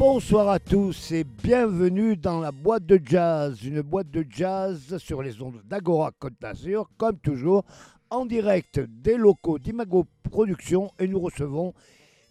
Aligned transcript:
Bonsoir 0.00 0.48
à 0.48 0.58
tous 0.58 1.12
et 1.12 1.24
bienvenue 1.24 2.16
dans 2.16 2.40
la 2.40 2.52
boîte 2.52 2.86
de 2.86 2.98
jazz, 3.04 3.62
une 3.62 3.82
boîte 3.82 4.10
de 4.10 4.24
jazz 4.30 4.96
sur 4.96 5.22
les 5.22 5.42
ondes 5.42 5.60
d'Agora 5.66 6.10
Côte 6.18 6.40
d'Azur, 6.40 6.88
comme 6.96 7.18
toujours, 7.18 7.66
en 8.08 8.24
direct 8.24 8.80
des 8.80 9.18
locaux 9.18 9.58
d'Imago 9.58 10.06
Productions 10.22 10.90
et 10.98 11.06
nous 11.06 11.20
recevons 11.20 11.74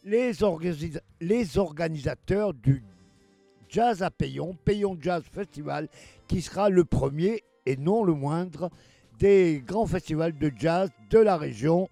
les, 0.04 0.42
organisa- 0.42 1.04
les 1.22 1.60
organisateurs 1.60 2.56
du 2.56 2.84
Jazz 3.70 4.02
à 4.02 4.10
Payon, 4.10 4.58
Payon 4.66 4.98
Jazz 5.00 5.22
Festival, 5.32 5.90
qui 6.28 6.42
sera 6.42 6.72
le 6.72 6.86
premier 6.86 7.44
et 7.68 7.78
non 7.78 8.04
le 8.04 8.16
moindre 8.16 8.72
des 9.20 9.64
grands 9.64 9.86
festivals 9.86 10.36
de 10.36 10.52
jazz 10.58 10.90
de 11.12 11.20
la 11.20 11.38
région. 11.38 11.88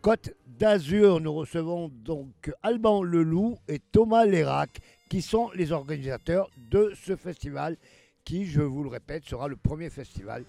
Côte 0.00 0.34
d'Azur, 0.58 1.20
nous 1.20 1.32
recevons 1.32 1.88
donc 1.88 2.52
Alban 2.62 3.02
Leloup 3.02 3.58
et 3.68 3.78
Thomas 3.78 4.24
Lérac, 4.24 4.80
qui 5.08 5.22
sont 5.22 5.50
les 5.54 5.72
organisateurs 5.72 6.50
de 6.70 6.92
ce 6.94 7.16
festival, 7.16 7.76
qui, 8.24 8.46
je 8.46 8.60
vous 8.60 8.82
le 8.82 8.88
répète, 8.88 9.24
sera 9.24 9.48
le 9.48 9.56
premier 9.56 9.90
festival 9.90 10.44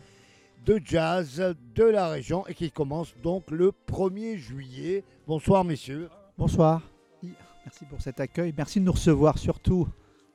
de 0.66 0.80
jazz 0.84 1.56
de 1.76 1.84
la 1.84 2.10
région 2.10 2.48
et 2.48 2.54
qui 2.54 2.72
commence 2.72 3.16
donc 3.22 3.52
le 3.52 3.72
1er 3.88 4.38
juillet. 4.38 5.04
Bonsoir 5.28 5.64
messieurs. 5.64 6.10
Bonsoir. 6.38 6.82
Merci 7.66 7.86
pour 7.86 8.02
cet 8.02 8.20
accueil. 8.20 8.54
Merci 8.56 8.80
de 8.80 8.86
nous 8.86 8.92
recevoir 8.92 9.38
surtout. 9.38 9.88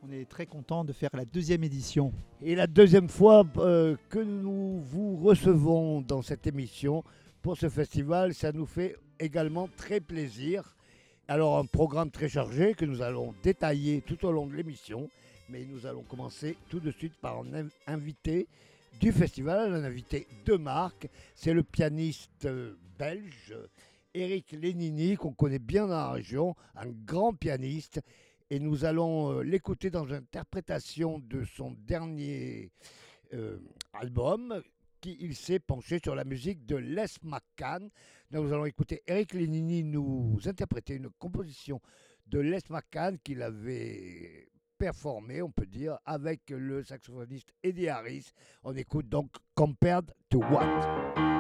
On 0.03 0.13
est 0.13 0.29
très 0.29 0.47
content 0.47 0.85
de 0.85 0.93
faire 0.93 1.11
la 1.13 1.25
deuxième 1.25 1.65
édition. 1.65 2.13
Et 2.41 2.55
la 2.55 2.67
deuxième 2.67 3.09
fois 3.09 3.45
euh, 3.57 3.97
que 4.09 4.21
nous 4.21 4.81
vous 4.81 5.17
recevons 5.17 6.01
dans 6.01 6.23
cette 6.23 6.47
émission 6.47 7.03
pour 7.43 7.57
ce 7.57 7.69
festival, 7.69 8.35
ça 8.35 8.53
nous 8.53 8.67
fait 8.67 8.97
également 9.21 9.69
très 9.77 10.01
plaisir. 10.01 10.75
Alors 11.29 11.59
un 11.59 11.67
programme 11.67 12.11
très 12.11 12.29
chargé 12.29 12.75
que 12.75 12.85
nous 12.85 13.03
allons 13.03 13.35
détailler 13.43 14.01
tout 14.03 14.25
au 14.25 14.33
long 14.33 14.47
de 14.47 14.55
l'émission, 14.55 15.11
mais 15.49 15.65
nous 15.65 15.87
allons 15.87 16.03
commencer 16.03 16.57
tout 16.71 16.81
de 16.81 16.91
suite 16.91 17.15
par 17.21 17.39
un 17.41 17.53
in- 17.55 17.69
invité 17.87 18.49
du 19.01 19.13
festival, 19.13 19.75
un 19.75 19.85
invité 19.85 20.27
de 20.45 20.57
marque, 20.57 21.09
c'est 21.35 21.53
le 21.53 21.63
pianiste 21.63 22.47
euh, 22.47 22.75
belge 22.99 23.55
Eric 24.15 24.53
Lénini, 24.53 25.17
qu'on 25.17 25.33
connaît 25.33 25.59
bien 25.61 25.87
dans 25.87 25.97
la 25.97 26.11
région, 26.13 26.57
un 26.75 26.89
grand 26.89 27.35
pianiste, 27.35 28.01
et 28.51 28.59
nous 28.59 28.85
allons 28.87 29.31
euh, 29.33 29.43
l'écouter 29.43 29.91
dans 29.91 30.07
l'interprétation 30.07 31.19
de 31.19 31.45
son 31.45 31.77
dernier 31.87 32.71
euh, 33.35 33.59
album, 33.93 34.63
qui 35.01 35.17
il 35.21 35.35
s'est 35.35 35.59
penché 35.59 36.01
sur 36.03 36.15
la 36.15 36.25
musique 36.25 36.67
de 36.67 36.77
Les 36.77 37.07
McCann. 37.23 37.89
Nous 38.31 38.53
allons 38.53 38.67
écouter 38.67 39.03
Eric 39.07 39.35
Lénini 39.35 39.85
nous 39.85 40.39
interpréter 40.47 40.95
une 40.95 41.11
composition 41.19 41.81
de 42.27 42.41
Les 42.41 42.61
McCann 42.69 43.19
qu'il 43.19 43.43
avait 43.43 44.49
performé, 44.77 45.43
on 45.43 45.51
peut 45.51 45.67
dire, 45.67 45.99
avec 46.05 46.51
le 46.51 46.85
saxophoniste 46.85 47.53
Eddie 47.63 47.89
Harris. 47.89 48.31
On 48.63 48.77
écoute 48.77 49.09
donc 49.09 49.31
Compared 49.55 50.13
to 50.31 50.39
What? 50.39 51.38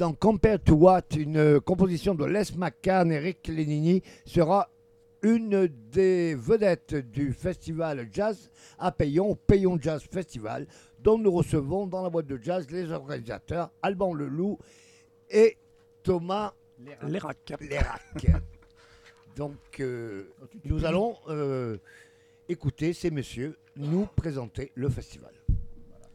Dans 0.00 0.14
Compared 0.14 0.64
to 0.64 0.76
What, 0.76 1.14
une 1.14 1.60
composition 1.60 2.14
de 2.14 2.24
Les 2.24 2.56
McCann. 2.56 3.12
Eric 3.12 3.48
Lenini 3.48 4.02
sera 4.24 4.70
une 5.20 5.66
des 5.92 6.34
vedettes 6.34 6.94
du 6.94 7.34
festival 7.34 8.08
jazz 8.10 8.50
à 8.78 8.92
Payon, 8.92 9.36
Payon 9.46 9.78
Jazz 9.78 10.02
Festival, 10.10 10.66
dont 11.00 11.18
nous 11.18 11.30
recevons 11.30 11.86
dans 11.86 12.02
la 12.02 12.08
boîte 12.08 12.28
de 12.28 12.40
jazz 12.42 12.66
les 12.70 12.90
organisateurs 12.90 13.70
Alban 13.82 14.14
Leloup 14.14 14.58
et 15.28 15.58
Thomas 16.02 16.54
Lérac. 17.02 17.52
Lérac. 17.60 18.26
Donc, 19.36 19.80
euh, 19.80 20.30
nous 20.64 20.86
allons 20.86 21.16
euh, 21.28 21.76
écouter 22.48 22.94
ces 22.94 23.10
messieurs 23.10 23.58
nous 23.76 24.06
présenter 24.06 24.72
le 24.76 24.88
festival. 24.88 25.34
Voilà, 25.90 26.06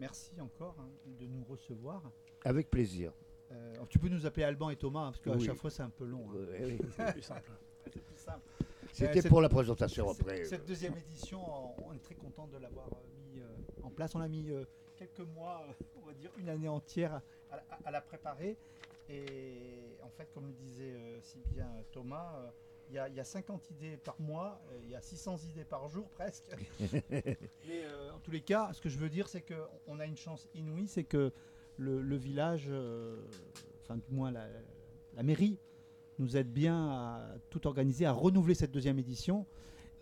merci 0.00 0.32
encore 0.40 0.74
hein, 0.80 0.88
de 1.20 1.26
nous 1.26 1.44
recevoir. 1.48 2.02
Avec 2.44 2.68
plaisir. 2.68 3.12
Euh, 3.78 3.80
alors, 3.80 3.88
tu 3.88 3.98
peux 3.98 4.08
nous 4.08 4.26
appeler 4.26 4.44
Alban 4.44 4.70
et 4.70 4.76
Thomas, 4.76 5.00
hein, 5.06 5.10
parce 5.12 5.20
qu'à 5.20 5.32
Oui. 5.32 5.44
chaque 5.44 5.56
fois 5.56 5.70
c'est 5.70 5.82
un 5.82 5.90
peu 5.90 6.04
long. 6.04 6.26
hein. 6.30 6.34
Euh, 6.36 6.66
oui. 6.66 6.78
C'est 6.96 7.12
plus 7.12 7.22
simple. 7.22 7.50
C'était 8.92 9.20
cette- 9.22 9.28
pour 9.30 9.40
la 9.40 9.48
présentation 9.48 10.10
après. 10.10 10.44
Cette 10.44 10.66
deuxième 10.66 10.96
édition, 10.96 11.40
on 11.86 11.92
est 11.94 12.02
très 12.02 12.14
content 12.14 12.46
de 12.48 12.56
l'avoir 12.58 12.86
euh, 12.88 13.32
mis 13.32 13.40
euh, 13.40 13.46
en 13.82 13.90
place. 13.90 14.14
On 14.14 14.20
a 14.20 14.28
mis 14.28 14.50
euh, 14.50 14.64
quelques 14.96 15.20
mois, 15.20 15.64
euh, 15.68 15.72
on 16.02 16.06
va 16.06 16.12
dire 16.14 16.30
une 16.38 16.48
année 16.48 16.68
entière 16.68 17.20
à, 17.50 17.56
à- 17.56 17.78
à 17.84 17.90
la 17.90 18.00
préparer. 18.00 18.56
Et 19.08 19.96
en 20.02 20.10
fait, 20.10 20.28
comme 20.34 20.46
le 20.48 20.52
disait 20.52 20.92
euh, 20.94 21.18
si 21.22 21.38
bien 21.50 21.68
Thomas, 21.92 22.34
euh, 22.38 22.50
il 22.88 22.94
y, 22.94 22.98
a- 22.98 23.08
il 23.08 23.14
y 23.14 23.20
a 23.20 23.24
50 23.24 23.70
idées 23.70 23.96
par 23.98 24.18
mois, 24.20 24.60
euh, 24.72 24.78
il 24.84 24.90
y 24.90 24.94
a 24.96 25.00
600 25.00 25.36
idées 25.50 25.64
par 25.64 25.88
jour 25.88 26.08
presque. 26.16 26.50
Mais 27.10 27.84
euh, 27.84 28.12
en 28.12 28.18
tous 28.20 28.30
les 28.30 28.40
cas, 28.42 28.70
ce 28.72 28.80
que 28.80 28.88
je 28.88 28.98
veux 28.98 29.10
dire, 29.10 29.28
c'est 29.28 29.42
qu'on 29.42 30.00
a 30.00 30.06
une 30.06 30.16
chance 30.16 30.48
inouïe, 30.54 30.88
c'est 30.88 31.04
que 31.04 31.32
le, 31.76 32.00
le 32.02 32.16
village, 32.16 32.66
euh, 32.68 33.22
enfin 33.88 33.96
du 33.96 34.14
moins 34.14 34.30
la, 34.30 34.46
la 35.16 35.22
mairie, 35.22 35.58
nous 36.18 36.36
aide 36.36 36.52
bien 36.52 36.88
à 36.90 37.34
tout 37.48 37.66
organiser, 37.66 38.04
à 38.04 38.12
renouveler 38.12 38.54
cette 38.54 38.70
deuxième 38.72 38.98
édition. 38.98 39.46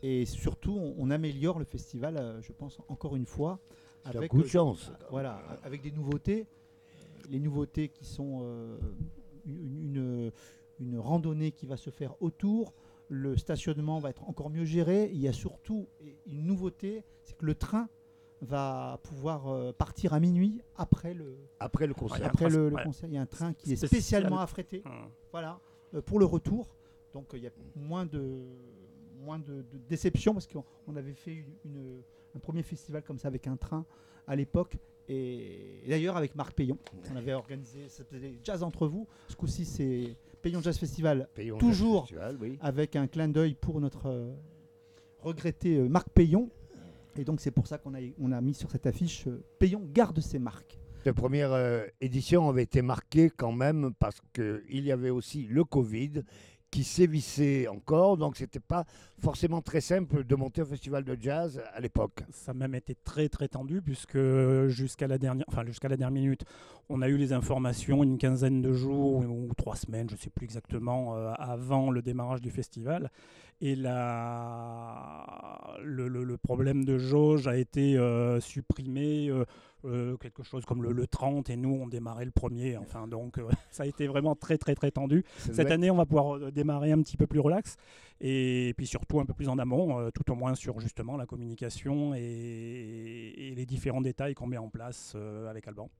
Et 0.02 0.24
surtout, 0.26 0.72
on, 0.72 0.94
on 0.98 1.10
améliore 1.10 1.58
le 1.58 1.64
festival, 1.64 2.16
euh, 2.16 2.42
je 2.42 2.52
pense, 2.52 2.78
encore 2.88 3.16
une 3.16 3.26
fois. 3.26 3.60
Avec, 4.04 4.30
beaucoup 4.30 4.42
de 4.42 4.46
euh, 4.46 4.50
chance. 4.50 4.92
voilà, 5.10 5.36
avec 5.62 5.82
des 5.82 5.90
nouveautés. 5.92 6.46
Les 7.30 7.38
nouveautés 7.40 7.88
qui 7.88 8.04
sont 8.04 8.40
euh, 8.42 8.78
une, 9.46 9.96
une- 9.96 10.32
une 10.78 10.98
randonnée 10.98 11.52
qui 11.52 11.64
va 11.66 11.76
se 11.78 11.88
faire 11.88 12.20
autour. 12.22 12.74
Le 13.08 13.36
stationnement 13.38 13.98
va 13.98 14.10
être 14.10 14.28
encore 14.28 14.50
mieux 14.50 14.66
géré. 14.66 15.10
Il 15.12 15.18
y 15.20 15.28
a 15.28 15.32
surtout 15.32 15.88
une 16.26 16.44
nouveauté, 16.44 17.02
c'est 17.24 17.36
que 17.36 17.46
le 17.46 17.54
train 17.54 17.88
va 18.42 19.00
pouvoir 19.02 19.48
euh, 19.48 19.72
partir 19.72 20.12
à 20.12 20.20
minuit 20.20 20.60
après 20.76 21.14
le, 21.14 21.36
Après 21.58 21.88
concert. 21.88 22.26
après 22.26 22.50
le, 22.50 22.68
le 22.68 22.76
ouais. 22.76 22.82
concert. 22.84 23.08
Il 23.08 23.14
y 23.14 23.18
a 23.18 23.22
un 23.22 23.26
train 23.26 23.52
qui 23.54 23.72
est 23.72 23.76
Spécial. 23.76 23.88
spécialement 23.88 24.38
affrété 24.40 24.82
Hum. 24.84 25.08
voilà, 25.32 25.58
euh, 25.94 26.02
pour 26.02 26.18
le 26.18 26.26
retour. 26.26 26.68
Donc 27.14 27.32
euh, 27.32 27.38
il 27.38 27.44
y 27.44 27.46
a 27.46 27.50
moins 27.74 28.04
de, 28.04 28.42
moins 29.24 29.38
de, 29.38 29.62
de 29.62 29.78
déception 29.88 30.34
parce 30.34 30.46
qu'on 30.46 30.64
on 30.86 30.96
avait 30.96 31.14
fait 31.14 31.32
une- 31.32 31.54
une- 31.64 32.02
un 32.34 32.38
premier 32.38 32.62
festival 32.62 33.02
comme 33.02 33.18
ça 33.18 33.28
avec 33.28 33.46
un 33.46 33.56
train 33.56 33.86
à 34.26 34.36
l'époque. 34.36 34.76
Et, 35.08 35.84
et 35.84 35.88
d'ailleurs 35.88 36.16
avec 36.16 36.34
Marc 36.34 36.52
Payon, 36.54 36.76
on 37.12 37.16
avait 37.16 37.32
organisé, 37.32 37.86
Jazz 38.42 38.62
entre 38.62 38.86
vous. 38.88 39.06
Ce 39.28 39.36
coup-ci 39.36 39.64
c'est 39.64 40.16
Payon 40.42 40.60
Jazz 40.60 40.76
Festival 40.76 41.28
Payons 41.34 41.56
Toujours. 41.58 41.94
le 42.02 42.06
festival, 42.08 42.38
oui. 42.40 42.58
avec 42.60 42.96
un 42.96 43.06
clin 43.06 43.28
d'œil 43.28 43.54
pour 43.54 43.80
notre 43.80 44.06
euh, 44.10 44.34
regretté 45.20 45.78
euh, 45.78 45.88
Marc 45.88 46.08
Payon. 46.10 46.50
Et 47.18 47.24
donc 47.24 47.40
c'est 47.40 47.50
pour 47.50 47.66
ça 47.66 47.78
qu'on 47.78 47.94
a, 47.94 47.98
on 48.18 48.32
a 48.32 48.40
mis 48.40 48.54
sur 48.54 48.70
cette 48.70 48.86
affiche 48.86 49.26
euh, 49.26 49.42
Payon 49.58 49.82
garde 49.92 50.20
ses 50.20 50.38
marques. 50.38 50.78
La 51.04 51.14
première 51.14 51.52
euh, 51.52 51.86
édition 52.00 52.48
avait 52.48 52.64
été 52.64 52.82
marquée 52.82 53.30
quand 53.30 53.52
même 53.52 53.92
parce 53.98 54.20
qu'il 54.34 54.84
y 54.84 54.90
avait 54.90 55.10
aussi 55.10 55.46
le 55.46 55.64
Covid 55.64 56.24
qui 56.70 56.84
sévissait 56.84 57.68
encore, 57.68 58.16
donc 58.16 58.36
c'était 58.36 58.60
pas 58.60 58.84
forcément 59.18 59.62
très 59.62 59.80
simple 59.80 60.24
de 60.24 60.34
monter 60.34 60.62
un 60.62 60.66
festival 60.66 61.04
de 61.04 61.16
jazz 61.18 61.62
à 61.72 61.80
l'époque. 61.80 62.22
Ça 62.30 62.50
a 62.50 62.54
même 62.54 62.74
été 62.74 62.94
très 62.94 63.28
très 63.28 63.48
tendu 63.48 63.80
puisque 63.80 64.18
jusqu'à 64.66 65.06
la 65.06 65.18
dernière, 65.18 65.46
enfin 65.48 65.64
jusqu'à 65.64 65.88
la 65.88 65.96
dernière 65.96 66.22
minute, 66.22 66.44
on 66.88 67.02
a 67.02 67.08
eu 67.08 67.16
les 67.16 67.32
informations 67.32 68.02
une 68.02 68.18
quinzaine 68.18 68.62
de 68.62 68.72
jours 68.72 69.24
ou 69.28 69.48
trois 69.56 69.76
semaines, 69.76 70.08
je 70.08 70.14
ne 70.14 70.20
sais 70.20 70.30
plus 70.30 70.44
exactement, 70.44 71.16
euh, 71.16 71.32
avant 71.38 71.90
le 71.90 72.02
démarrage 72.02 72.40
du 72.40 72.50
festival. 72.50 73.10
Et 73.62 73.74
la, 73.74 75.78
le 75.82 76.36
problème 76.36 76.84
de 76.84 76.98
jauge 76.98 77.48
a 77.48 77.56
été 77.56 77.96
euh, 77.96 78.38
supprimé, 78.38 79.28
euh, 79.30 79.46
euh, 79.84 80.16
quelque 80.16 80.42
chose 80.42 80.64
comme 80.64 80.82
le, 80.82 80.92
le 80.92 81.06
30, 81.06 81.50
et 81.50 81.56
nous 81.56 81.70
on 81.82 81.86
démarrait 81.86 82.24
le 82.24 82.30
premier. 82.30 82.76
Enfin 82.76 83.06
donc 83.06 83.38
euh, 83.38 83.48
ça 83.70 83.82
a 83.84 83.86
été 83.86 84.06
vraiment 84.06 84.34
très 84.34 84.58
très 84.58 84.74
très 84.74 84.90
tendu. 84.90 85.24
Cette 85.38 85.70
année, 85.70 85.90
on 85.90 85.96
va 85.96 86.06
pouvoir 86.06 86.36
euh, 86.36 86.50
démarrer 86.50 86.92
un 86.92 87.00
petit 87.02 87.16
peu 87.16 87.26
plus 87.26 87.40
relax 87.40 87.76
et 88.20 88.72
puis 88.76 88.86
surtout 88.86 89.20
un 89.20 89.26
peu 89.26 89.34
plus 89.34 89.48
en 89.48 89.58
amont, 89.58 90.00
euh, 90.00 90.10
tout 90.10 90.30
au 90.32 90.34
moins 90.34 90.54
sur 90.54 90.80
justement 90.80 91.16
la 91.16 91.26
communication 91.26 92.14
et, 92.14 92.20
et 92.20 93.54
les 93.54 93.66
différents 93.66 94.00
détails 94.00 94.34
qu'on 94.34 94.46
met 94.46 94.58
en 94.58 94.68
place 94.70 95.14
avec 95.48 95.68
Alban. 95.68 95.90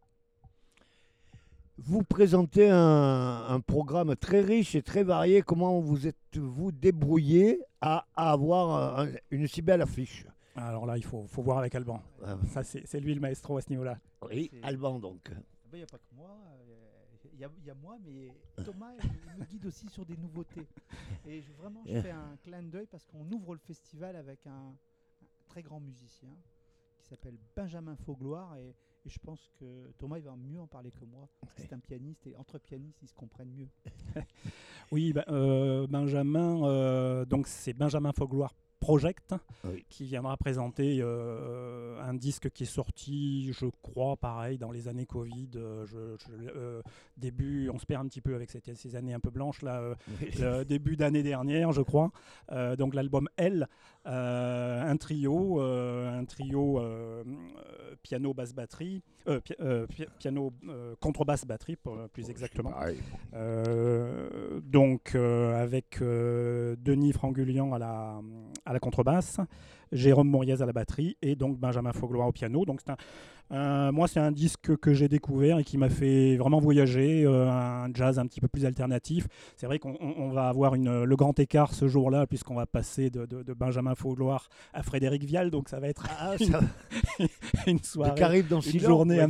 Vous 1.78 2.02
présentez 2.02 2.71
un, 2.71 3.45
un 3.49 3.61
programme 3.61 4.16
très 4.16 4.40
riche 4.40 4.75
et 4.75 4.83
très 4.83 5.02
varié. 5.04 5.42
Comment 5.42 5.78
vous 5.78 6.06
êtes-vous 6.06 6.73
débrouillé 6.73 7.61
à, 7.83 8.06
à 8.16 8.33
avoir 8.33 8.99
un- 9.00 9.09
une 9.30 9.47
si 9.47 9.61
belle 9.61 9.83
affiche 9.83 10.25
Alors 10.56 10.86
là, 10.86 10.96
il 10.96 11.04
faut, 11.04 11.26
faut 11.26 11.42
voir 11.42 11.58
avec 11.58 11.75
Alban. 11.75 12.02
Ah, 12.25 12.38
Ça, 12.48 12.62
c'est 12.64 12.86
c'est 12.86 13.00
lui 13.00 13.14
le 13.14 13.20
maestro 13.20 13.56
à 13.58 13.60
ce 13.62 13.70
niveau-là. 13.70 13.98
Oui, 14.22 14.50
Alban 14.62 14.98
donc. 14.98 15.30
Il 15.72 15.76
n'y 15.78 15.82
a 15.82 15.86
pas 15.86 15.98
que 15.98 16.14
moi, 16.14 16.30
euh, 16.70 16.75
il 17.34 17.40
y, 17.40 17.44
a- 17.44 17.50
il 17.58 17.64
y 17.66 17.70
a 17.70 17.75
moi, 17.75 17.98
mais 18.02 18.28
Thomas 18.64 18.92
il, 19.02 19.38
me 19.40 19.44
guide 19.44 19.66
aussi 19.66 19.88
sur 19.88 20.06
des 20.06 20.16
nouveautés. 20.16 20.66
Et 21.26 21.42
je- 21.42 21.52
vraiment, 21.52 21.82
je 21.86 22.00
fais 22.00 22.10
un 22.10 22.36
clin 22.42 22.62
d'œil 22.62 22.86
parce 22.86 23.04
qu'on 23.04 23.30
ouvre 23.30 23.52
le 23.54 23.60
festival 23.60 24.16
avec 24.16 24.46
un, 24.46 24.50
un 24.70 24.75
très 25.48 25.62
grand 25.62 25.80
musicien 25.80 26.30
qui 26.98 27.06
s'appelle 27.06 27.36
Benjamin 27.54 27.94
Faugloire. 27.96 28.56
Et, 28.56 28.75
et 29.04 29.08
je 29.10 29.18
pense 29.18 29.50
que 29.60 29.90
Thomas 29.98 30.16
il 30.16 30.25
va 30.25 30.34
mieux 30.36 30.60
en 30.60 30.66
parler 30.66 30.90
que 30.92 31.04
moi. 31.04 31.28
parce 31.40 31.52
que 31.54 31.60
C'est 31.62 31.72
un 31.75 31.78
pianiste 31.80 32.26
et 32.26 32.36
entre 32.36 32.58
pianistes, 32.58 33.02
ils 33.02 33.08
se 33.08 33.14
comprennent 33.14 33.52
mieux. 33.52 33.68
Oui, 34.92 35.12
ben, 35.12 35.25
euh, 35.28 35.86
Benjamin, 35.88 36.64
euh, 36.64 37.25
donc 37.25 37.48
c'est 37.48 37.72
Benjamin 37.72 38.12
Fogloire 38.12 38.54
Project 38.86 39.34
Oui. 39.64 39.84
qui 39.88 40.04
viendra 40.04 40.36
présenter 40.36 40.98
euh, 41.00 42.00
un 42.00 42.14
disque 42.14 42.50
qui 42.50 42.62
est 42.62 42.66
sorti, 42.66 43.52
je 43.52 43.66
crois, 43.82 44.16
pareil, 44.16 44.58
dans 44.58 44.70
les 44.70 44.86
années 44.86 45.06
Covid. 45.06 45.48
euh, 45.56 45.84
je- 45.86 46.16
je- 46.16 46.50
euh, 46.56 46.82
début, 47.16 47.68
on 47.74 47.78
se 47.80 47.86
perd 47.86 48.04
un 48.04 48.08
petit 48.08 48.20
peu 48.20 48.36
avec 48.36 48.48
cette- 48.48 48.76
ces 48.76 48.94
années 48.94 49.12
un 49.12 49.18
peu 49.18 49.30
blanches 49.30 49.62
là. 49.62 49.94
le 50.38 50.62
début 50.64 50.96
d'année 50.96 51.24
dernière, 51.24 51.72
je 51.72 51.82
crois. 51.82 52.12
Donc 52.78 52.94
l'album 52.94 53.28
L, 53.38 53.66
un 54.12 54.96
trio, 54.96 55.60
euh, 55.60 56.18
un 56.18 56.25
trio 56.25 56.78
euh, 56.78 57.25
euh, 57.25 57.94
piano 58.02 58.32
basse 58.32 58.54
batterie, 58.54 59.02
euh, 59.28 59.40
pi- 59.40 59.54
euh, 59.60 59.86
pi- 59.86 60.06
piano 60.18 60.52
euh, 60.68 60.94
contrebasse 61.00 61.44
batterie 61.44 61.76
pour- 61.76 61.98
plus 62.12 62.30
exactement. 62.30 62.70
Euh, 63.34 64.60
donc 64.62 65.14
euh, 65.14 65.60
avec 65.60 66.00
euh, 66.02 66.76
Denis 66.78 67.12
Frangulian 67.12 67.72
à 67.72 67.78
la, 67.78 68.20
à 68.64 68.72
la 68.72 68.78
contrebasse, 68.80 69.38
Jérôme 69.92 70.28
Moriez 70.28 70.62
à 70.62 70.66
la 70.66 70.72
batterie 70.72 71.16
et 71.22 71.36
donc 71.36 71.58
Benjamin 71.58 71.92
Foglois 71.92 72.26
au 72.26 72.32
piano. 72.32 72.64
Donc 72.64 72.80
c'est 72.84 72.90
un, 72.92 72.96
un- 73.50 73.92
moi 73.92 74.08
c'est 74.08 74.20
un 74.20 74.32
disque 74.32 74.76
que 74.76 74.92
j'ai 74.92 75.08
découvert 75.08 75.58
et 75.58 75.64
qui 75.64 75.78
m'a 75.78 75.88
fait 75.88 76.36
vraiment 76.36 76.58
voyager, 76.58 77.24
euh, 77.24 77.48
un 77.50 77.88
jazz 77.94 78.18
un 78.18 78.26
petit 78.26 78.40
peu 78.40 78.48
plus 78.48 78.64
alternatif. 78.66 79.26
C'est 79.56 79.66
vrai 79.66 79.78
qu'on 79.78 79.96
on- 80.00 80.14
on 80.18 80.28
va 80.30 80.48
avoir 80.48 80.74
une, 80.74 81.04
le 81.04 81.16
grand 81.16 81.38
écart 81.38 81.72
ce 81.74 81.88
jour-là 81.88 82.26
puisqu'on 82.26 82.54
va 82.54 82.66
passer 82.66 83.10
de, 83.10 83.24
de- 83.26 83.42
de 83.42 83.52
Benjamin 83.54 83.94
Foglois 83.94 84.42
à 84.72 84.82
Frédéric 84.82 85.24
Vial, 85.24 85.50
donc 85.50 85.68
ça 85.68 85.80
va 85.80 85.88
être 85.88 86.06
Ah, 86.18 86.34
ça, 86.38 86.60
une 87.66 87.78
soirée 87.82 88.42
dans 88.42 88.60
une 88.74 88.80
journée 88.80 89.20
un 89.20 89.28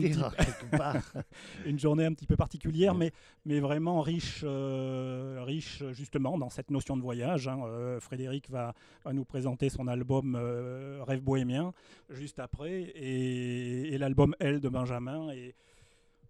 une 1.67 1.79
journée 1.79 2.05
petit 2.17 2.27
peu 2.27 2.37
particulière, 2.37 2.93
Ouais. 2.93 2.99
mais, 2.99 3.13
mais 3.45 3.61
vraiment 3.61 4.01
riche, 4.01 4.43
euh, 4.45 5.43
riche 5.45 5.83
justement 5.93 6.39
dans 6.39 6.51
cette 6.51 6.71
notion 6.71 6.97
de 6.97 7.03
voyage. 7.03 7.49
hein. 7.49 7.59
Euh, 7.67 8.01
Frédéric 8.01 8.51
va, 8.51 8.75
va 9.05 9.13
nous 9.13 9.25
présenter 9.25 9.69
son 9.69 9.87
album 9.89 10.37
euh, 10.39 11.03
Rêve 11.07 11.23
bohémien 11.23 11.73
juste 12.11 12.39
après, 12.39 12.83
et, 12.83 13.95
et 13.95 13.99
l'album 14.07 14.35
Elle 14.39 14.61
de 14.61 14.69
Benjamin. 14.69 15.31
Et 15.33 15.55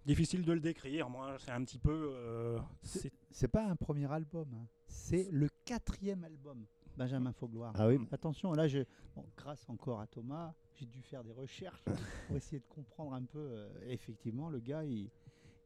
difficile 0.07 0.45
de 0.45 0.53
le 0.53 0.61
décrire, 0.61 1.09
moi, 1.11 1.37
c'est 1.39 1.51
un 1.51 1.63
petit 1.65 1.79
peu. 1.79 2.11
euh, 2.15 2.59
c'est- 2.83 3.49
pas 3.49 3.65
un 3.67 3.77
premier 3.77 4.11
album, 4.11 4.49
hein. 4.55 4.67
c'est 4.87 5.29
le 5.31 5.49
quatrième 5.65 6.25
album, 6.25 6.65
Benjamin 6.97 7.33
Faugloire. 7.33 7.75
Ah 7.77 7.87
oui. 7.89 7.99
Attention, 8.13 8.53
là, 8.53 8.67
je, 8.67 8.79
bon, 9.15 9.25
grâce 9.37 9.69
encore 9.69 10.01
à 10.01 10.07
Thomas, 10.07 10.55
j'ai 10.75 10.87
dû 10.87 11.03
faire 11.03 11.23
des 11.23 11.33
recherches 11.33 11.83
pour 11.83 12.37
essayer 12.37 12.61
de 12.61 12.67
comprendre 12.69 13.13
un 13.13 13.23
peu. 13.25 13.39
euh, 13.39 13.69
effectivement, 13.89 14.49
le 14.49 14.61
gars, 14.61 14.85
il, 14.85 15.11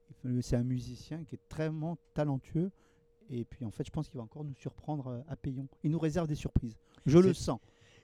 il 0.09 0.15
fait- 0.17 0.43
c'est 0.43 0.57
un 0.57 0.65
musicien 0.65 1.23
qui 1.25 1.37
est 1.37 1.49
très 1.49 1.71
talentueux. 2.15 2.73
Et 3.33 3.45
puis, 3.45 3.65
en 3.65 3.71
fait, 3.71 3.85
je 3.87 3.93
pense 3.93 4.09
qu'il 4.09 4.17
va 4.19 4.25
encore 4.25 4.43
nous 4.45 4.55
surprendre 4.57 5.07
euh, 5.07 5.21
à 5.29 5.37
Payon. 5.37 5.69
Il 5.85 5.93
nous 5.93 6.01
réserve 6.01 6.27
des 6.27 6.35
surprises. 6.35 6.77
Je 7.07 7.19
le 7.19 7.33
sens. 7.33 7.61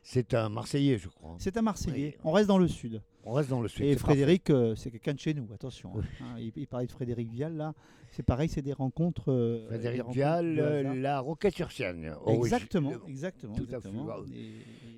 C'est 0.08 0.34
un 0.34 0.48
Marseillais, 0.48 0.98
je 0.98 1.08
crois. 1.08 1.34
C'est 1.40 1.56
un 1.56 1.62
Marseillais. 1.62 2.14
Oui. 2.14 2.20
On 2.22 2.30
reste 2.30 2.46
dans 2.46 2.58
le 2.58 2.68
sud. 2.68 3.02
On 3.24 3.32
reste 3.32 3.50
dans 3.50 3.60
le 3.60 3.66
sud. 3.66 3.84
Et 3.84 3.96
Frédéric, 3.96 4.50
euh, 4.50 4.76
c'est 4.76 4.92
quelqu'un 4.92 5.14
de 5.14 5.18
chez 5.18 5.34
nous, 5.34 5.48
attention. 5.52 5.90
Oui. 5.96 6.04
hein. 6.20 6.36
il, 6.38 6.52
il 6.54 6.68
parlait 6.68 6.86
de 6.86 6.92
Frédéric 6.92 7.28
Vial, 7.28 7.56
là. 7.56 7.74
C'est 8.12 8.22
pareil, 8.22 8.48
c'est 8.48 8.62
des 8.62 8.72
rencontres. 8.72 9.32
euh, 9.32 9.62
des 9.62 9.66
Frédéric 9.66 10.00
rencontres 10.02 10.14
Vial, 10.14 10.58
euh, 10.60 10.94
la 10.94 11.18
Roquette 11.18 11.56
sur 11.56 11.72
Sienne. 11.72 12.14
Exactement, 12.28 12.92
exactement. 13.08 13.56
Tout 13.56 13.66
à 13.72 13.80
fait. 13.80 13.90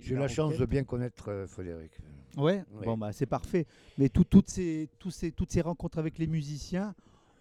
J'ai 0.02 0.14
la 0.14 0.28
chance 0.28 0.58
de 0.58 0.66
bien 0.66 0.84
connaître 0.84 1.30
euh, 1.30 1.46
Frédéric. 1.46 1.92
Ouais, 2.36 2.62
Oui. 2.74 2.84
bon, 2.84 2.98
bah, 2.98 3.10
c'est 3.12 3.24
parfait. 3.26 3.66
Mais 3.96 4.10
tout- 4.10 4.24
toutes, 4.24 4.50
ces, 4.50 4.90
tous 4.98 5.10
ces, 5.10 5.32
toutes 5.32 5.50
ces 5.50 5.62
rencontres 5.62 5.96
avec 5.98 6.18
les 6.18 6.26
musiciens, 6.26 6.94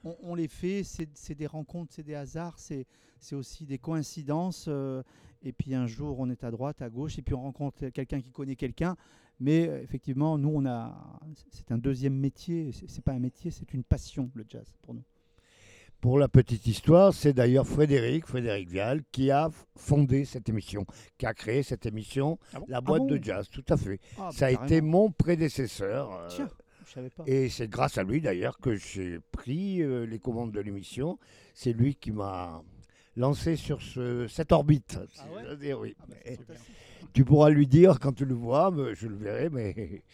on, 0.03 0.15
on 0.23 0.35
les 0.35 0.47
fait, 0.47 0.83
c'est 0.83 1.35
des 1.35 1.47
rencontres, 1.47 1.93
c'est 1.95 2.03
des 2.03 2.15
hasards, 2.15 2.57
c'est 2.59 2.85
aussi 3.33 3.65
des 3.65 3.77
coïncidences. 3.77 4.65
euh, 4.67 5.03
et 5.43 5.53
puis 5.53 5.75
un 5.75 5.85
jour, 5.87 6.19
on 6.19 6.29
est 6.29 6.43
à 6.43 6.51
droite, 6.51 6.81
à 6.81 6.89
gauche, 6.89 7.17
et 7.19 7.21
puis 7.21 7.33
on 7.35 7.41
rencontre 7.41 7.87
quelqu'un 7.89 8.19
qui 8.21 8.31
connaît 8.31 8.55
quelqu'un. 8.55 8.95
Mais 9.39 9.67
euh, 9.69 9.81
effectivement, 9.83 10.37
nous, 10.37 10.49
on 10.49 10.65
a, 10.65 11.19
c'est 11.51 11.71
un 11.71 11.77
deuxième 11.77 12.15
métier. 12.15 12.71
C'est 12.87 13.03
pas 13.03 13.11
un 13.13 13.19
métier, 13.19 13.51
c'est 13.51 13.71
une 13.73 13.83
passion, 13.83 14.31
le 14.33 14.45
jazz, 14.49 14.65
pour 14.81 14.93
nous. 14.95 15.03
Pour 16.01 16.19
la 16.19 16.27
petite 16.27 16.65
histoire, 16.67 17.11
c'est 17.13 17.33
d'ailleurs 17.33 17.65
Frédéric, 17.67 18.25
Frédéric 18.27 18.69
Vial, 18.69 19.01
qui 19.11 19.31
a 19.31 19.49
fondé 19.75 20.25
cette 20.25 20.47
émission, 20.47 20.85
qui 21.17 21.25
a 21.25 21.33
créé 21.33 21.63
cette 21.63 21.85
émission, 21.87 22.37
Ah 22.53 22.59
bon? 22.59 22.65
La 22.69 22.81
boîte 22.81 23.01
bon? 23.03 23.07
de 23.07 23.23
jazz, 23.23 23.49
tout 23.49 23.65
à 23.69 23.77
fait. 23.77 23.99
Ah, 24.19 24.29
Ça 24.31 24.47
a 24.47 24.53
bah, 24.53 24.63
été 24.65 24.81
mon 24.81 25.11
prédécesseur. 25.11 26.11
euh, 26.13 26.47
je 26.87 26.93
savais 26.93 27.09
pas. 27.09 27.23
Et 27.27 27.49
c'est 27.49 27.67
grâce 27.67 27.97
à 27.97 28.03
lui 28.03 28.21
d'ailleurs 28.21 28.57
que 28.59 28.75
j'ai 28.75 29.19
pris 29.31 29.81
euh, 29.83 30.05
les 30.05 30.19
commandes 30.19 30.51
de 30.51 30.59
l'émission. 30.59 31.19
C'est 31.53 31.73
lui 31.73 31.95
qui 31.95 32.11
m'a 32.11 32.63
lancé 33.15 33.55
sur 33.55 33.81
ce- 33.81 34.27
cette 34.27 34.51
orbite. 34.51 34.97
Ah 35.19 35.23
ouais? 35.35 35.43
j'ose 35.43 35.59
dire, 35.59 35.79
oui. 35.79 35.95
Ah, 36.01 36.05
bah, 36.47 36.53
tu 37.13 37.25
pourras 37.25 37.49
lui 37.49 37.67
dire 37.67 37.99
quand 37.99 38.13
tu 38.13 38.25
le 38.25 38.35
vois, 38.35 38.73
je 38.93 39.07
le 39.07 39.15
verrai, 39.15 39.49
mais. 39.49 40.03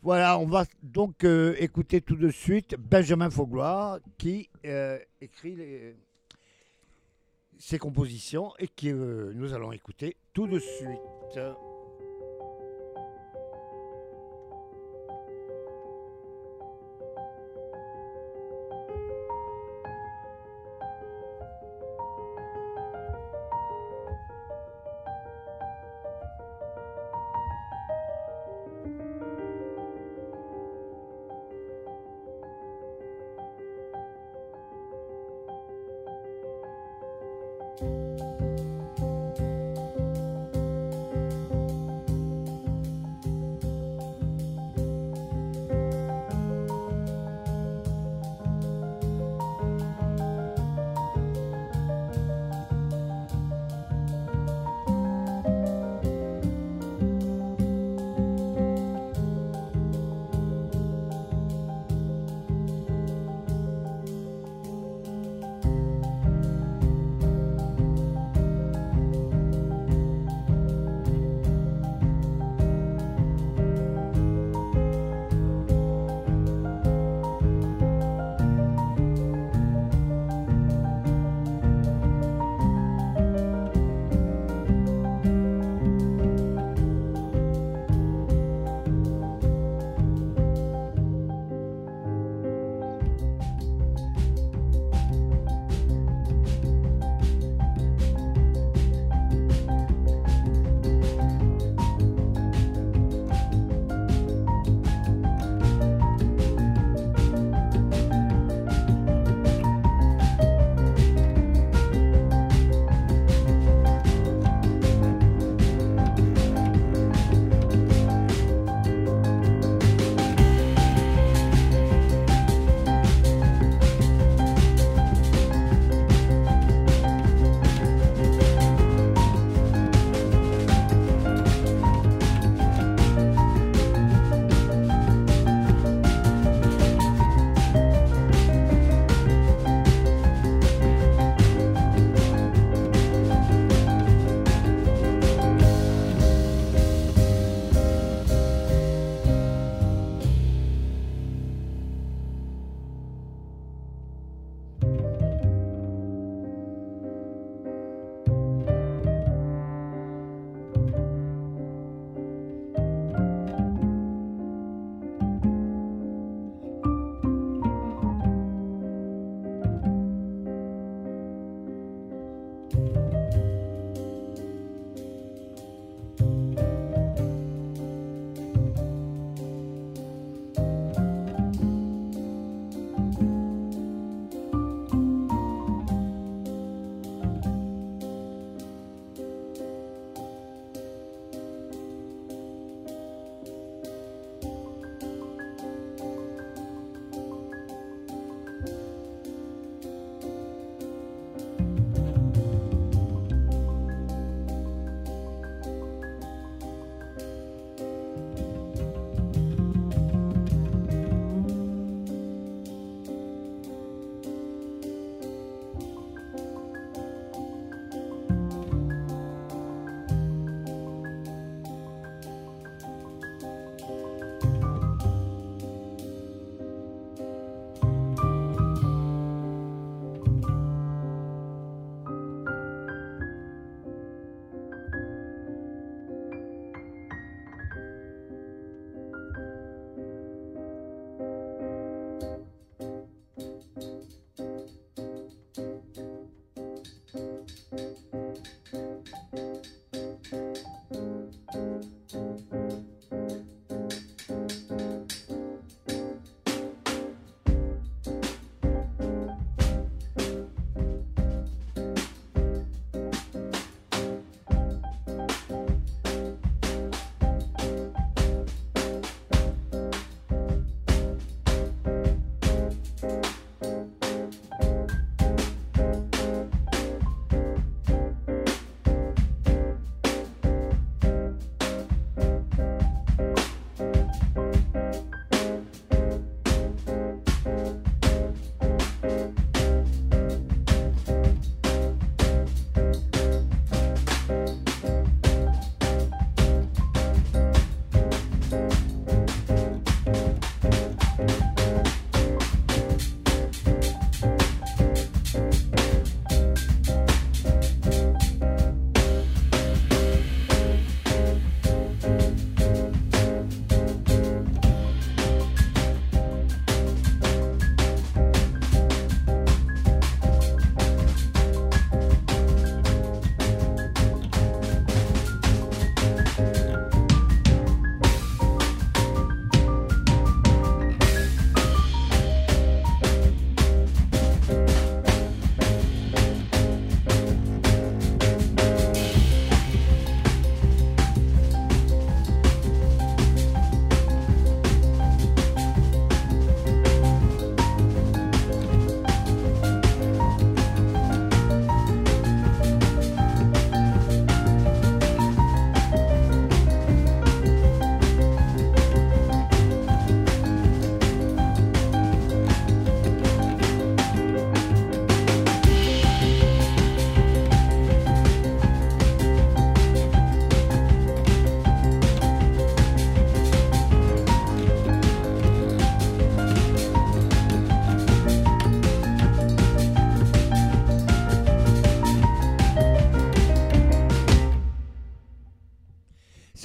Voilà, 0.00 0.38
on 0.38 0.46
va 0.46 0.64
donc 0.84 1.24
euh, 1.24 1.56
écouter 1.58 2.00
tout 2.00 2.14
de 2.14 2.30
suite 2.30 2.76
Benjamin 2.78 3.30
Faugloire 3.30 3.98
qui 4.16 4.48
euh, 4.64 4.96
écrit 5.20 5.56
les- 5.56 5.96
ses 7.58 7.78
compositions 7.78 8.52
et 8.60 8.68
que 8.68 8.86
euh, 8.86 9.32
nous 9.34 9.54
allons 9.54 9.72
écouter 9.72 10.16
tout 10.32 10.46
de 10.46 10.60
suite. 10.60 11.36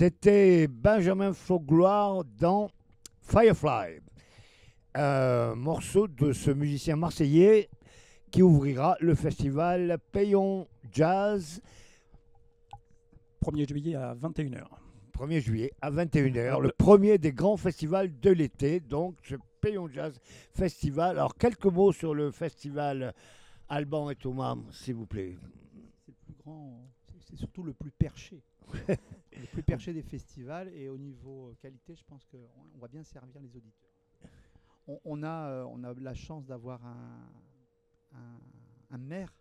C'était 0.03 0.67
Benjamin 0.67 1.31
Faugloire 1.31 2.25
dans 2.25 2.69
Firefly, 3.21 4.01
un 4.95 5.55
morceau 5.55 6.09
de 6.09 6.33
ce 6.33 6.51
musicien 6.51 6.97
marseillais 6.97 7.69
qui 8.29 8.41
ouvrira 8.41 8.97
le 8.99 9.15
festival 9.15 9.97
Payon 10.11 10.67
Jazz 10.91 11.61
1er 13.45 13.65
juillet 13.65 13.95
à 13.95 14.13
21h. 14.13 14.65
1er 15.17 15.39
juillet 15.39 15.71
à 15.81 15.89
21h, 15.89 16.59
le 16.59 16.73
premier 16.77 17.17
des 17.17 17.31
grands 17.31 17.55
festivals 17.55 18.19
de 18.19 18.29
l'été, 18.29 18.81
donc 18.81 19.15
ce 19.23 19.35
Payon 19.61 19.87
Jazz 19.87 20.19
Festival. 20.53 21.11
Alors 21.11 21.35
quelques 21.37 21.63
mots 21.67 21.93
sur 21.93 22.13
le 22.13 22.29
festival 22.31 23.13
Alban 23.69 24.09
et 24.09 24.17
Thomas, 24.17 24.57
s'il 24.69 24.95
vous 24.95 25.07
plaît. 25.07 25.37
C'est 26.05 26.11
le 26.11 26.15
plus 26.25 26.33
grand, 26.43 26.89
c'est- 27.07 27.29
c'est 27.29 27.37
surtout 27.37 27.63
le 27.63 27.71
plus 27.71 27.91
perché. 27.91 28.43
le 29.39 29.48
plus 29.48 29.63
perché 29.63 29.93
des 29.93 30.04
festivals 30.04 30.69
et 30.74 30.89
au 30.89 30.98
niveau 30.98 31.50
euh, 31.50 31.56
qualité, 31.60 31.96
je 31.96 32.04
pense 32.04 32.26
qu'on 32.26 32.38
on 32.76 32.78
va 32.80 32.88
bien 32.88 33.04
servir 33.04 33.41
les 33.41 33.56
auditeurs. 33.56 33.93
On, 34.88 35.00
on 35.06 35.24
a, 35.24 35.50
euh, 35.50 35.65
on 35.69 35.84
a 35.84 35.93
la 35.93 36.13
chance 36.13 36.46
d'avoir 36.46 36.86
un, 36.86 37.30
un, 38.13 38.39
un 38.91 38.98
maire 38.98 39.34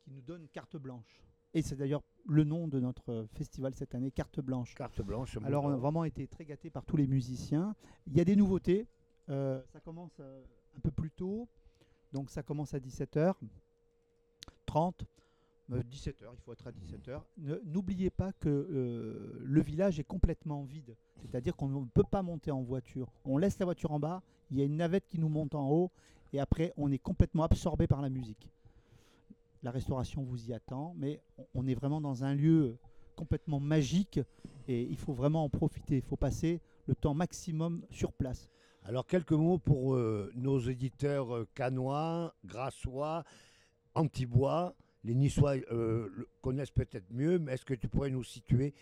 qui 0.00 0.10
nous 0.10 0.22
donne 0.22 0.48
carte 0.48 0.76
blanche. 0.76 1.22
Et 1.52 1.62
c'est 1.62 1.76
d'ailleurs 1.76 2.02
le 2.26 2.44
nom 2.44 2.68
de 2.68 2.78
notre 2.78 3.26
festival 3.32 3.74
cette 3.74 3.94
année, 3.94 4.10
carte 4.10 4.40
blanche. 4.40 4.74
Carte 4.74 5.02
blanche. 5.02 5.36
Alors 5.44 5.64
on 5.64 5.70
a 5.70 5.76
vraiment 5.76 6.04
été 6.04 6.26
très 6.28 6.44
gâtés 6.44 6.70
par 6.70 6.84
tous 6.84 6.96
les 6.96 7.06
musiciens. 7.06 7.74
Il 8.06 8.16
y 8.16 8.20
a 8.20 8.24
des 8.24 8.36
nouveautés. 8.36 8.86
Euh, 9.28 9.60
ça 9.72 9.80
commence 9.80 10.20
un 10.20 10.80
peu 10.80 10.90
plus 10.90 11.10
tôt. 11.10 11.48
Donc 12.12 12.30
ça 12.30 12.42
commence 12.42 12.74
à 12.74 12.78
17h30. 12.78 13.34
17h, 15.78 16.24
il 16.32 16.40
faut 16.44 16.52
être 16.52 16.66
à 16.66 16.72
17h. 16.72 17.20
N'oubliez 17.64 18.10
pas 18.10 18.32
que 18.32 18.48
euh, 18.48 19.38
le 19.42 19.60
village 19.62 20.00
est 20.00 20.04
complètement 20.04 20.64
vide. 20.64 20.96
C'est-à-dire 21.20 21.54
qu'on 21.56 21.68
ne 21.68 21.84
peut 21.86 22.04
pas 22.04 22.22
monter 22.22 22.50
en 22.50 22.62
voiture. 22.62 23.12
On 23.24 23.38
laisse 23.38 23.58
la 23.58 23.64
voiture 23.66 23.92
en 23.92 24.00
bas, 24.00 24.22
il 24.50 24.58
y 24.58 24.62
a 24.62 24.64
une 24.64 24.76
navette 24.76 25.06
qui 25.08 25.18
nous 25.18 25.28
monte 25.28 25.54
en 25.54 25.70
haut, 25.70 25.90
et 26.32 26.40
après 26.40 26.72
on 26.76 26.90
est 26.90 26.98
complètement 26.98 27.44
absorbé 27.44 27.86
par 27.86 28.02
la 28.02 28.10
musique. 28.10 28.50
La 29.62 29.70
restauration 29.70 30.22
vous 30.22 30.48
y 30.48 30.54
attend, 30.54 30.94
mais 30.96 31.20
on- 31.54 31.66
est 31.66 31.74
vraiment 31.74 32.00
dans 32.00 32.24
un 32.24 32.34
lieu 32.34 32.78
complètement 33.14 33.60
magique 33.60 34.18
et 34.66 34.82
il 34.82 34.96
faut 34.96 35.12
vraiment 35.12 35.44
en 35.44 35.50
profiter. 35.50 35.96
Il 35.96 36.02
faut 36.02 36.16
passer 36.16 36.62
le 36.86 36.94
temps 36.94 37.12
maximum 37.12 37.82
sur 37.90 38.12
place. 38.12 38.48
Alors 38.84 39.06
quelques 39.06 39.32
mots 39.32 39.58
pour 39.58 39.94
euh, 39.94 40.32
nos 40.34 40.58
éditeurs 40.58 41.36
euh, 41.36 41.48
canois, 41.54 42.34
grassois, 42.46 43.24
antibois. 43.94 44.74
Les 45.04 45.14
Niçois 45.14 45.56
euh, 45.72 46.08
le 46.14 46.28
connaissent 46.42 46.70
peut-être 46.70 47.10
mieux, 47.10 47.38
mais 47.38 47.52
est-ce 47.54 47.64
que 47.64 47.74
tu 47.74 47.88
pourrais 47.88 48.10
nous 48.10 48.24
situer 48.24 48.74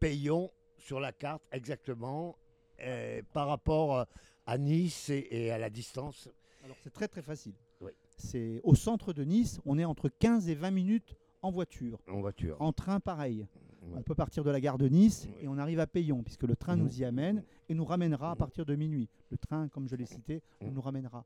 Payon 0.00 0.50
sur 0.76 1.00
la 1.00 1.12
carte 1.12 1.42
exactement 1.52 2.36
euh, 2.80 3.22
par 3.32 3.48
rapport 3.48 3.96
euh, 3.98 4.04
à 4.46 4.58
Nice 4.58 5.08
et, 5.08 5.26
et 5.30 5.50
à 5.50 5.58
la 5.58 5.70
distance? 5.70 6.28
Alors 6.64 6.76
c'est 6.82 6.92
très 6.92 7.08
très 7.08 7.22
facile. 7.22 7.54
Oui. 7.80 7.92
C'est 8.16 8.60
au 8.64 8.74
centre 8.74 9.12
de 9.12 9.22
Nice, 9.24 9.60
on 9.64 9.78
est 9.78 9.84
entre 9.84 10.08
15 10.08 10.48
et 10.48 10.54
20 10.54 10.70
minutes 10.72 11.14
en 11.42 11.50
voiture. 11.50 12.00
en 12.08 12.20
voiture 12.20 12.56
En 12.60 12.72
train 12.72 12.98
pareil. 12.98 13.46
Ouais. 13.82 13.94
On 13.98 14.02
peut 14.02 14.16
partir 14.16 14.42
de 14.42 14.50
la 14.50 14.60
gare 14.60 14.78
de 14.78 14.88
Nice 14.88 15.28
et 15.40 15.46
on 15.46 15.58
arrive 15.58 15.78
à 15.78 15.86
Payon 15.86 16.24
puisque 16.24 16.42
le 16.42 16.56
train 16.56 16.74
Mhm. 16.76 16.82
nous 16.82 17.00
y 17.00 17.04
amène 17.04 17.44
et 17.68 17.74
nous 17.74 17.84
ramènera 17.84 18.30
à 18.30 18.34
Mhm. 18.34 18.38
partir 18.38 18.66
de 18.66 18.74
minuit. 18.74 19.08
Le 19.30 19.38
train, 19.38 19.68
comme 19.68 19.88
je 19.88 19.94
l'ai 19.94 20.06
cité, 20.06 20.42
Mhm. 20.60 20.72
nous 20.74 20.80
ramènera. 20.80 21.24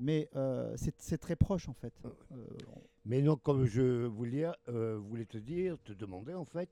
Mais 0.00 0.28
euh, 0.36 0.74
c'est 0.76 1.18
très 1.18 1.36
proche 1.36 1.68
en 1.68 1.74
fait. 1.74 1.92
Euh, 2.04 2.36
Mais 3.04 3.22
non, 3.22 3.36
comme 3.36 3.64
je 3.66 4.04
voulais, 4.06 4.46
euh, 4.68 4.98
voulais 4.98 5.26
te 5.26 5.38
dire, 5.38 5.76
te 5.84 5.92
demander 5.92 6.34
en 6.34 6.44
fait, 6.44 6.68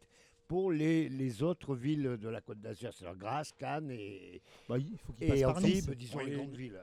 pour 0.47 0.73
les, 0.73 1.09
les 1.09 1.43
autres 1.43 1.75
villes 1.75 2.17
de 2.21 2.29
la 2.29 2.41
Côte 2.41 2.61
d'Azur, 2.61 2.93
c'est-à-dire 2.93 3.19
Grasse, 3.19 3.53
Cannes 3.59 3.91
et, 3.91 4.41
bah, 4.69 4.79
il 4.79 4.97
faut 4.99 5.13
qu'il 5.13 5.29
passe 5.29 5.39
et 5.39 5.43
par 5.43 5.61
Nice. 5.61 5.91
Disons 5.91 6.19
les 6.21 6.25
Oui. 6.27 6.37
grandes 6.37 6.57
villes. 6.57 6.81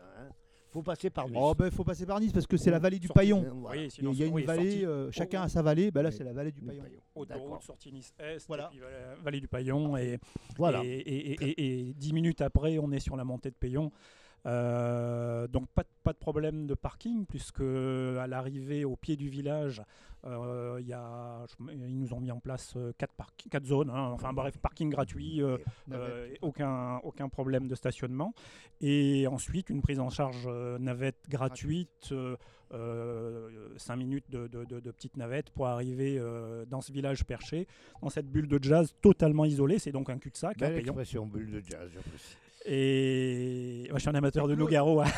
Il 0.67 0.71
faut 0.77 0.83
passer 0.83 1.09
par 1.09 1.27
Nice. 1.29 1.37
Oh 1.39 1.53
ben 1.57 1.67
il 1.67 1.71
faut 1.71 1.85
passer 1.85 2.05
par 2.05 2.19
Nice 2.19 2.33
parce 2.33 2.45
que 2.45 2.57
c'est 2.57 2.69
la 2.69 2.79
vallée 2.79 2.99
du 2.99 3.07
Paillon. 3.07 3.45
Voilà. 3.61 3.79
Oui, 3.79 3.83
Il 3.85 3.87
y 3.87 3.91
sinon, 3.91 4.09
a- 4.11 4.13
il 4.13 4.19
y 4.19 4.23
a 4.23 4.25
une 4.27 4.33
oui, 4.33 4.43
vallée, 4.43 4.85
euh, 4.85 5.09
chacun 5.09 5.41
oh, 5.41 5.45
a 5.45 5.49
sa 5.49 5.61
vallée, 5.61 5.89
ben 5.89 6.01
là 6.03 6.09
Oui. 6.09 6.15
c'est 6.17 6.23
la 6.25 6.33
vallée 6.33 6.51
du 6.51 6.61
Paillon. 6.61 6.83
Autoroute, 7.15 7.27
D'accord. 7.43 7.63
sortie 7.63 7.93
Nice-Est, 7.93 8.45
Voilà. 8.47 8.65
et 8.65 8.75
puis 8.75 8.79
euh, 8.83 9.15
vallée 9.23 9.39
du 9.39 9.47
Paillon. 9.47 9.95
Et, 9.95 10.19
Voilà. 10.57 10.83
et, 10.83 10.89
et, 10.89 11.31
et- 11.31 11.49
et- 11.49 11.89
et 11.89 11.93
dix 11.93 12.11
minutes 12.13 12.41
après, 12.41 12.77
on 12.77 12.91
est 12.91 12.99
sur 12.99 13.15
la 13.15 13.23
montée 13.23 13.49
de 13.51 13.55
Paillon. 13.55 13.89
Euh, 14.45 15.47
donc 15.47 15.67
pas, 15.69 15.83
de- 15.83 15.87
pas 16.03 16.13
de 16.13 16.17
problème 16.17 16.67
de 16.67 16.73
parking, 16.75 17.25
puisque 17.25 17.61
à 17.61 18.27
l'arrivée 18.27 18.85
au 18.85 18.95
pied 18.95 19.15
du 19.15 19.27
village, 19.29 19.81
euh, 20.25 20.77
il 20.79 20.87
y 20.87 20.93
a, 20.93 21.45
je- 21.47 21.71
ils 21.73 21.99
nous 21.99 22.13
ont 22.13 22.19
mis 22.19 22.31
en 22.31 22.39
place 22.39 22.73
euh, 22.77 22.91
quatre, 22.97 23.65
zones. 23.65 23.89
hein. 23.89 24.09
enfin 24.13 24.33
bref, 24.33 24.57
parking 24.57 24.89
gratuit. 24.89 25.41
euh, 25.41 25.57
aucun, 26.41 26.97
aucun 27.03 27.29
problème 27.29 27.67
de 27.67 27.75
stationnement. 27.75 28.33
Et 28.81 29.27
ensuite, 29.27 29.69
une 29.69 29.81
prise 29.81 29.99
en 29.99 30.09
charge 30.09 30.47
navette 30.79 31.27
gratuite, 31.29 32.13
5 32.71 33.95
minutes 33.95 34.29
de, 34.29 34.47
de, 34.47 34.63
de- 34.65 34.79
de 34.79 34.91
petite 34.91 35.17
navette 35.17 35.49
pour 35.51 35.67
arriver 35.67 36.19
dans 36.69 36.81
ce 36.81 36.91
village 36.91 37.23
perché, 37.25 37.67
dans 38.01 38.09
cette 38.09 38.27
bulle 38.29 38.47
de 38.47 38.59
jazz 38.61 38.93
totalement 39.01 39.45
isolée. 39.45 39.79
C'est 39.79 39.91
donc 39.91 40.09
un 40.09 40.17
cul-de-sac, 40.17 40.61
hein, 40.61 40.67
Belle 40.67 40.79
expression, 40.79 41.25
bulle 41.25 41.51
de 41.51 41.59
jazz, 41.61 41.89
j'apprécie. 41.93 42.37
Et 42.65 43.85
moi, 43.89 43.97
je 43.99 44.01
suis 44.01 44.09
un 44.09 44.15
amateur 44.15 44.47
de 44.47 44.55
Nougaro. 44.55 45.01
hein. 45.01 45.05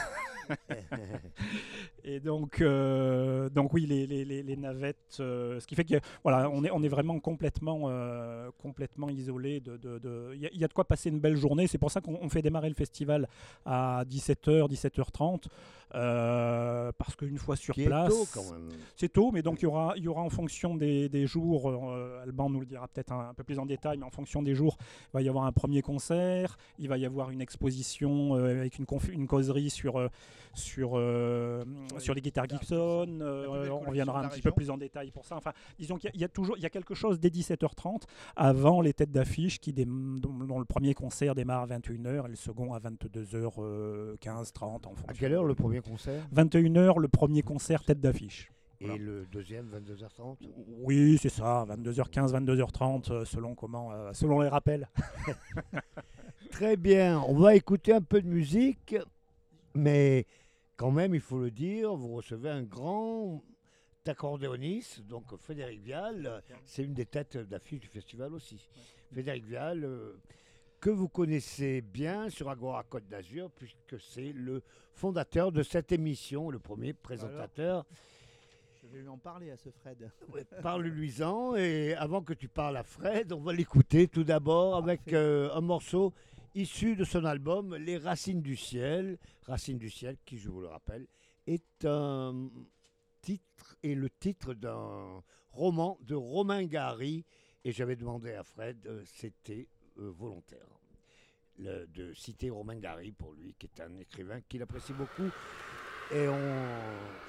Et 2.10 2.22
donc, 2.22 2.62
euh, 2.62 3.50
donc 3.50 3.74
oui, 3.74 3.86
les, 3.86 4.08
les- 4.08 4.24
les- 4.24 4.42
les 4.42 4.56
navettes, 4.56 5.18
euh, 5.20 5.60
ce 5.60 5.68
qui 5.68 5.76
fait 5.76 5.84
que 5.84 5.96
voilà, 6.24 6.50
on 6.50 6.64
est, 6.64 6.72
on 6.72 6.82
est 6.82 6.88
vraiment 6.88 7.20
complètement, 7.20 7.82
euh, 7.90 8.50
complètement 8.62 9.10
isolé. 9.10 9.60
De, 9.60 9.76
de- 9.76 10.00
de- 10.00 10.32
Il 10.36 10.42
y, 10.58 10.64
a- 10.64 10.68
de 10.70 10.74
quoi 10.74 10.86
passer 10.86 11.10
une 11.10 11.20
belle 11.20 11.36
journée. 11.36 11.68
C'est 11.68 11.78
pour 11.78 11.92
ça 11.92 12.00
qu'on 12.00 12.18
on 12.22 12.30
fait 12.30 12.42
démarrer 12.42 12.70
le 12.70 12.76
festival 12.76 13.28
à 13.66 14.06
17h, 14.06 14.70
17h30, 14.70 15.50
euh, 15.96 16.92
parce 16.98 17.16
qu'une 17.18 17.38
fois 17.38 17.58
sur 17.58 17.74
Qui 17.74 17.84
place, 17.86 18.10
tôt 18.10 18.26
quand 18.34 18.54
même. 18.54 18.70
c'est 18.96 19.12
tôt, 19.12 19.32
mais 19.34 19.42
donc 19.42 19.60
il 19.62 19.64
y 19.64 19.68
aura, 19.68 19.94
il 19.98 20.04
y 20.04 20.08
aura 20.08 20.22
en 20.22 20.30
fonction 20.30 20.76
des, 20.76 21.10
des 21.10 21.28
jours, 21.28 21.70
Alban 22.24 22.50
nous 22.50 22.62
le 22.62 22.66
dira 22.66 22.88
peut-être 22.88 23.12
un, 23.12 23.30
un 23.30 23.34
peu 23.34 23.44
plus 23.44 23.60
en 23.60 23.66
détail, 23.66 23.98
mais 23.98 24.06
en 24.06 24.12
fonction 24.12 24.42
des 24.42 24.56
jours, 24.56 24.78
il 24.80 25.14
va 25.14 25.22
y 25.22 25.28
avoir 25.30 25.44
un 25.46 25.52
premier 25.52 25.82
concert, 25.82 26.58
il 26.80 26.88
va 26.88 26.98
y 26.98 27.06
avoir 27.06 27.32
une 27.32 27.42
exposition 27.42 28.34
avec 28.36 28.80
une, 28.80 28.86
une 29.12 29.28
causerie 29.28 29.70
sur, 29.70 29.98
euh, 29.98 30.08
sur, 32.00 32.12
euh, 32.12 32.16
les 32.16 32.22
guitares 32.22 32.46
guitares 32.48 32.62
Gibson, 32.62 33.20
euh, 33.22 33.70
on 33.70 33.80
reviendra 33.80 34.24
un 34.24 34.28
petit 34.30 34.42
peu 34.42 34.52
plus 34.52 34.70
en 34.70 34.78
détail 34.78 35.12
pour 35.12 35.26
ça. 35.26 35.36
Enfin, 35.36 35.52
disons 35.78 35.96
qu'il 35.98 36.10
y, 36.10 36.12
a- 36.12 36.16
il 36.16 36.22
y 36.22 36.24
a 36.24 36.28
toujours 36.30 36.58
il 36.58 36.64
y 36.64 36.66
a 36.66 36.70
quelque 36.70 36.96
chose 36.96 37.20
dès 37.20 37.30
17h30 37.30 38.04
avant 38.36 38.82
les 38.82 38.94
têtes 38.94 39.12
d'affiche 39.12 39.60
qui 39.60 39.74
dont, 39.74 39.86
dont 40.46 40.60
le 40.60 40.66
premier 40.66 40.94
concert 40.94 41.36
démarre 41.36 41.64
à 41.64 41.68
21h 41.68 42.26
et 42.26 42.30
le 42.30 42.36
second 42.36 42.74
à 42.74 42.80
22h15, 42.80 44.52
30 44.52 44.88
en 44.88 44.90
fonction. 44.92 45.06
À 45.08 45.14
quelle 45.14 45.34
heure 45.34 45.44
le 45.44 45.56
premier 45.56 45.82
concert? 45.82 46.24
21h, 46.34 47.00
le 47.00 47.08
premier 47.08 47.42
concert 47.42 47.84
tête 47.84 48.00
d'affiche. 48.00 48.52
Et 48.80 48.86
Voilà. 48.86 49.02
le 49.04 49.26
deuxième, 49.32 49.68
22h30 49.70 50.38
Oui, 50.84 51.18
c'est 51.20 51.30
ça, 51.30 51.66
22h15, 51.68 52.32
22h30, 52.32 53.10
euh, 53.12 53.26
selon 53.26 53.56
comment, 53.56 53.92
euh, 53.92 54.12
selon 54.14 54.42
les 54.42 54.50
rappels. 54.50 54.88
Très 56.52 56.78
bien, 56.78 57.20
on 57.28 57.36
va 57.36 57.56
écouter 57.56 57.94
un 57.94 58.02
peu 58.02 58.22
de 58.22 58.28
musique, 58.28 58.96
mais 59.74 60.26
quand 60.78 60.92
même, 60.92 61.16
il 61.16 61.22
faut 61.22 61.40
le 61.40 61.52
dire, 61.52 61.96
vous 61.96 62.14
recevez 62.14 62.50
un 62.50 62.64
grand 62.64 63.44
accordéoniste, 64.06 65.02
donc 65.02 65.36
Frédéric 65.36 65.82
Vial, 65.82 66.42
c'est 66.64 66.84
une 66.84 66.94
des 66.94 67.06
têtes 67.06 67.36
d'affiche 67.36 67.82
du 67.82 67.88
festival 67.88 68.34
aussi. 68.34 68.70
Frédéric 69.12 69.46
Vial, 69.46 69.84
euh, 69.84 70.14
que 70.80 70.90
vous 70.90 71.10
connaissez 71.10 71.82
bien 71.82 72.30
sur 72.30 72.50
Agora 72.50 72.84
Côte 72.84 73.08
d'Azur, 73.10 73.52
puisque 73.52 74.00
c'est 74.00 74.32
le 74.32 74.64
fondateur 74.94 75.52
de 75.52 75.64
cette 75.64 75.92
émission, 75.92 76.50
le 76.50 76.60
premier 76.60 76.94
présentateur. 76.94 77.86
Je 78.82 78.88
vais 78.88 79.02
lui 79.02 79.10
en 79.10 79.18
parler 79.18 79.52
à 79.52 79.58
ce 79.58 79.70
Fred. 79.70 80.10
Ouais, 80.34 80.46
Parle-lui-en, 80.62 81.56
et 81.56 81.94
avant 81.96 82.22
que 82.22 82.34
tu 82.34 82.48
parles 82.48 82.78
à 82.78 82.84
Fred, 82.84 83.34
on 83.34 83.42
va 83.42 83.52
l'écouter 83.52 84.08
tout 84.08 84.24
d'abord 84.24 84.78
avec 84.78 85.12
euh, 85.12 85.50
un 85.54 85.62
morceau 85.62 86.14
issu 86.56 86.96
de 86.96 87.04
son 87.04 87.26
album 87.26 87.76
Les 87.76 87.98
Racines 87.98 88.42
du 88.42 88.56
Ciel. 88.56 89.18
Racines 89.44 89.78
du 89.78 89.90
Ciel, 89.90 90.18
qui, 90.26 90.38
je 90.38 90.50
vous 90.50 90.62
le 90.62 90.68
rappelle, 90.68 91.08
est 91.46 91.86
un 91.86 92.50
titre 93.22 93.78
et 93.84 93.96
le 93.96 94.10
titre 94.10 94.54
d'un 94.54 95.24
roman 95.52 95.98
de 96.02 96.16
Romain 96.16 96.66
Gary. 96.66 97.26
Et 97.64 97.72
j'avais 97.72 97.96
demandé 97.96 98.34
à 98.34 98.44
Fred, 98.44 98.78
euh, 98.88 99.04
c'était 99.06 99.68
euh, 100.00 100.12
volontaire 100.12 100.78
de 101.60 102.14
citer 102.14 102.52
Romain 102.52 102.76
Gary 102.76 103.12
pour 103.12 103.34
lui, 103.34 103.56
qui 103.58 103.66
est 103.66 103.82
un 103.82 103.98
écrivain 103.98 104.42
qu'il 104.42 104.62
apprécie 104.62 104.94
beaucoup. 104.94 105.30
Et 106.12 106.28
en 106.28 106.40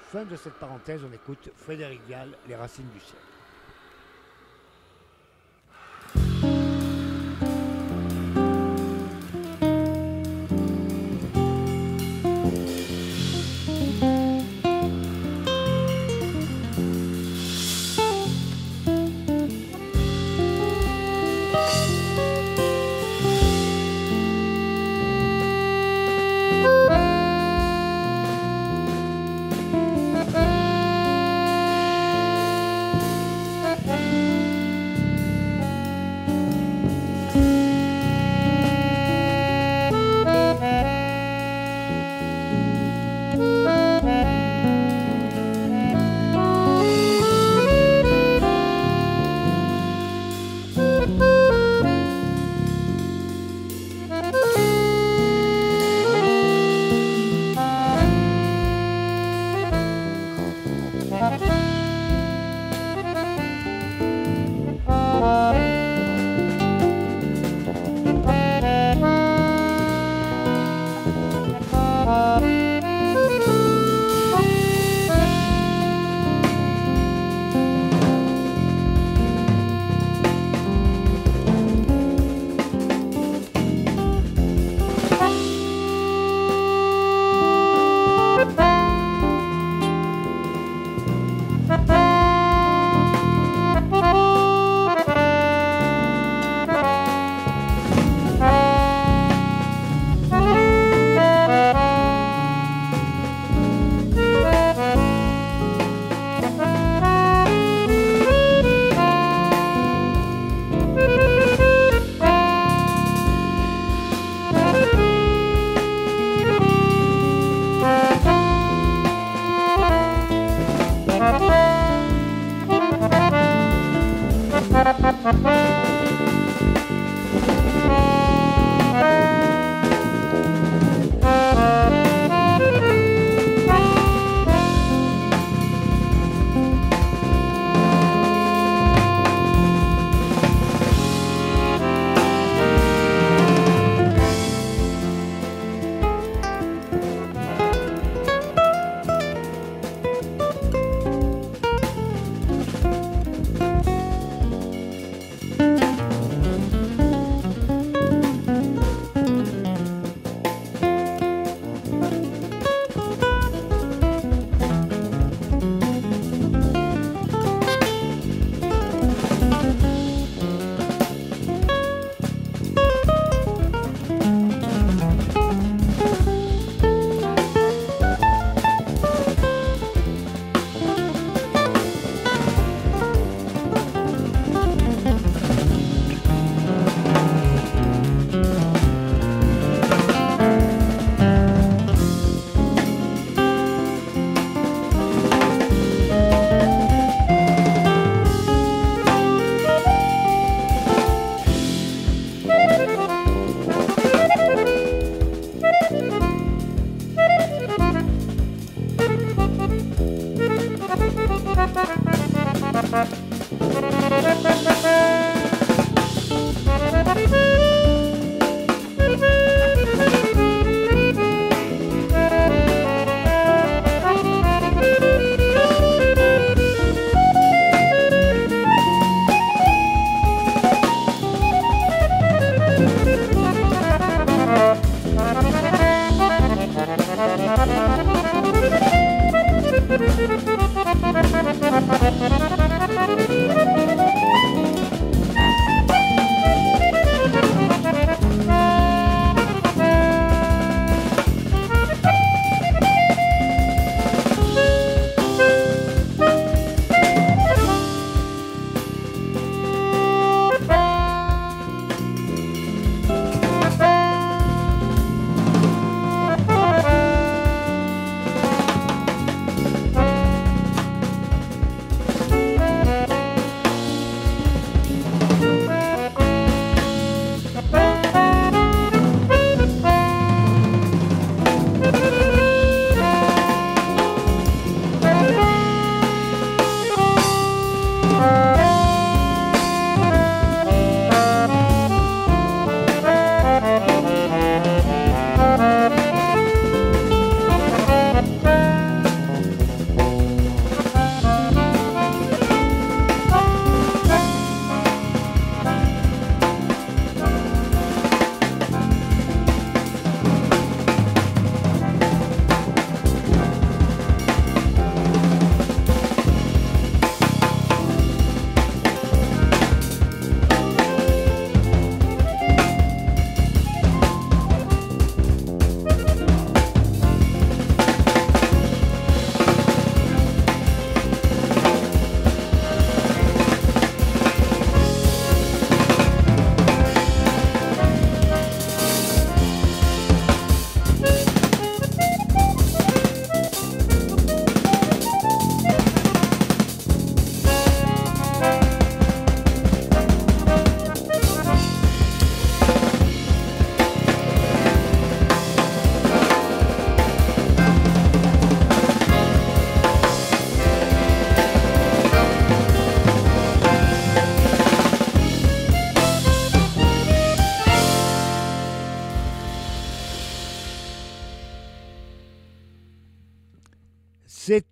fin 0.03 0.23
de 0.23 0.35
cette 0.35 0.53
parenthèse, 0.53 1.03
on 1.03 1.11
écoute 1.11 1.49
Frédéric 1.55 2.01
Vial, 2.05 2.37
Les 2.47 2.55
Racines 2.55 2.89
du 2.93 2.99
Ciel. 2.99 3.19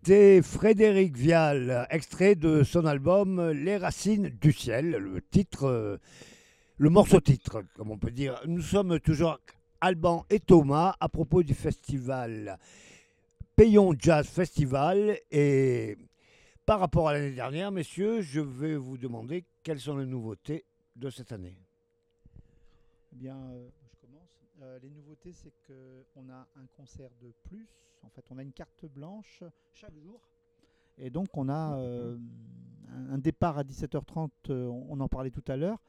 C'était 0.08 0.42
Frédéric 0.42 1.18
Vial, 1.18 1.86
extrait 1.90 2.36
de 2.36 2.64
son 2.64 2.86
album 2.86 3.50
Les 3.50 3.76
Racines 3.76 4.30
du 4.30 4.54
Ciel, 4.54 4.92
le 4.92 5.22
titre, 5.22 5.66
euh, 5.66 5.98
le 6.78 6.90
morceau 6.90 7.20
titre, 7.20 7.62
comme 7.76 7.92
on 7.92 7.98
peut 7.98 8.12
dire. 8.12 8.40
Nous 8.48 8.62
sommes 8.62 9.02
toujours 9.02 9.38
Alban 9.82 10.26
et 10.30 10.40
Thomas 10.40 10.96
à 11.02 11.10
propos 11.10 11.44
du 11.44 11.54
festival 11.54 12.58
Payon 13.58 13.96
Jazz 14.00 14.26
Festival. 14.26 15.20
Et 15.30 15.98
par 16.66 16.80
rapport 16.80 17.10
à 17.10 17.14
l'année 17.14 17.36
dernière, 17.36 17.74
messieurs, 17.74 18.22
je 18.22 18.40
vais 18.40 18.78
vous 18.78 18.98
demander 18.98 19.44
quelles 19.62 19.82
sont 19.82 19.98
les 19.98 20.06
nouveautés 20.06 20.64
de 20.96 21.10
cette 21.10 21.34
année. 21.34 21.58
Eh 23.12 23.16
bien, 23.18 23.36
euh, 23.36 23.68
je 23.92 24.08
commence. 24.08 24.42
Euh, 24.62 24.80
les 24.82 24.90
nouveautés, 24.90 25.34
c'est 25.34 25.52
qu'on 25.68 26.30
a 26.30 26.48
un 26.56 26.66
concert 26.78 27.10
de 27.22 27.34
plus. 27.50 27.68
Fait, 28.18 28.26
on 28.32 28.38
a 28.40 28.42
une 28.42 28.52
carte 28.52 28.86
blanche 28.88 29.44
chaque 29.74 29.96
jour. 30.00 30.20
Et 30.98 31.12
donc, 31.12 31.28
on 31.38 31.50
a 31.50 31.78
euh, 31.78 32.18
un 33.12 33.20
départ 33.20 33.60
à 33.60 33.64
17h30, 33.64 34.30
euh, 34.50 34.66
on 34.66 35.00
en 35.00 35.08
parlait 35.08 35.30
tout 35.30 35.44
à 35.48 35.56
l'heure. 35.56 35.80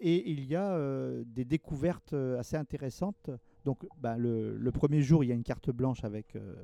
Et 0.00 0.30
il 0.30 0.44
y 0.46 0.54
a 0.56 0.72
euh, 0.74 1.24
des 1.26 1.44
découvertes 1.44 2.14
assez 2.14 2.56
intéressantes. 2.56 3.28
Donc, 3.66 3.84
bah, 3.98 4.16
le, 4.16 4.56
le 4.56 4.72
premier 4.72 5.02
jour, 5.02 5.24
il 5.24 5.26
y 5.26 5.30
a 5.30 5.34
une 5.34 5.42
carte 5.42 5.68
blanche 5.70 6.04
avec 6.04 6.36
euh, 6.36 6.54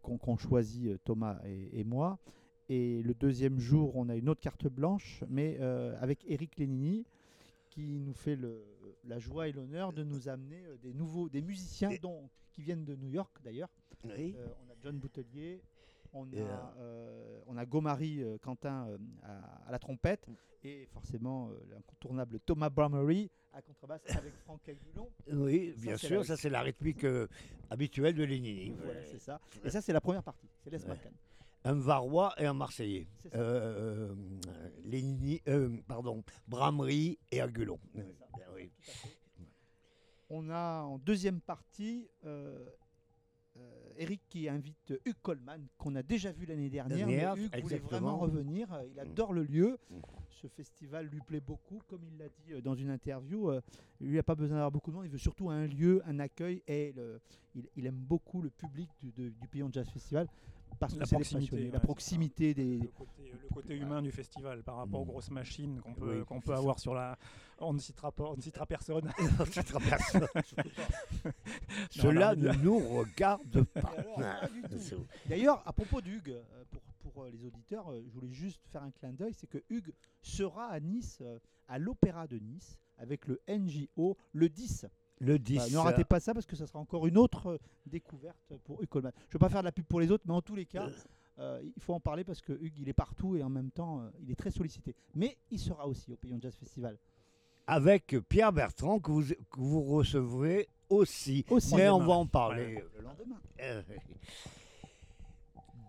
qu'on 0.00 0.38
choisit 0.38 1.04
Thomas 1.04 1.38
et, 1.44 1.80
et 1.80 1.84
moi. 1.84 2.18
Et 2.70 3.02
le 3.02 3.12
deuxième 3.12 3.58
jour, 3.58 3.94
on 3.94 4.08
a 4.08 4.16
une 4.16 4.30
autre 4.30 4.40
carte 4.40 4.68
blanche, 4.68 5.22
mais 5.28 5.58
avec 6.00 6.24
Eric 6.26 6.56
Lénini, 6.56 7.04
qui 7.68 7.98
nous 8.00 8.14
fait 8.14 8.36
le- 8.36 8.64
la 9.04 9.18
joie 9.18 9.48
et 9.48 9.52
l'honneur 9.52 9.92
de 9.92 10.02
nous 10.02 10.28
amener 10.30 10.62
des 10.82 10.94
nouveaux, 10.94 11.28
des 11.28 11.42
musiciens 11.42 11.90
dont, 12.00 12.30
qui 12.52 12.62
viennent 12.62 12.84
de 12.86 12.94
New 12.96 13.08
York 13.10 13.38
d'ailleurs. 13.44 13.68
Oui. 14.04 14.34
Euh, 14.36 14.46
on 14.66 14.70
a 14.70 14.74
John 14.82 14.98
Boutelier, 14.98 15.62
on 16.12 16.30
Et, 16.32 16.40
a, 16.42 16.74
euh, 16.78 17.40
on 17.46 17.56
a 17.56 17.66
Gomari 17.66 18.22
euh, 18.22 18.38
Quentin 18.38 18.88
euh, 18.88 18.98
à, 19.22 19.68
à 19.68 19.72
la 19.72 19.78
trompette, 19.78 20.26
et 20.64 20.86
forcément 20.86 21.50
euh, 21.50 21.58
l'incontournable 21.70 22.40
Thomas 22.40 22.70
Bramery 22.70 23.30
à 23.52 23.62
contrebasse 23.62 24.02
avec 24.10 24.34
Franck 24.44 24.68
Aguilon. 24.68 25.08
Oui, 25.32 25.72
Ça, 25.76 25.82
bien 25.82 25.96
sûr, 25.96 26.18
la- 26.20 26.24
ça 26.24 26.36
c'est 26.36 26.50
la 26.50 26.62
rythmique 26.62 27.04
euh, 27.04 27.26
habituelle 27.70 28.14
de 28.14 28.22
Lénini. 28.24 28.70
Voilà, 28.84 29.02
c'est 29.04 29.18
ça. 29.18 29.40
Et 29.64 29.70
ça, 29.70 29.80
c'est 29.80 29.92
la 29.92 30.00
première 30.00 30.22
partie. 30.22 30.46
C'est 30.62 30.70
Les 30.70 30.84
Ouais. 30.84 30.96
Un 31.64 31.74
Varois 31.74 32.34
et 32.38 32.46
un 32.46 32.54
Marseillais. 32.54 33.08
Euh, 33.34 34.10
euh, 34.12 34.14
Lénini, 34.84 35.42
euh, 35.48 35.76
pardon, 35.88 36.22
Bramery 36.46 37.18
et 37.32 37.40
Agulon. 37.40 37.80
fait. 37.94 38.70
On 40.30 40.50
a 40.50 40.82
en 40.82 40.98
deuxième 40.98 41.40
partie 41.40 42.08
euh, 42.24 42.58
euh, 42.58 42.70
Eric 43.98 44.20
qui 44.28 44.48
invite 44.48 44.94
Hugues 45.04 45.14
Coleman, 45.22 45.66
qu'on 45.76 45.94
a 45.96 46.02
déjà 46.02 46.30
vu 46.32 46.46
l'année 46.46 46.70
dernière. 46.70 46.96
Dernière, 46.96 47.36
mais 47.36 47.42
Hugues 47.44 47.62
voulait 47.62 47.78
vraiment 47.78 48.16
revenir. 48.18 48.72
Euh, 48.72 48.84
Il 48.86 48.94
Mm. 48.96 48.98
adore 49.00 49.32
le 49.32 49.42
lieu. 49.42 49.78
Mm. 49.90 49.94
Ce 50.30 50.46
festival 50.46 51.06
lui 51.06 51.20
plaît 51.20 51.40
beaucoup. 51.40 51.80
Comme 51.88 52.04
il 52.04 52.16
l'a 52.16 52.28
dit 52.28 52.52
euh, 52.52 52.60
dans 52.60 52.74
une 52.74 52.90
interview, 52.90 53.50
euh, 53.50 53.60
lui 54.00 54.14
n'a 54.16 54.22
pas 54.22 54.36
besoin 54.36 54.56
d'avoir 54.56 54.70
beaucoup 54.70 54.90
de 54.90 54.96
monde. 54.96 55.04
Il 55.06 55.10
veut 55.10 55.18
surtout 55.18 55.50
un 55.50 55.66
lieu, 55.66 56.00
un 56.06 56.20
accueil. 56.20 56.62
Et 56.68 56.92
le- 56.92 57.20
il, 57.56 57.68
il 57.76 57.86
aime 57.86 57.96
beaucoup 57.98 58.40
le 58.40 58.50
public 58.50 58.88
du, 59.02 59.10
de- 59.12 59.30
du 59.30 59.48
Jazz 59.72 59.88
Festival 59.90 60.28
parce 60.78 60.94
que 60.94 60.98
La 61.00 61.04
des 61.06 61.10
proximité, 61.10 61.56
ouais, 61.56 61.70
La 61.72 61.80
proximité 61.80 62.54
des, 62.54 62.78
le 62.78 62.88
côté, 62.88 63.32
le 63.42 63.48
côté 63.54 63.76
humain 63.76 64.02
du 64.02 64.10
festival 64.12 64.62
par 64.62 64.76
rapport 64.76 65.00
aux 65.00 65.04
Mm. 65.04 65.08
grosses 65.08 65.30
machines 65.30 65.80
qu'on 65.80 65.94
peut, 65.94 66.18
Oui, 66.20 66.24
qu'on 66.24 66.40
peut 66.40 66.54
avoir 66.54 66.78
sur 66.78 66.94
la. 66.94 67.16
On 67.60 67.72
ne 67.72 67.80
citera 67.80 68.12
pas, 68.12 68.22
on 68.24 68.36
ne 68.36 68.40
citera 68.40 68.66
personne. 68.66 69.10
Ça 69.50 69.64
te 69.64 69.78
personne. 69.88 70.28
Non, 71.24 71.32
Cela 71.90 72.36
ne 72.36 72.52
nous 72.52 72.78
regarde 72.78 73.64
pas. 73.74 73.92
D'ailleurs, 75.26 75.62
à 75.66 75.72
propos 75.72 76.00
d'Hugues, 76.00 76.30
euh, 76.30 76.64
pour, 76.70 76.82
pour 77.12 77.24
euh, 77.24 77.30
les 77.30 77.44
auditeurs, 77.44 77.90
euh, 77.92 78.00
je 78.06 78.12
voulais 78.12 78.30
juste 78.30 78.60
faire 78.68 78.84
un 78.84 78.92
clin 78.92 79.12
d'œil, 79.12 79.34
c'est 79.34 79.48
que 79.48 79.58
Hugues 79.70 79.92
sera 80.22 80.66
à 80.66 80.78
Nice, 80.78 81.20
à 81.66 81.78
l'Opéra 81.78 82.28
de 82.28 82.38
Nice, 82.38 82.78
avec 82.96 83.26
le 83.26 83.40
NJO 83.48 84.16
le 84.32 84.48
10. 84.48 84.86
Le 85.20 85.38
10. 85.38 85.56
Bah, 85.56 85.64
ne 85.70 85.76
ratez 85.78 86.04
pas 86.04 86.20
ça 86.20 86.34
parce 86.34 86.46
que 86.46 86.56
ça 86.56 86.66
sera 86.66 86.78
encore 86.78 87.06
une 87.06 87.18
autre 87.18 87.46
euh, 87.46 87.58
découverte 87.86 88.52
pour 88.64 88.82
Hugues 88.82 88.88
Coleman. 88.88 89.12
Je 89.28 89.36
ne 89.36 89.38
vais 89.38 89.38
pas 89.38 89.48
faire 89.48 89.60
de 89.60 89.66
la 89.66 89.72
pub 89.72 89.84
pour 89.84 90.00
les 90.00 90.10
autres, 90.10 90.24
mais 90.26 90.34
en 90.34 90.42
tous 90.42 90.54
les 90.54 90.66
cas, 90.66 90.88
euh, 91.38 91.60
il 91.76 91.82
faut 91.82 91.94
en 91.94 92.00
parler 92.00 92.24
parce 92.24 92.40
que 92.40 92.52
Hugues, 92.52 92.78
il 92.78 92.88
est 92.88 92.94
partout 92.94 93.36
et 93.36 93.42
en 93.42 93.48
même 93.48 93.70
temps, 93.70 94.00
euh, 94.00 94.10
il 94.20 94.30
est 94.30 94.36
très 94.36 94.50
sollicité. 94.50 94.94
Mais 95.14 95.36
il 95.50 95.58
sera 95.58 95.86
aussi 95.88 96.12
au 96.12 96.16
Payon 96.16 96.38
Jazz 96.40 96.54
Festival. 96.56 96.98
Avec 97.66 98.16
Pierre 98.28 98.52
Bertrand 98.52 98.98
que 99.00 99.10
vous, 99.10 99.22
que 99.24 99.60
vous 99.60 99.82
recevrez 99.82 100.68
aussi. 100.88 101.44
Aussi. 101.50 101.74
Mais 101.74 101.88
on 101.88 101.98
va 101.98 102.14
en 102.14 102.26
parler. 102.26 102.82
Le 102.96 103.02
lendemain. 103.02 103.40
Euh, 103.60 103.82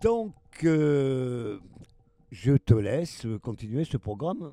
Donc, 0.02 0.34
euh, 0.64 1.58
je 2.30 2.54
te 2.54 2.72
laisse 2.72 3.26
continuer 3.42 3.84
ce 3.84 3.98
programme. 3.98 4.52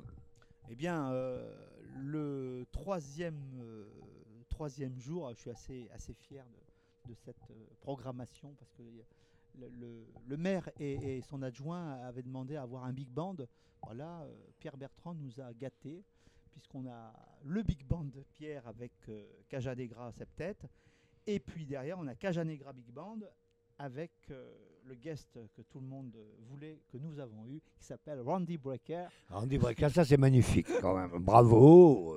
Eh 0.70 0.74
bien, 0.74 1.10
euh, 1.12 1.54
le 1.96 2.66
troisième, 2.70 3.40
euh, 3.58 3.84
troisième 4.58 4.98
jour, 4.98 5.30
je 5.34 5.40
suis 5.40 5.50
assez, 5.50 5.88
assez 5.94 6.12
fier 6.14 6.44
de, 7.06 7.10
de 7.10 7.14
cette 7.14 7.36
euh, 7.52 7.54
programmation 7.80 8.52
parce 8.58 8.72
que 8.72 8.82
le, 8.82 9.68
le- 9.80 10.04
le 10.26 10.36
maire 10.36 10.68
et, 10.80 11.18
et 11.18 11.20
son 11.22 11.42
adjoint 11.42 11.92
avaient 12.02 12.24
demandé 12.24 12.56
à 12.56 12.62
avoir 12.62 12.82
un 12.84 12.92
big 12.92 13.08
band. 13.08 13.36
Voilà, 13.84 14.22
euh, 14.22 14.34
Pierre 14.58 14.76
Bertrand 14.76 15.14
nous 15.14 15.40
a 15.40 15.52
gâtés 15.54 16.02
puisqu'on 16.50 16.88
a 16.88 17.12
le 17.44 17.62
big 17.62 17.84
band 17.86 18.02
de 18.06 18.24
Pierre 18.34 18.66
avec 18.66 18.90
euh, 19.08 19.24
Caja 19.48 19.76
Negra 19.76 20.10
septet 20.10 20.56
et 21.24 21.38
puis 21.38 21.64
derrière 21.64 21.96
on 22.00 22.08
a 22.08 22.16
Caja 22.16 22.42
Negra 22.44 22.72
big 22.72 22.90
band 22.90 23.20
avec 23.78 24.10
euh, 24.32 24.52
le 24.86 24.96
guest 24.96 25.38
que 25.54 25.62
tout 25.62 25.78
le 25.78 25.86
monde 25.86 26.16
voulait, 26.48 26.80
que 26.88 26.96
nous 26.98 27.20
avons 27.20 27.46
eu, 27.46 27.60
qui 27.76 27.84
s'appelle 27.84 28.20
Randy 28.22 28.58
Brecker. 28.58 29.06
Randy 29.30 29.56
Breaker, 29.56 29.90
ça 29.90 30.04
c'est 30.04 30.16
magnifique 30.16 30.66
quand 30.80 30.96
même. 30.96 31.16
Bravo. 31.24 32.16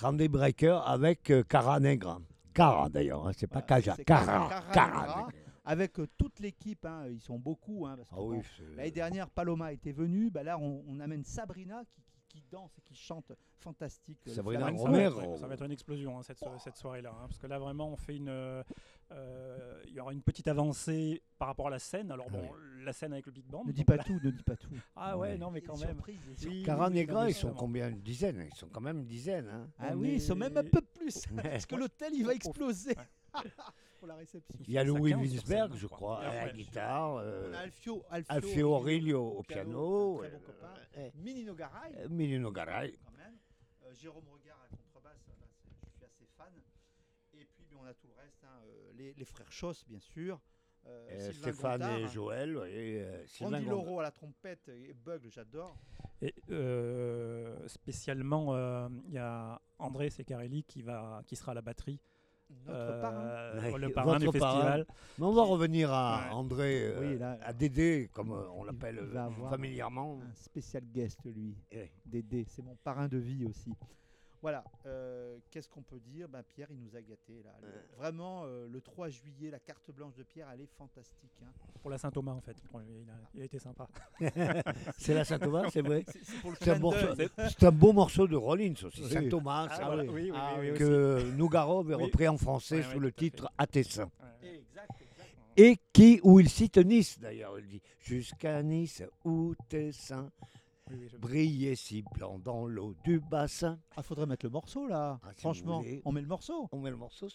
Randy 0.00 0.28
Breaker 0.28 0.80
avec 0.86 1.30
euh, 1.30 1.42
Cara 1.42 1.80
Negra. 1.80 2.20
Cara 2.54 2.88
d'ailleurs, 2.88 3.26
hein, 3.26 3.32
c'est 3.36 3.46
pas 3.46 3.62
Kaja. 3.62 3.96
Cara. 4.06 4.62
Cara 4.72 5.28
avec 5.64 5.98
euh, 6.00 6.06
toute 6.16 6.40
l'équipe, 6.40 6.86
hein, 6.86 7.04
ils 7.10 7.20
sont 7.20 7.38
beaucoup. 7.38 7.84
hein, 7.86 7.94
parce 7.96 8.08
que 8.08 8.14
Ah 8.16 8.22
oui, 8.22 8.36
bon, 8.38 8.42
c'est- 8.56 8.76
L'année 8.76 8.90
dernière, 8.90 9.28
Paloma 9.28 9.70
était 9.72 9.92
venue. 9.92 10.30
Bah 10.30 10.42
là, 10.42 10.56
on, 10.58 10.82
on 10.88 10.98
amène 10.98 11.24
Sabrina 11.24 11.82
qui, 11.84 12.00
qui- 12.40 12.48
danse 12.50 12.76
et 12.78 12.82
qui 12.82 12.94
chante 12.94 13.32
fantastique. 13.60 14.18
euh. 14.28 14.30
Ça 14.34 14.42
va 14.42 14.54
être- 14.54 14.76
Romero. 14.76 15.36
Ça 15.36 15.46
va 15.46 15.54
être 15.54 15.64
une 15.64 15.72
explosion 15.72 16.18
hein, 16.18 16.22
cette, 16.22 16.38
cette 16.62 16.76
soirée-là. 16.76 17.10
hein, 17.10 17.26
parce 17.28 17.38
que 17.38 17.46
là, 17.46 17.58
vraiment, 17.58 17.88
on 17.90 17.96
fait 17.96 18.16
une. 18.16 18.28
euh, 18.28 18.62
euh, 19.12 19.82
Il 19.88 19.94
y 19.94 20.00
aura 20.00 20.12
une 20.12 20.22
petite 20.22 20.48
avancée 20.48 21.22
par 21.38 21.48
rapport 21.48 21.68
à 21.68 21.70
la 21.70 21.78
scène. 21.78 22.10
Alors, 22.12 22.28
bon, 22.30 22.50
la 22.84 22.92
scène 22.92 23.12
avec 23.12 23.26
le 23.26 23.32
Big 23.32 23.46
Band. 23.46 23.64
Ne 23.64 23.72
dis 23.72 23.84
pas 23.84 23.96
là- 23.96 24.04
tout, 24.04 24.18
ne 24.22 24.30
dis 24.30 24.42
pas 24.42 24.56
tout. 24.56 24.68
Ah 24.96 25.16
ouais, 25.16 25.30
Ouais. 25.30 25.38
non, 25.38 25.50
mais 25.50 25.60
quand 25.62 25.76
même. 25.78 26.00
Oui. 26.46 26.62
Cara 26.62 26.88
oui, 26.88 26.94
Negra, 26.94 27.28
ils 27.28 27.34
sont 27.34 27.52
combien 27.54 27.88
Une 27.88 28.00
dizaine 28.02 28.46
Ils 28.52 28.56
sont 28.56 28.68
quand 28.68 28.80
même 28.80 28.98
une 28.98 29.06
dizaine. 29.06 29.48
Hein 29.48 29.68
Ah 29.78 29.88
On 29.92 29.96
oui, 29.98 30.14
ils 30.14 30.20
sont 30.22 30.36
même 30.36 30.56
un 30.56 30.64
peu 30.64 30.80
plus. 30.82 31.24
Parce 31.42 31.66
que 31.66 31.76
l'hôtel, 31.76 32.12
il 32.14 32.24
va 32.26 32.34
exploser. 32.34 32.94
pour 33.98 34.08
la 34.08 34.16
réception. 34.16 34.54
Il 34.66 34.72
y 34.72 34.78
a 34.78 34.84
Louis 34.84 35.14
Winsberg, 35.14 35.74
je 35.74 35.86
crois, 35.86 36.16
crois. 36.18 36.28
à 36.28 36.46
la 36.46 36.52
guitare. 36.52 37.10
On 37.14 37.18
euh, 37.20 37.54
a 37.54 37.58
Alfio, 37.60 38.04
Alfio, 38.10 38.34
Alfio 38.34 38.70
Aurelio 38.74 39.22
au 39.38 39.42
piano, 39.42 40.18
très 40.18 40.30
bon 40.30 40.36
euh, 40.36 40.40
copain. 40.46 40.74
euh, 40.98 41.10
Minino 41.16 41.54
Garay. 41.54 41.94
euh, 41.98 42.08
Milino 42.08 42.50
Garay. 42.52 42.92
quand 43.04 43.12
même. 43.16 43.36
Euh, 43.84 43.94
Jérôme 43.94 44.24
Regard 44.32 44.58
à 44.64 44.76
contrebasse, 44.76 45.26
là, 45.28 45.34
je 45.84 45.96
suis 45.96 46.04
assez 46.04 46.26
fan. 46.36 46.52
Et 47.34 47.44
puis 47.44 47.66
on 47.80 47.84
a 47.84 47.94
tout 47.94 48.06
le 48.08 48.14
reste, 48.22 48.42
hein, 48.44 48.60
les, 48.96 49.12
les 49.14 49.24
frères 49.24 49.50
Choss 49.52 49.84
bien 49.86 50.00
sûr. 50.00 50.40
euh, 50.86 51.18
Sylvain 51.30 51.32
Stéphane 51.52 51.80
Gontard, 51.80 51.98
et 51.98 52.06
Joël. 52.08 52.56
oui, 52.56 52.62
euh, 53.00 53.24
Randy. 53.40 53.64
Loro 53.66 54.00
à 54.00 54.04
la 54.04 54.10
trompette 54.10 54.68
et 54.68 54.94
Bugle, 54.94 55.30
j'adore. 55.30 55.76
Et 56.22 56.34
euh, 56.50 57.68
spécialement, 57.68 58.54
euh, 58.54 58.88
il 59.06 59.12
y 59.12 59.18
a 59.18 59.60
André 59.78 60.10
Secarelli 60.10 60.64
qui, 60.64 60.82
va, 60.82 61.22
qui 61.26 61.36
sera 61.36 61.52
à 61.52 61.54
la 61.54 61.62
batterie. 61.62 62.00
Notre 62.66 62.80
euh, 62.80 63.00
parrain. 63.02 63.70
Ouais, 63.72 63.78
le 63.78 63.92
parrain 63.92 64.18
du 64.18 64.24
votre 64.26 64.38
parrain. 64.38 64.54
festival. 64.60 64.86
Mais 65.18 65.24
on 65.26 65.32
va 65.32 65.42
revenir 65.42 65.92
à. 65.92 66.32
André, 66.32 66.82
euh, 66.86 67.00
Oui, 67.00 67.18
là- 67.18 67.38
à 67.42 67.52
Dédé, 67.52 68.08
comme 68.12 68.32
euh, 68.32 68.48
on 68.54 68.64
l'appelle 68.64 68.98
euh, 68.98 69.30
familièrement. 69.50 70.18
Un 70.22 70.34
spécial 70.34 70.82
guest, 70.84 71.20
lui, 71.24 71.54
Ouais. 71.72 71.90
Dédé. 72.06 72.44
C'est 72.48 72.62
mon 72.62 72.76
parrain 72.76 73.08
de 73.08 73.18
vie 73.18 73.44
aussi. 73.46 73.72
Voilà, 74.40 74.62
euh, 74.86 75.38
qu'est-ce 75.50 75.68
qu'on 75.68 75.82
peut 75.82 75.98
dire? 75.98 76.28
Ben, 76.28 76.44
Pierre, 76.44 76.68
il 76.70 76.78
nous 76.78 76.94
a 76.94 77.02
gâtés. 77.02 77.42
Là. 77.44 77.50
Le-. 77.60 77.96
Vraiment, 77.96 78.44
euh, 78.44 78.68
le 78.68 78.80
3 78.80 79.08
juillet, 79.08 79.50
la 79.50 79.58
carte 79.58 79.90
blanche 79.90 80.14
de 80.14 80.22
Pierre, 80.22 80.48
elle 80.54 80.60
est 80.60 80.70
fantastique. 80.78 81.32
hein. 81.42 81.50
Pour 81.82 81.90
la 81.90 81.98
Saint-Thomas, 81.98 82.32
en 82.32 82.40
fait. 82.40 82.56
Bon, 82.72 82.80
il, 82.80 83.10
a, 83.10 83.14
il 83.34 83.42
a 83.42 83.44
été 83.46 83.58
sympa. 83.58 83.88
C'est 84.98 85.14
la 85.14 85.24
Saint-Thomas, 85.24 85.70
c'est 85.72 85.80
vrai 85.82 86.04
C'est 86.60 86.70
un, 86.70 87.68
un 87.68 87.72
beau 87.72 87.92
morceau 87.92 88.28
de 88.28 88.36
Rollins 88.36 88.74
aussi, 88.84 89.02
Oui. 89.02 89.10
Saint-Thomas, 89.10 89.66
Ah, 89.70 89.76
ça, 89.76 89.84
voilà. 89.86 90.04
oui. 90.04 90.08
oui, 90.12 90.30
oui, 90.30 90.36
Ah, 90.40 90.56
oui, 90.60 90.74
que 90.74 91.32
Nougaro 91.32 91.80
avait 91.80 91.94
Oui. 91.96 92.04
repris 92.04 92.28
en 92.28 92.36
français 92.38 92.82
sous 92.84 93.00
le 93.00 93.10
titre 93.10 93.50
À 93.58 93.66
Tessin. 93.66 94.08
Exact. 94.42 94.90
Et 95.56 95.76
qui, 95.92 96.20
où 96.22 96.38
il 96.38 96.48
cite 96.48 96.78
Nice 96.78 97.18
d'ailleurs, 97.18 97.58
il 97.58 97.66
dit 97.66 97.82
Jusqu'à 97.98 98.62
Nice 98.62 99.02
où 99.24 99.54
Tessin 99.68 100.30
briller 101.18 101.76
si 101.76 102.02
blanc 102.14 102.38
dans 102.38 102.66
l'eau 102.66 102.94
du 103.04 103.20
bassin. 103.20 103.78
Ah, 103.96 104.02
faudrait 104.02 104.26
mettre 104.26 104.46
le 104.46 104.50
morceau 104.50 104.86
là. 104.86 105.18
Ah, 105.22 105.28
Franchement, 105.36 105.82
on 106.04 106.12
met 106.12 106.20
le 106.20 106.26
morceau. 106.26 106.68
On 106.72 106.80
met 106.80 106.90
le 106.90 106.96
morceau. 106.96 107.28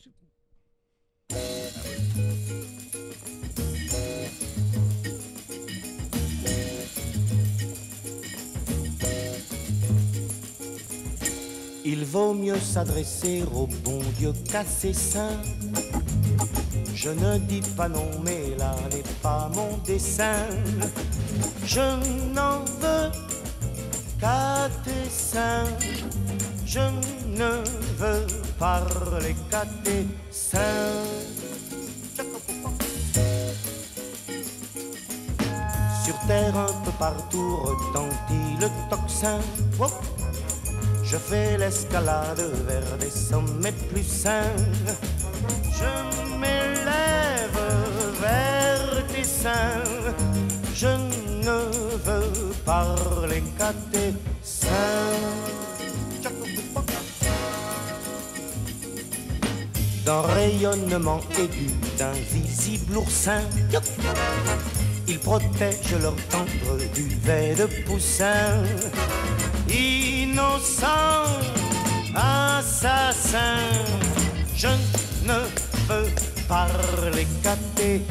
Il 11.85 12.05
vaut 12.05 12.33
mieux 12.33 12.59
s'adresser 12.59 13.43
au 13.53 13.67
bon 13.83 13.99
Dieu 14.17 14.31
qu'à 14.49 14.63
ses 14.63 14.93
saints. 14.93 15.41
Je 16.95 17.09
ne 17.09 17.37
dis 17.39 17.61
pas 17.75 17.89
non, 17.89 18.09
mais 18.23 18.55
là 18.57 18.75
n'est 18.91 19.03
pas 19.21 19.49
mon 19.53 19.77
dessein. 19.85 20.47
Je 21.65 21.81
n'en 22.33 22.63
veux 22.79 23.11
je 26.65 26.79
ne 26.79 27.63
veux 27.97 28.25
parler 28.57 29.35
qu'à 29.51 29.63
tes 29.83 30.07
seins. 30.31 30.59
Sur 36.03 36.17
terre 36.27 36.57
un 36.57 36.73
peu 36.83 36.91
partout 36.97 37.57
retentit 37.57 38.57
le 38.59 38.69
tocsin. 38.89 39.39
Je 41.03 41.17
fais 41.17 41.57
l'escalade 41.57 42.41
vers 42.67 42.97
des 42.97 43.11
sommets 43.11 43.77
plus 43.91 44.03
sains. 44.03 44.55
Je 45.79 46.37
m'élève 46.39 47.59
vers 48.21 49.07
tes 49.07 49.23
seins. 49.23 49.83
Je 50.73 50.87
qu'à 52.65 53.73
tes 53.91 54.13
seins. 54.41 54.67
D'un 60.05 60.21
rayonnement 60.21 61.21
aigu, 61.37 61.69
d'un 61.97 62.11
visible 62.31 62.97
oursin. 62.97 63.41
Ils 65.07 65.19
protègent 65.19 66.01
leur 66.01 66.15
tendre 66.29 66.77
duvet 66.93 67.55
de 67.55 67.65
poussin 67.85 68.63
innocent, 69.69 71.25
assassin. 72.15 73.57
Je 74.55 74.67
ne 75.25 75.39
veux 75.87 76.09
parler 76.47 77.27
qu'à 77.41 77.55
tes 77.75 78.01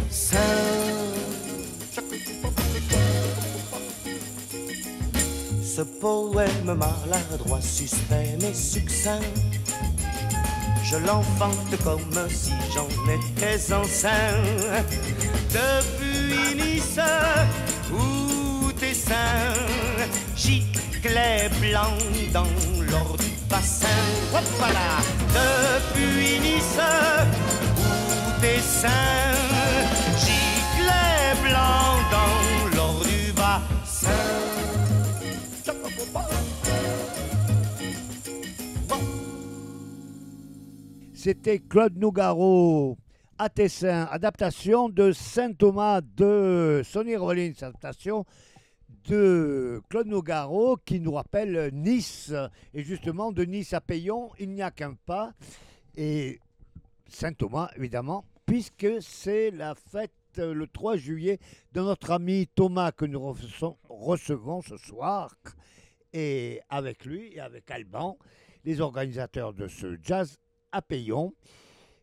Ce 5.74 5.80
poème 5.80 6.66
maladroit, 6.66 7.62
suspect 7.62 8.36
mais 8.42 8.52
succinct. 8.52 9.22
Je 10.84 10.96
l'enfante 10.98 11.82
comme 11.82 12.28
si 12.28 12.52
j'en 12.74 12.88
étais 13.10 13.72
enceint. 13.72 14.10
Depuis 15.48 16.56
Nice, 16.56 17.00
où 17.90 18.70
tes 18.72 18.92
seins, 18.92 19.54
giclets 20.36 21.48
blancs 21.58 22.32
dans 22.34 22.52
l'or 22.90 23.16
du 23.16 23.30
bassin. 23.48 23.86
Hop 24.34 24.44
là, 24.60 25.00
depuis 25.32 26.38
Nice, 26.38 26.78
où 27.78 28.40
tes 28.42 28.60
seins, 28.60 29.32
giclets 30.18 31.34
blancs 31.42 32.04
dans 32.10 32.76
l'or 32.76 33.02
du 33.04 33.32
bassin. 33.32 34.41
C'était 41.22 41.60
Claude 41.60 41.96
Nougaro 41.96 42.98
à 43.38 43.48
Tessin, 43.48 44.08
adaptation 44.10 44.88
de 44.88 45.12
Saint 45.12 45.52
Thomas 45.52 46.00
de 46.00 46.82
Sonny 46.84 47.14
Rollins, 47.14 47.52
adaptation 47.60 48.24
de 49.08 49.80
Claude 49.88 50.08
Nougaro 50.08 50.78
qui 50.78 50.98
nous 50.98 51.12
rappelle 51.12 51.70
Nice. 51.72 52.32
Et 52.74 52.82
justement, 52.82 53.30
de 53.30 53.44
Nice 53.44 53.72
à 53.72 53.80
Payon, 53.80 54.30
il 54.40 54.50
n'y 54.50 54.62
a 54.62 54.72
qu'un 54.72 54.94
pas. 55.06 55.32
Et 55.94 56.40
Saint 57.06 57.32
Thomas, 57.34 57.70
évidemment, 57.76 58.24
puisque 58.44 58.88
c'est 59.00 59.52
la 59.52 59.76
fête 59.76 60.10
euh, 60.38 60.52
le 60.52 60.66
3 60.66 60.96
juillet 60.96 61.38
de 61.70 61.82
notre 61.82 62.10
ami 62.10 62.48
Thomas 62.52 62.90
que 62.90 63.04
nous 63.04 63.20
recevons- 63.20 63.76
recevons 63.88 64.60
ce 64.60 64.76
soir. 64.76 65.32
Et 66.12 66.60
avec 66.68 67.04
lui 67.04 67.32
et 67.32 67.38
avec 67.38 67.70
Alban, 67.70 68.18
les 68.64 68.80
organisateurs 68.80 69.52
de 69.52 69.68
ce 69.68 69.96
jazz 70.02 70.36
à 70.72 70.82
Payon. 70.82 71.34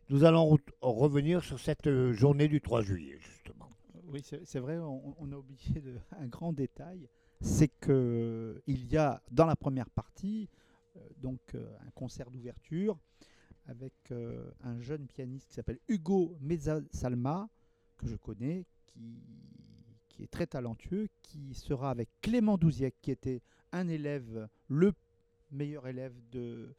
Nous 0.08 0.24
allons 0.24 0.56
re- 0.56 0.60
revenir 0.80 1.44
sur 1.44 1.60
cette 1.60 1.86
euh, 1.86 2.12
journée 2.12 2.48
du 2.48 2.60
3 2.60 2.82
juillet, 2.82 3.18
justement. 3.20 3.68
Oui, 4.04 4.22
c'est 4.24 4.58
vrai, 4.58 4.76
on, 4.78 5.32
a 5.32 5.36
oublié 5.36 5.80
de- 5.80 5.98
un 6.18 6.26
grand 6.26 6.52
détail, 6.52 7.08
c'est 7.40 7.68
que 7.68 8.60
il 8.66 8.86
y 8.92 8.96
a 8.96 9.22
dans 9.30 9.46
la 9.46 9.54
première 9.56 9.88
partie 9.88 10.48
euh, 10.96 11.00
donc 11.18 11.40
euh, 11.54 11.64
un 11.86 11.90
concert 11.92 12.30
d'ouverture 12.30 12.98
avec 13.66 13.94
euh, 14.10 14.50
un 14.62 14.80
jeune 14.80 15.06
pianiste 15.06 15.46
qui 15.48 15.54
s'appelle 15.54 15.78
Hugo 15.86 16.36
Mezza-Salma 16.40 17.48
que 17.96 18.08
je 18.08 18.16
connais, 18.16 18.66
qui, 18.86 19.22
qui 20.08 20.24
est 20.24 20.30
très 20.30 20.46
talentueux, 20.48 21.06
qui 21.22 21.54
sera 21.54 21.90
avec 21.90 22.08
Clément 22.20 22.58
Douziec, 22.58 22.96
qui 23.00 23.12
était 23.12 23.42
un 23.70 23.86
élève, 23.86 24.48
le 24.66 24.92
meilleur 25.52 25.86
élève 25.86 26.14
de 26.32 26.74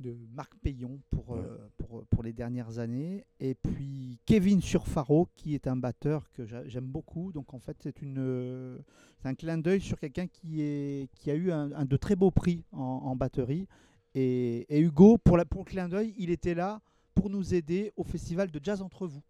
de 0.00 0.16
Marc 0.34 0.54
Payon 0.58 1.00
pour, 1.10 1.34
euh, 1.36 1.68
pour, 1.78 2.04
pour 2.06 2.22
les 2.22 2.32
dernières 2.32 2.78
années. 2.78 3.24
Et 3.40 3.54
puis 3.54 4.18
Kevin 4.26 4.60
Surfaro, 4.60 5.28
qui 5.36 5.54
est 5.54 5.66
un 5.66 5.76
batteur 5.76 6.30
que 6.32 6.44
j'a- 6.46 6.66
j'aime 6.66 6.86
beaucoup. 6.86 7.32
Donc 7.32 7.54
en 7.54 7.58
fait, 7.60 7.76
c'est 7.80 8.02
une, 8.02 8.18
euh, 8.18 8.78
c'est 9.20 9.28
un 9.28 9.34
clin 9.34 9.58
d'œil 9.58 9.80
sur 9.80 9.98
quelqu'un 9.98 10.26
qui, 10.26 10.60
est, 10.62 11.08
qui 11.14 11.30
a 11.30 11.34
eu 11.34 11.50
un, 11.52 11.72
un 11.72 11.84
de 11.84 11.96
très 11.96 12.16
beaux 12.16 12.30
prix 12.32 12.64
en, 12.72 12.80
en 12.80 13.16
batterie. 13.16 13.66
Et, 14.14 14.66
et 14.68 14.80
Hugo, 14.80 15.18
pour, 15.18 15.36
la, 15.36 15.44
pour 15.44 15.60
le 15.60 15.70
clin 15.70 15.88
d'œil, 15.88 16.14
il 16.18 16.30
était 16.30 16.54
là 16.54 16.80
pour 17.14 17.30
nous 17.30 17.54
aider 17.54 17.92
au 17.96 18.04
festival 18.04 18.50
de 18.50 18.60
Jazz 18.62 18.82
Entre 18.82 19.06
Vous. 19.06 19.22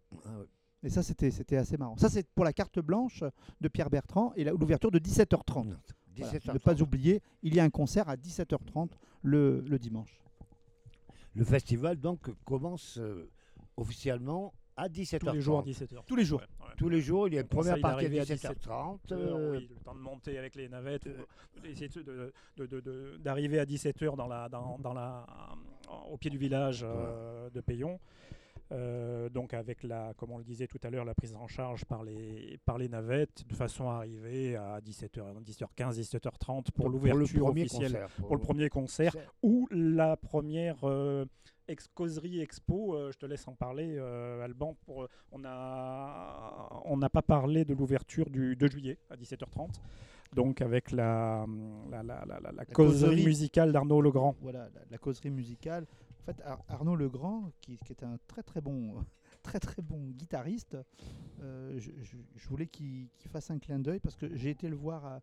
Et 0.83 0.89
ça, 0.89 1.01
c'était 1.03 1.57
assez 1.57 1.77
marrant. 1.77 1.97
Ça, 1.97 2.09
c'est 2.09 2.27
pour 2.35 2.43
la 2.45 2.53
carte 2.53 2.79
blanche 2.79 3.23
de 3.61 3.67
Pierre 3.67 3.89
Bertrand 3.89 4.33
et 4.35 4.43
l'ouverture 4.43 4.91
de 4.91 4.99
17h30. 4.99 5.53
Voilà. 6.17 6.31
17h30. 6.39 6.53
Ne 6.53 6.59
pas 6.59 6.81
oublier, 6.81 7.21
il 7.43 7.53
y 7.55 7.59
a 7.59 7.63
un 7.63 7.69
concert 7.69 8.07
à 8.09 8.15
17h30 8.15 8.89
le, 9.23 9.61
le 9.67 9.79
dimanche. 9.79 10.19
Le 11.35 11.43
festival 11.43 11.97
donc 11.99 12.29
commence 12.45 12.97
euh, 12.97 13.29
officiellement 13.77 14.53
à 14.77 14.87
17h30. 14.87 15.19
Tous 15.19 15.31
les 15.33 15.41
jours 15.41 15.59
à 15.59 15.63
17h. 15.63 16.05
Tous 16.05 16.15
les 16.15 16.25
jours. 16.25 16.41
Tous 16.77 16.89
les 16.89 17.01
jours, 17.01 17.27
il 17.27 17.33
y 17.35 17.37
a 17.37 17.41
une 17.41 17.47
première 17.47 17.79
partie 17.79 18.05
à 18.05 18.09
d'arriver 18.09 18.19
à 18.19 18.25
17h30. 18.25 18.99
Euh, 19.11 19.15
euh, 19.15 19.57
oui, 19.57 19.69
le 19.73 19.79
temps 19.83 19.95
de 19.95 19.99
monter 19.99 20.37
avec 20.37 20.55
les 20.55 20.67
navettes, 20.67 21.07
euh, 21.07 21.23
ou 21.57 21.61
d'essayer 21.61 21.87
de- 21.89 22.01
de- 22.03 22.33
de- 22.57 22.65
de- 22.65 22.79
de- 22.81 23.17
d'arriver 23.17 23.59
à 23.59 23.65
17h 23.65 24.15
dans 24.17 24.27
la, 24.27 24.49
dans, 24.49 24.77
dans 24.79 24.93
la, 24.93 25.25
au 26.09 26.17
pied 26.17 26.29
du 26.29 26.37
village 26.37 26.81
euh, 26.83 27.49
de 27.49 27.61
Payon. 27.61 27.99
Euh, 28.71 29.29
donc 29.29 29.53
avec 29.53 29.83
la, 29.83 30.13
comme 30.17 30.31
on 30.31 30.37
le 30.39 30.43
disait 30.43 30.65
tout 30.67 30.79
à 30.83 30.89
l'heure, 30.89 31.05
la 31.05 31.13
prise 31.13 31.35
en 31.35 31.47
charge 31.47 31.85
par 31.85 32.03
les, 32.03 32.57
par 32.65 32.77
les 32.79 32.89
navettes, 32.89 33.43
de 33.47 33.53
façon 33.53 33.89
à 33.89 33.95
arriver 33.97 34.55
à 34.55 34.79
17h, 34.79 35.21
17h15, 35.43 35.99
17h30 35.99 36.71
pour, 36.71 36.89
l'ouverture 36.89 37.45
officielle, 37.47 37.91
concert, 37.91 38.09
pour 38.25 38.35
le 38.35 38.41
premier 38.41 38.69
concert, 38.69 39.11
concert. 39.13 39.31
ou 39.43 39.67
la 39.71 40.17
première 40.17 40.77
euh, 40.83 41.25
ex 41.67 41.87
causerie 41.93 42.41
expo. 42.41 42.95
euh, 42.95 43.11
je 43.11 43.17
te 43.19 43.27
laisse 43.27 43.47
en 43.47 43.53
parler, 43.53 43.97
euh, 43.99 44.43
Alban. 44.43 44.75
Pour, 44.85 45.07
on 45.31 45.43
a, 45.45 46.81
on 46.85 46.97
n'a 46.97 47.09
pas 47.09 47.21
parlé 47.21 47.65
de 47.65 47.73
l'ouverture 47.75 48.29
du 48.29 48.55
2 48.55 48.67
juillet 48.67 48.97
à 49.11 49.15
17h30. 49.15 49.75
Donc 50.33 50.61
avec 50.61 50.91
la, 50.91 51.45
la, 51.91 52.03
la, 52.03 52.25
la- 52.25 52.39
la- 52.39 52.51
la 52.51 52.65
causerie 52.65 53.09
causerie. 53.11 53.25
musicale 53.25 53.71
d'Arnaud 53.71 54.01
Legrand. 54.01 54.35
Voilà, 54.41 54.69
la, 54.73 54.81
la 54.89 54.97
causerie 54.97 55.29
musicale. 55.29 55.85
En 56.27 56.33
fait, 56.33 56.41
Ar- 56.41 56.63
Arnaud 56.69 56.95
Legrand, 56.95 57.51
qui, 57.61 57.77
qui 57.77 57.91
est 57.93 58.03
un 58.03 58.17
très 58.27 58.41
très 58.41 58.59
bon, 58.59 58.95
très 59.43 59.59
très 59.59 59.81
bon 59.83 60.09
guitariste, 60.09 60.75
euh, 61.41 61.75
je, 61.79 61.91
je- 62.01 62.17
je 62.35 62.47
voulais 62.49 62.65
qu'il 62.67 63.09
fasse 63.29 63.51
un 63.51 63.59
clin 63.59 63.77
d'œil 63.77 63.99
parce 63.99 64.15
que 64.15 64.35
j'ai 64.35 64.49
été 64.49 64.67
le 64.67 64.75
voir 64.75 65.05
à- 65.05 65.21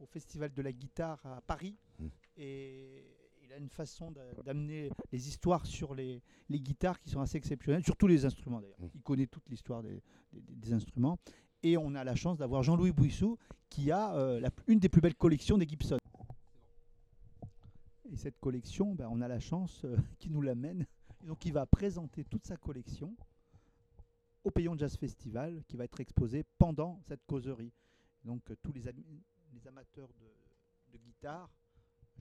au 0.00 0.06
Festival 0.06 0.52
de 0.54 0.62
la 0.62 0.72
guitare 0.72 1.20
à 1.26 1.40
Paris 1.42 1.76
Mm. 1.98 2.06
et 2.38 3.04
il 3.42 3.52
a 3.52 3.56
une 3.58 3.68
façon 3.68 4.10
d'a- 4.12 4.42
d'amener 4.44 4.90
les 5.12 5.28
histoires 5.28 5.66
sur 5.66 5.94
les, 5.94 6.22
les 6.48 6.60
guitares 6.60 6.98
qui 7.00 7.10
sont 7.10 7.20
assez 7.20 7.36
exceptionnelles, 7.36 7.84
sur 7.84 7.96
tous 7.96 8.06
les 8.06 8.24
instruments 8.24 8.60
d'ailleurs. 8.60 8.80
Mm. 8.80 8.86
Il 8.94 9.02
connaît 9.02 9.26
toute 9.26 9.48
l'histoire 9.50 9.82
des, 9.82 10.00
des- 10.32 10.40
des 10.54 10.72
instruments. 10.72 11.18
Et 11.64 11.76
on 11.76 11.94
a 11.96 12.04
la 12.04 12.14
chance 12.14 12.38
d'avoir 12.38 12.62
Jean-Louis 12.62 12.92
Bouissou 12.92 13.36
qui 13.68 13.90
a 13.90 14.14
euh, 14.14 14.38
la- 14.40 14.50
une 14.68 14.78
des 14.78 14.88
plus 14.88 15.00
belles 15.02 15.16
collections 15.16 15.58
des 15.58 15.66
Gibson. 15.68 15.97
Et 18.18 18.20
cette 18.20 18.40
collection, 18.40 18.96
ben, 18.96 19.08
on 19.12 19.20
a 19.20 19.28
la 19.28 19.38
chance 19.38 19.84
euh, 19.84 19.96
qu'il 20.18 20.32
nous 20.32 20.42
l'amène. 20.42 20.84
Donc 21.24 21.44
il 21.46 21.52
va 21.52 21.66
présenter 21.66 22.24
toute 22.24 22.44
sa 22.44 22.56
collection 22.56 23.16
au 24.42 24.50
Payon 24.50 24.76
Jazz 24.76 24.96
Festival 24.96 25.62
qui 25.68 25.76
va 25.76 25.84
être 25.84 26.00
exposé 26.00 26.44
pendant 26.58 27.00
cette 27.06 27.24
causerie. 27.26 27.72
Donc 28.24 28.50
euh, 28.50 28.56
tous 28.60 28.72
les, 28.72 28.88
amateurs 29.68 30.08
de, 30.20 30.92
de 30.92 30.98
guitare, 30.98 31.48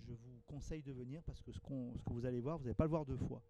je 0.07 0.13
vous 0.13 0.39
conseille 0.45 0.83
de 0.83 0.91
venir 0.91 1.23
parce 1.23 1.41
que 1.41 1.51
ce, 1.51 1.59
qu'on- 1.59 1.95
ce 1.97 2.03
que 2.03 2.13
vous 2.13 2.25
allez 2.27 2.41
voir, 2.41 2.59
vous 2.59 2.65
n'allez 2.65 2.75
pas 2.75 2.83
le 2.85 2.91
voir 2.91 3.03
deux 3.05 3.17
fois. 3.17 3.41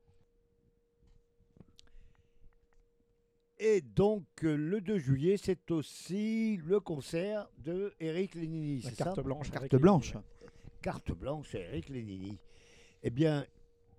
Et 3.60 3.82
donc, 3.82 4.26
euh, 4.44 4.56
le 4.56 4.80
2 4.80 5.00
juillet, 5.00 5.36
c'est 5.36 5.70
aussi 5.72 6.58
le 6.66 6.80
concert 6.80 7.50
de 7.58 7.94
Eric 8.00 8.36
Lénini. 8.36 8.82
La 8.84 8.90
c'est 8.92 8.96
ça? 8.96 9.04
carte 9.06 9.76
blanche 9.82 10.14
carte 10.82 11.12
blanche 11.12 11.56
à 11.56 11.60
Eric 11.60 11.90
Lénini. 11.90 12.40
Eh 13.04 13.10
bien, 13.10 13.46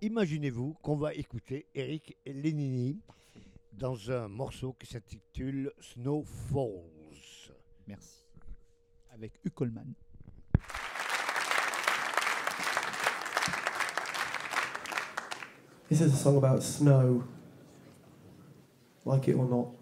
imaginez-vous 0.01 0.75
qu'on 0.81 0.97
va 0.97 1.13
écouter 1.13 1.67
Eric 1.73 2.17
Lénini 2.25 2.99
dans 3.73 4.11
un 4.11 4.27
morceau 4.27 4.73
qui 4.73 4.87
s'intitule 4.87 5.71
Snow 5.79 6.23
Falls. 6.23 7.53
Merci. 7.87 8.25
Avec 9.11 9.33
Hugh 9.43 9.53
This 15.89 16.01
is 16.01 16.13
a 16.13 16.17
song 16.17 16.37
about 16.37 16.61
snow, 16.61 17.23
like 19.05 19.27
it 19.27 19.35
or 19.35 19.45
not. 19.45 19.78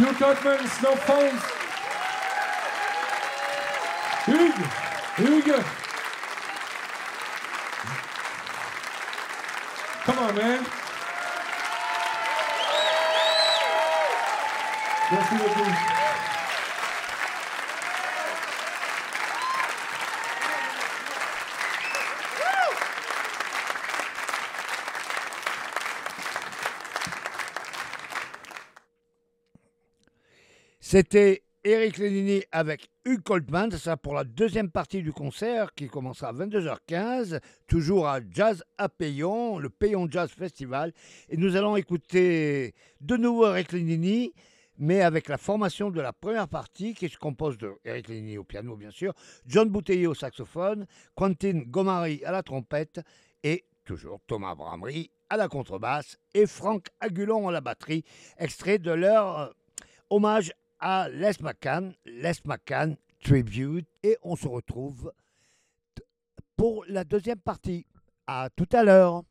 Hugh 0.00 0.14
Goodman, 0.14 0.66
Snow 0.66 0.96
Falls. 0.96 1.39
C'était 30.92 31.44
Eric 31.62 31.98
Lénini 31.98 32.42
avec 32.50 32.90
Hugh 33.04 33.22
Coltman, 33.22 33.70
ça 33.70 33.96
pour 33.96 34.12
la 34.12 34.24
deuxième 34.24 34.72
partie 34.72 35.02
du 35.02 35.12
concert 35.12 35.72
qui 35.72 35.86
commencera 35.86 36.30
à 36.30 36.32
22h15, 36.32 37.38
toujours 37.68 38.08
à 38.08 38.18
Jazz 38.28 38.64
à 38.76 38.88
Payon, 38.88 39.60
le 39.60 39.70
Payon 39.70 40.08
Jazz 40.10 40.30
Festival. 40.30 40.92
Et 41.28 41.36
nous 41.36 41.54
allons 41.54 41.76
écouter 41.76 42.74
de 43.00 43.16
nouveau 43.16 43.46
Eric 43.46 43.70
Lénini, 43.70 44.32
mais 44.78 45.00
avec 45.00 45.28
la 45.28 45.38
formation 45.38 45.92
de 45.92 46.00
la 46.00 46.12
première 46.12 46.48
partie 46.48 46.92
qui 46.94 47.08
se 47.08 47.18
compose 47.18 47.56
de 47.56 47.72
Eric 47.84 48.08
Lénini 48.08 48.36
au 48.36 48.42
piano 48.42 48.74
bien 48.74 48.90
sûr, 48.90 49.14
John 49.46 49.68
Bouteiller 49.68 50.08
au 50.08 50.14
saxophone, 50.14 50.88
Quentin 51.14 51.60
Gomari 51.68 52.24
à 52.24 52.32
la 52.32 52.42
trompette 52.42 53.00
et 53.44 53.64
toujours 53.84 54.18
Thomas 54.26 54.56
Bramery 54.56 55.12
à 55.28 55.36
la 55.36 55.46
contrebasse 55.46 56.18
et 56.34 56.46
Franck 56.46 56.86
Agulon 56.98 57.46
à 57.46 57.52
la 57.52 57.60
batterie, 57.60 58.02
extrait 58.38 58.80
de 58.80 58.90
leur 58.90 59.38
euh, 59.38 59.46
hommage 60.10 60.52
à 60.80 61.08
Les 61.08 61.32
McCann, 61.40 61.94
Les 62.04 62.32
McCann 62.44 62.96
Tribute. 63.22 63.86
Et 64.02 64.16
on 64.22 64.36
se 64.36 64.48
retrouve 64.48 65.12
pour 66.56 66.84
la 66.88 67.04
deuxième 67.04 67.40
partie. 67.40 67.86
À 68.26 68.48
tout 68.54 68.68
à 68.72 68.82
l'heure. 68.84 69.22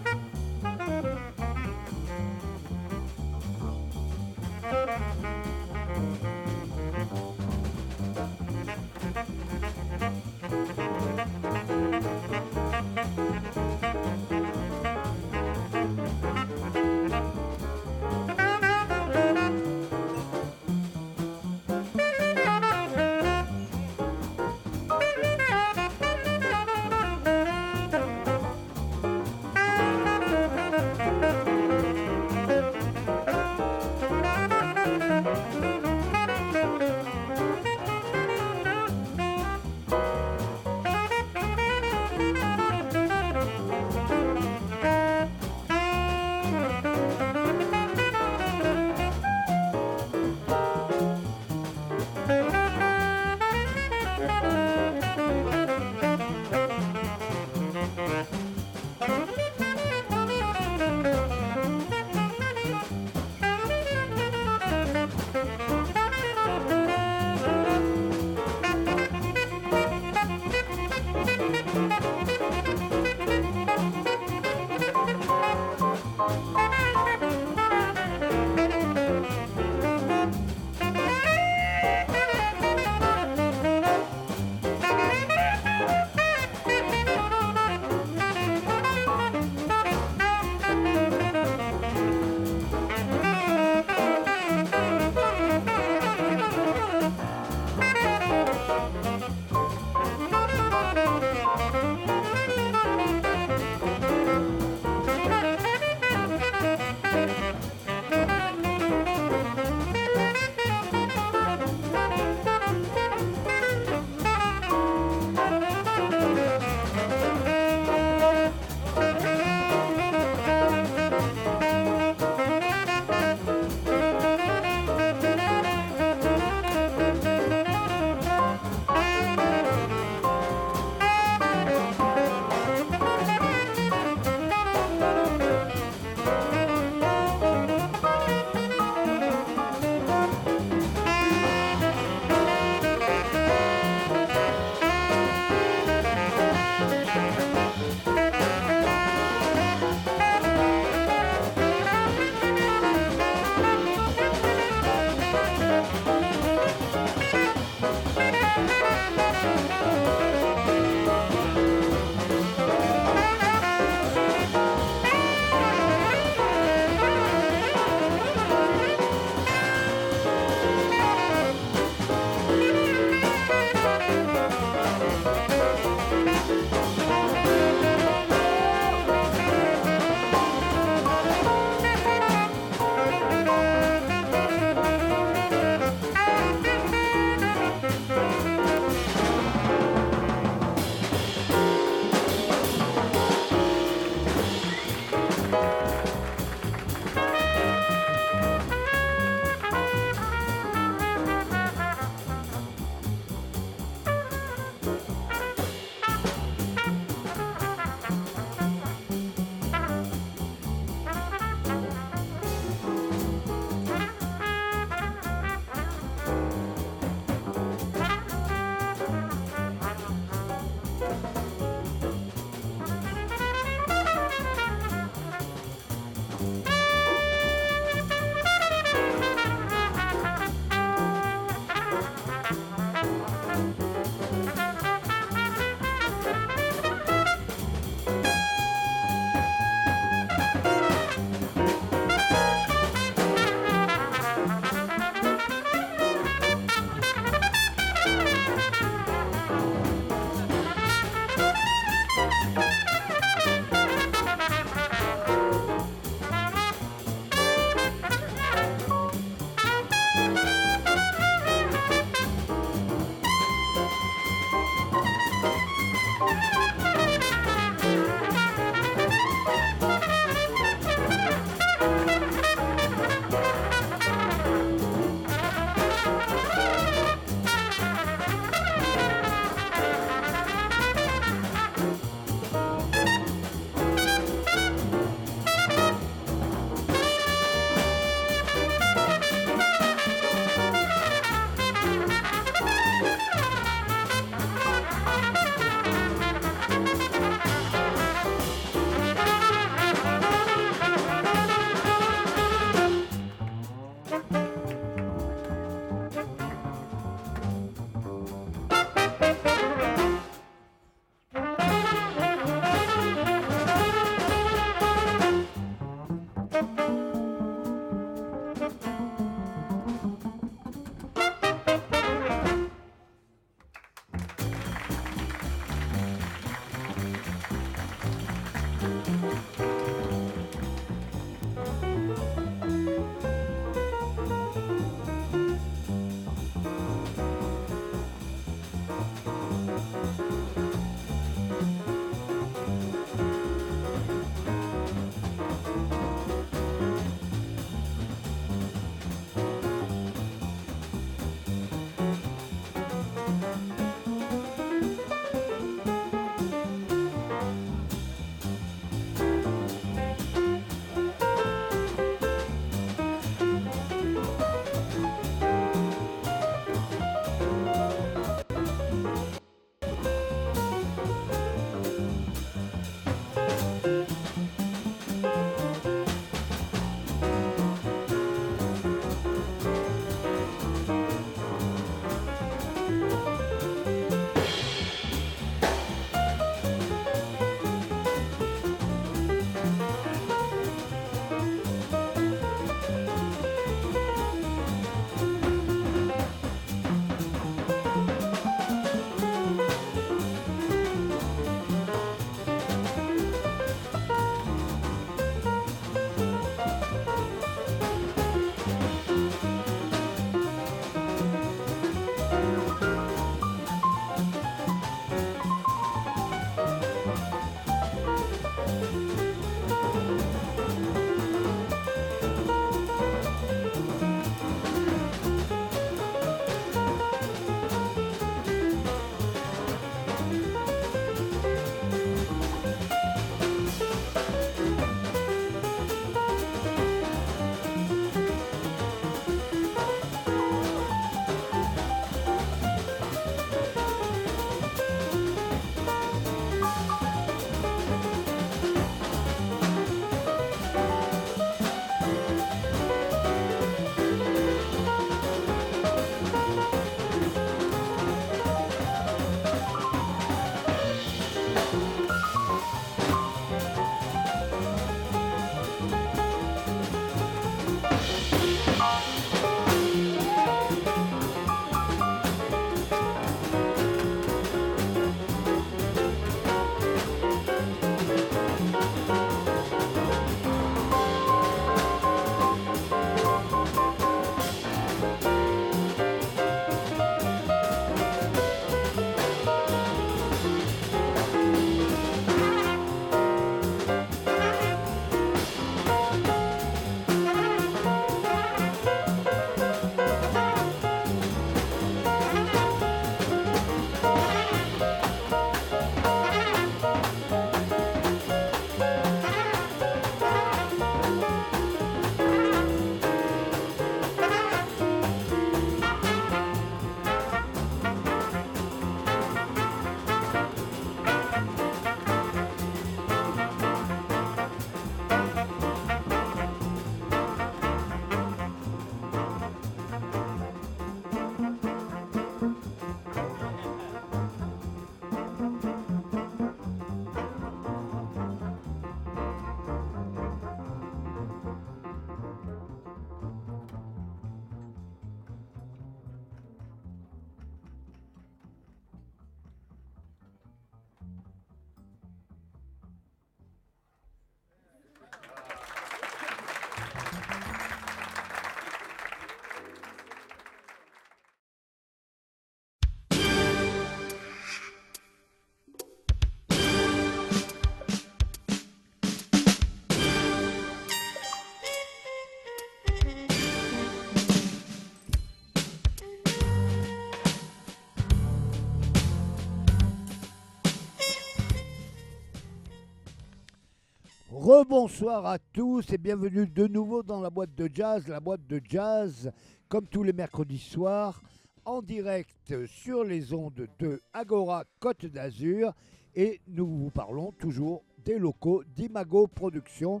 Rebonsoir 584.48 585.26
à 585.26 585.38
tous 585.38 585.92
et 585.92 585.98
bienvenue 585.98 586.46
de 586.46 586.66
nouveau 586.66 587.02
dans 587.02 587.20
la 587.20 587.28
boîte 587.28 587.54
de 587.54 587.68
jazz. 587.70 588.08
La 588.08 588.18
boîte 588.18 588.46
de 588.46 588.62
jazz, 588.66 589.30
comme 589.68 589.86
tous 589.86 590.02
les 590.02 590.14
mercredis 590.14 590.56
soirs, 590.56 591.20
en 591.66 591.82
direct 591.82 592.54
sur 592.64 593.04
les 593.04 593.34
ondes 593.34 593.68
de 593.78 594.00
Agora 594.14 594.64
Côte 594.80 595.04
d'Azur. 595.04 595.74
Et 596.14 596.40
nous 596.48 596.66
vous 596.66 596.90
parlons 596.90 597.30
toujours 597.32 597.84
des 598.02 598.18
locaux 598.18 598.64
d'Imago 598.74 599.26
Productions. 599.26 600.00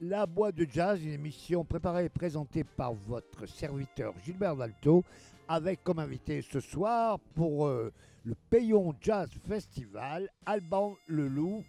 La 0.00 0.26
boîte 0.26 0.56
de 0.56 0.66
jazz, 0.68 1.00
une 1.00 1.12
émission 1.12 1.64
préparée 1.64 2.06
et 2.06 2.08
présentée 2.08 2.64
par 2.64 2.92
votre 2.92 3.46
serviteur 3.46 4.14
Gilbert 4.24 4.56
Dalto, 4.56 5.04
avec 5.46 5.84
comme 5.84 6.00
invité 6.00 6.42
ce 6.42 6.58
soir 6.58 7.20
pour 7.36 7.68
euh, 7.68 7.92
le 8.24 8.34
Payon 8.34 8.96
Jazz 9.00 9.30
Festival, 9.46 10.28
Alban 10.44 10.96
Leloup 11.06 11.62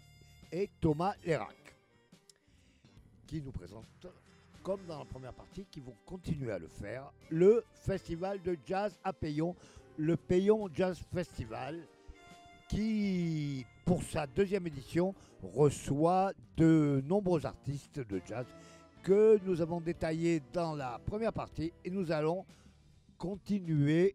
et 0.52 0.68
Thomas 0.82 1.14
Lérac, 1.26 1.61
qui 3.32 3.42
nous 3.42 3.54
présentent, 3.54 4.08
comme 4.62 4.86
dans 4.88 5.00
la 5.00 5.06
première 5.06 5.34
partie, 5.34 5.66
qui 5.72 5.80
vont 5.80 5.96
continuer 6.06 6.52
à 6.52 6.60
le 6.60 6.68
faire, 6.68 7.14
le 7.30 7.64
Festival 7.76 8.42
de 8.42 8.58
Jazz 8.66 9.00
à 9.06 9.14
Payon, 9.14 9.56
le 9.96 10.18
Payon 10.18 10.68
Jazz 10.74 11.00
Festival, 11.14 11.80
qui, 12.68 13.66
pour 13.86 14.04
sa 14.04 14.28
deuxième 14.28 14.68
édition, 14.68 15.16
reçoit 15.42 16.34
de 16.58 17.02
nombreux 17.06 17.46
artistes 17.46 18.02
de 18.02 18.22
jazz 18.28 18.46
que 19.02 19.40
nous 19.46 19.62
avons 19.62 19.80
détaillés 19.80 20.42
dans 20.52 20.76
la 20.76 21.00
première 21.06 21.32
partie. 21.32 21.72
Et 21.86 21.90
nous 21.90 22.12
allons 22.12 22.46
continuer 23.18 24.14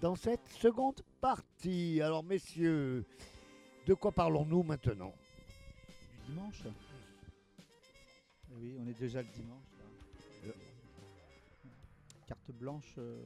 dans 0.00 0.14
cette 0.14 0.48
seconde 0.48 1.02
partie. 1.20 2.00
Alors 2.00 2.22
messieurs, 2.22 3.04
de 3.84 3.94
quoi 3.94 4.12
parlons-nous 4.12 4.62
maintenant? 4.62 5.12
Du 5.88 6.32
dimanche? 6.32 6.62
Oui, 8.60 8.76
on 8.78 8.86
est 8.86 8.98
déjà 8.98 9.22
le 9.22 9.28
dimanche. 9.28 9.64
là. 10.46 10.52
Carte 12.26 12.50
blanche, 12.52 12.94
euh, 12.98 13.22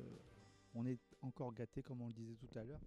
on 0.74 0.86
est 0.86 0.98
encore 1.22 1.52
gâté 1.52 1.82
comme 1.82 2.00
on 2.02 2.08
le 2.08 2.12
disait 2.12 2.36
tout 2.36 2.58
à 2.58 2.64
l'heure. 2.64 2.80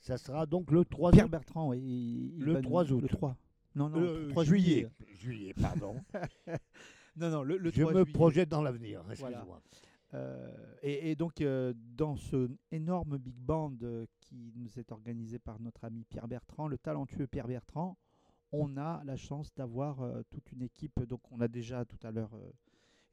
Ça 0.00 0.18
sera 0.18 0.44
donc 0.46 0.70
le 0.70 0.84
3 0.84 1.12
Pierre 1.12 1.24
août. 1.26 1.30
Bertrand, 1.30 1.68
oui. 1.70 1.78
il- 1.78 2.36
il 2.38 2.44
Le 2.44 2.52
va 2.52 2.60
nous- 2.60 2.68
3 2.68 2.92
août. 2.92 3.00
Le 3.00 3.08
3. 3.08 3.36
Non, 3.74 3.88
non, 3.88 3.98
Euh, 4.00 4.28
3 4.30 4.44
juillet. 4.44 4.88
Juillet, 5.08 5.54
pardon. 5.54 5.96
Non, 7.16 7.30
non, 7.30 7.42
le, 7.42 7.56
le 7.56 7.70
Je 7.72 7.80
3 7.82 7.92
me 7.94 8.04
juillet. 8.04 8.12
projette 8.12 8.48
dans 8.48 8.62
l'avenir, 8.62 9.02
Voilà. 9.02 9.12
excuse-moi. 9.38 9.60
Euh, 10.14 10.76
et, 10.82 11.10
et 11.10 11.16
donc, 11.16 11.40
euh, 11.40 11.74
dans 11.76 12.14
ce 12.16 12.48
énorme 12.70 13.18
big 13.18 13.34
band 13.34 13.74
euh, 13.82 14.06
qui 14.20 14.52
nous 14.56 14.78
est 14.78 14.92
organisé 14.92 15.38
par 15.40 15.58
notre 15.60 15.84
ami 15.84 16.04
Pierre 16.04 16.28
Bertrand, 16.28 16.68
le 16.68 16.78
talentueux 16.78 17.26
Pierre 17.26 17.48
Bertrand, 17.48 17.96
on 18.52 18.76
a 18.76 19.02
la 19.04 19.16
chance 19.16 19.52
d'avoir 19.54 20.00
euh, 20.00 20.22
toute 20.30 20.50
une 20.52 20.62
équipe. 20.62 21.00
Donc, 21.02 21.20
on 21.30 21.40
a 21.40 21.48
déjà 21.48 21.84
tout 21.84 21.98
à 22.02 22.10
l'heure 22.10 22.34
euh, 22.34 22.50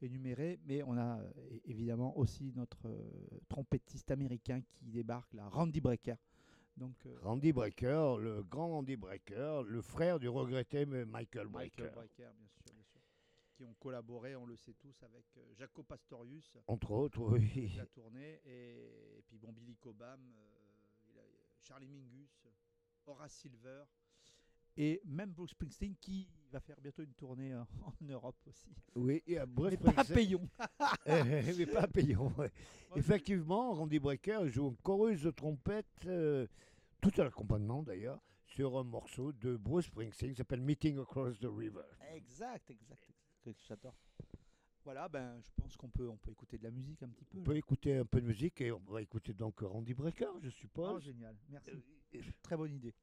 énuméré, 0.00 0.58
mais 0.64 0.82
on 0.82 0.96
a 0.96 1.20
euh, 1.20 1.30
évidemment 1.64 2.16
aussi 2.16 2.52
notre 2.54 2.88
trompettiste 3.48 4.10
américain 4.10 4.60
qui 4.72 4.86
débarque, 4.86 5.32
là, 5.34 5.48
Randy 5.48 5.80
Brecker. 5.80 6.16
Donc, 6.76 7.08
Randy 7.22 7.52
Brecker, 7.54 8.18
le 8.18 8.42
grand 8.42 8.68
Randy 8.68 8.96
Brecker, 8.96 9.62
le 9.66 9.80
frère 9.80 10.18
du 10.18 10.28
regretté 10.28 10.84
Michael 10.84 11.48
Brecker. 11.48 11.84
Michael 11.84 11.94
Brecker, 11.94 12.32
bien 12.36 12.48
sûr, 12.48 12.74
bien 12.74 12.84
sûr, 12.84 13.00
qui 13.54 13.64
ont 13.64 13.72
collaboré, 13.80 14.36
on 14.36 14.44
le 14.44 14.56
sait 14.56 14.74
tous, 14.74 15.02
avec 15.02 15.24
Jaco 15.54 15.82
Pastorius. 15.82 16.58
Entre 16.66 16.90
autres, 16.90 17.22
oui. 17.22 17.72
la 17.78 17.86
tournée. 17.94 18.42
Et, 18.44 19.16
et 19.16 19.22
puis 19.26 19.38
bon, 19.38 19.52
Billy 19.52 19.74
Cobham, 19.76 20.20
Charlie 21.62 21.88
Mingus, 21.88 22.46
Horace 23.06 23.32
Silver. 23.32 23.84
Et 24.76 25.00
même 25.04 25.30
Bruce 25.32 25.50
Springsteen 25.52 25.96
qui 25.96 26.28
va 26.52 26.60
faire 26.60 26.80
bientôt 26.80 27.02
une 27.02 27.14
tournée 27.14 27.52
euh, 27.52 27.62
en 27.82 27.94
Europe 28.04 28.36
aussi. 28.46 28.68
Oui, 28.94 29.22
et 29.26 29.38
à 29.38 29.46
Bruce 29.46 29.74
Mais 29.82 29.92
pas 29.92 30.04
payons. 30.04 30.48
Eh, 31.06 31.54
mais 31.56 31.66
pas 31.66 31.86
payant, 31.86 32.32
ouais. 32.36 32.50
Effectivement, 32.96 33.72
Randy 33.74 33.98
Brecker 33.98 34.46
joue 34.48 34.68
un 34.68 34.74
chorus 34.82 35.22
de 35.22 35.30
trompette, 35.30 35.86
euh, 36.06 36.46
tout 37.00 37.12
à 37.18 37.24
l'accompagnement 37.24 37.82
d'ailleurs, 37.82 38.20
sur 38.44 38.76
un 38.78 38.84
morceau 38.84 39.32
de 39.32 39.56
Bruce 39.56 39.86
Springsteen 39.86 40.30
qui 40.32 40.36
s'appelle 40.36 40.60
Meeting 40.60 40.98
Across 40.98 41.38
the 41.40 41.46
River. 41.50 41.82
Exact, 42.14 42.70
exact, 42.70 43.08
exact. 43.44 43.60
J'adore. 43.68 43.94
Voilà, 44.84 45.08
ben, 45.08 45.40
je 45.42 45.50
pense 45.56 45.76
qu'on 45.76 45.88
peut, 45.88 46.08
on 46.08 46.16
peut 46.16 46.30
écouter 46.30 46.58
de 46.58 46.64
la 46.64 46.70
musique 46.70 47.02
un 47.02 47.08
petit 47.08 47.24
peu. 47.24 47.38
On 47.38 47.40
là. 47.40 47.46
peut 47.46 47.56
écouter 47.56 47.96
un 47.96 48.04
peu 48.04 48.20
de 48.20 48.26
musique 48.26 48.60
et 48.60 48.70
on 48.70 48.78
va 48.86 49.02
écouter 49.02 49.32
donc 49.34 49.58
Randy 49.60 49.94
Brecker, 49.94 50.30
je 50.42 50.48
Oh, 50.48 50.50
suppose. 50.50 51.02
génial, 51.02 51.36
merci. 51.48 51.70
Euh, 52.14 52.20
Très 52.42 52.56
bonne 52.56 52.72
idée. 52.74 52.94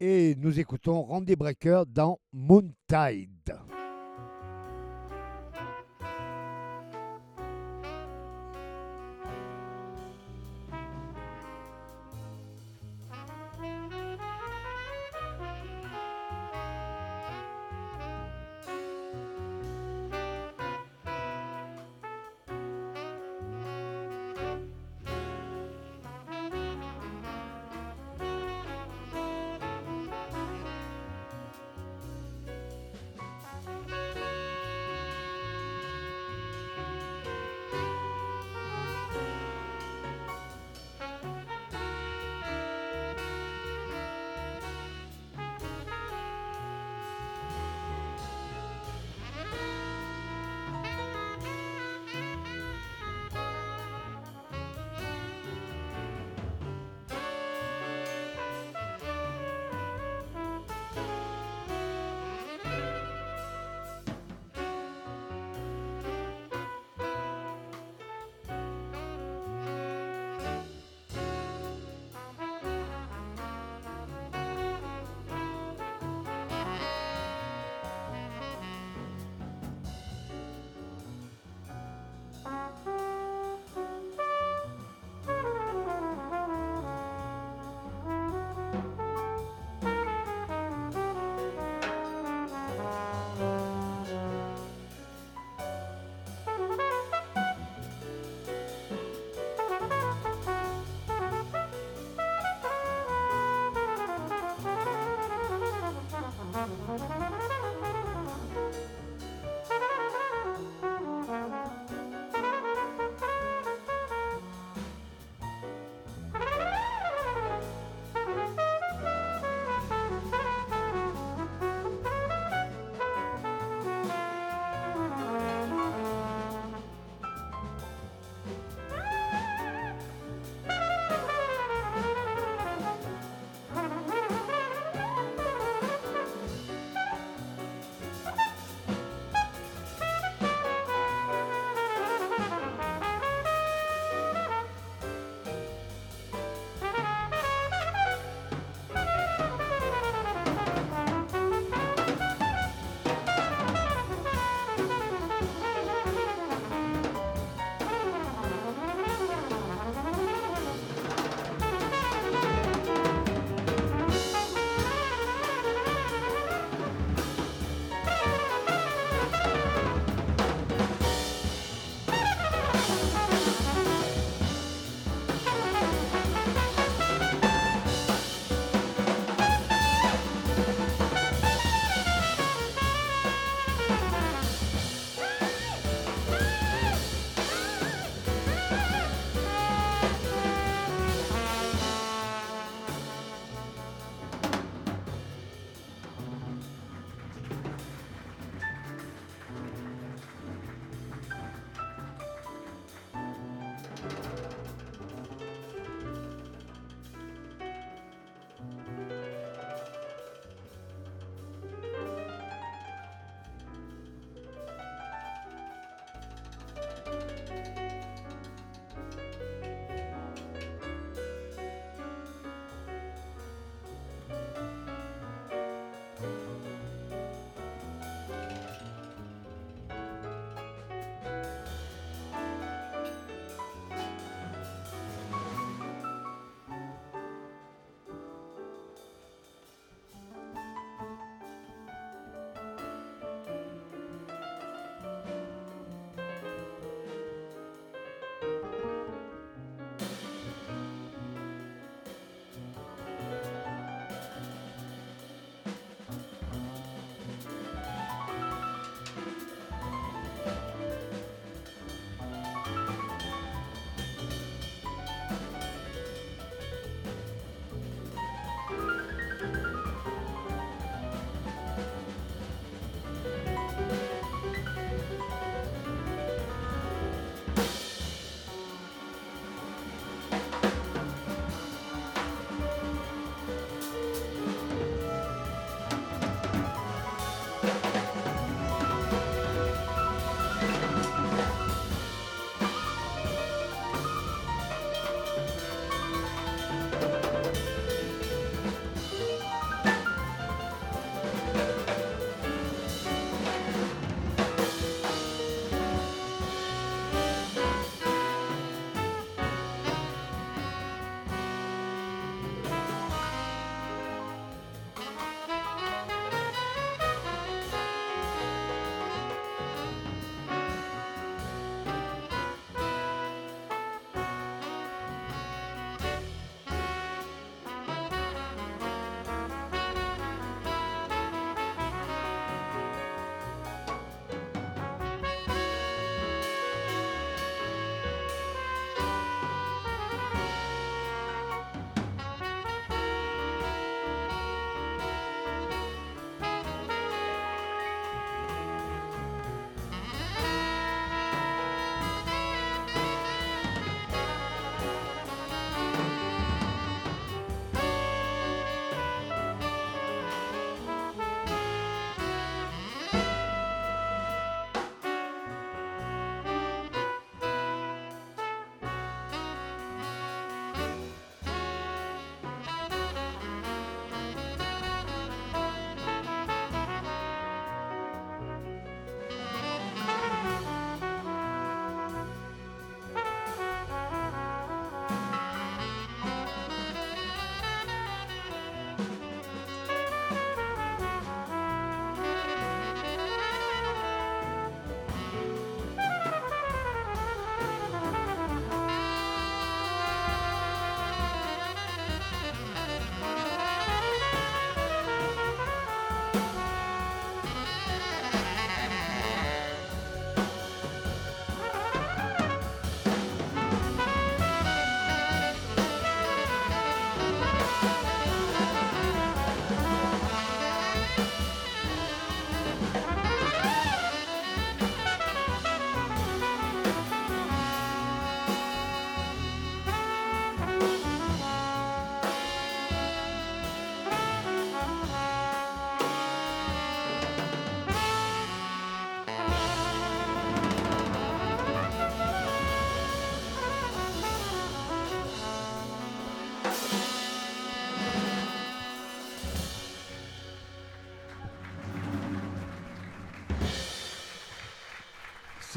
Et 0.00 0.36
nous 0.36 0.60
écoutons 0.60 1.02
Randy 1.02 1.34
Brecker 1.34 1.82
dans 1.88 2.20
Moontide. 2.32 3.28
Thank 3.48 3.77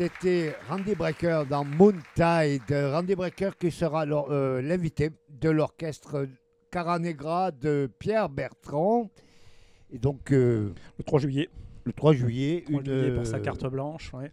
C'était 0.02 0.56
Randy 0.68 0.96
Brecker 0.96 1.44
dans 1.48 1.64
Moon 1.64 1.94
Tide. 2.16 2.64
Randy 2.72 3.14
Brecker 3.14 3.52
qui 3.60 3.70
sera 3.70 4.04
euh, 4.08 4.60
l'invité 4.60 5.12
de 5.30 5.52
l'orchestre 5.52 6.28
Cara 6.72 6.98
Negra 6.98 7.52
de 7.52 7.88
Pierre 8.00 8.28
Bertrand. 8.28 9.12
Et 9.92 10.00
donc, 10.00 10.32
euh, 10.32 10.74
Le 10.98 11.04
3 11.04 11.20
juillet, 11.20 11.50
le 11.84 11.94
3 11.94 12.14
juillet, 12.14 12.64
3 12.66 12.80
une, 12.80 12.86
juillet 12.88 13.12
pour 13.12 13.28
sa 13.28 13.40
carte 13.42 13.64
blanche. 13.68 14.12
ouais. 14.16 14.32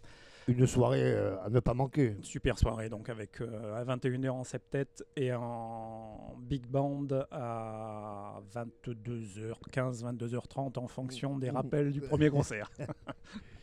une 0.49 0.66
soirée 0.66 1.03
euh, 1.03 1.39
à 1.45 1.51
ne 1.51 1.61
pas 1.61 1.74
manquer. 1.74 2.16
Super 2.23 2.59
soirée, 2.59 2.89
donc 2.89 3.11
avec 3.11 3.43
euh, 3.43 3.74
à 3.77 3.85
21h 3.85 4.31
en 4.31 4.45
septet 4.45 4.86
et 5.16 5.35
en 5.35 6.35
big 6.40 6.66
band 6.66 7.09
à 7.31 8.40
22h15, 8.55 10.03
22h30 10.03 10.78
en 10.78 10.89
fonction 10.89 11.36
des 11.36 11.51
rappels 11.51 11.93
du 11.93 12.01
premier 12.01 12.31
concert. 12.31 12.70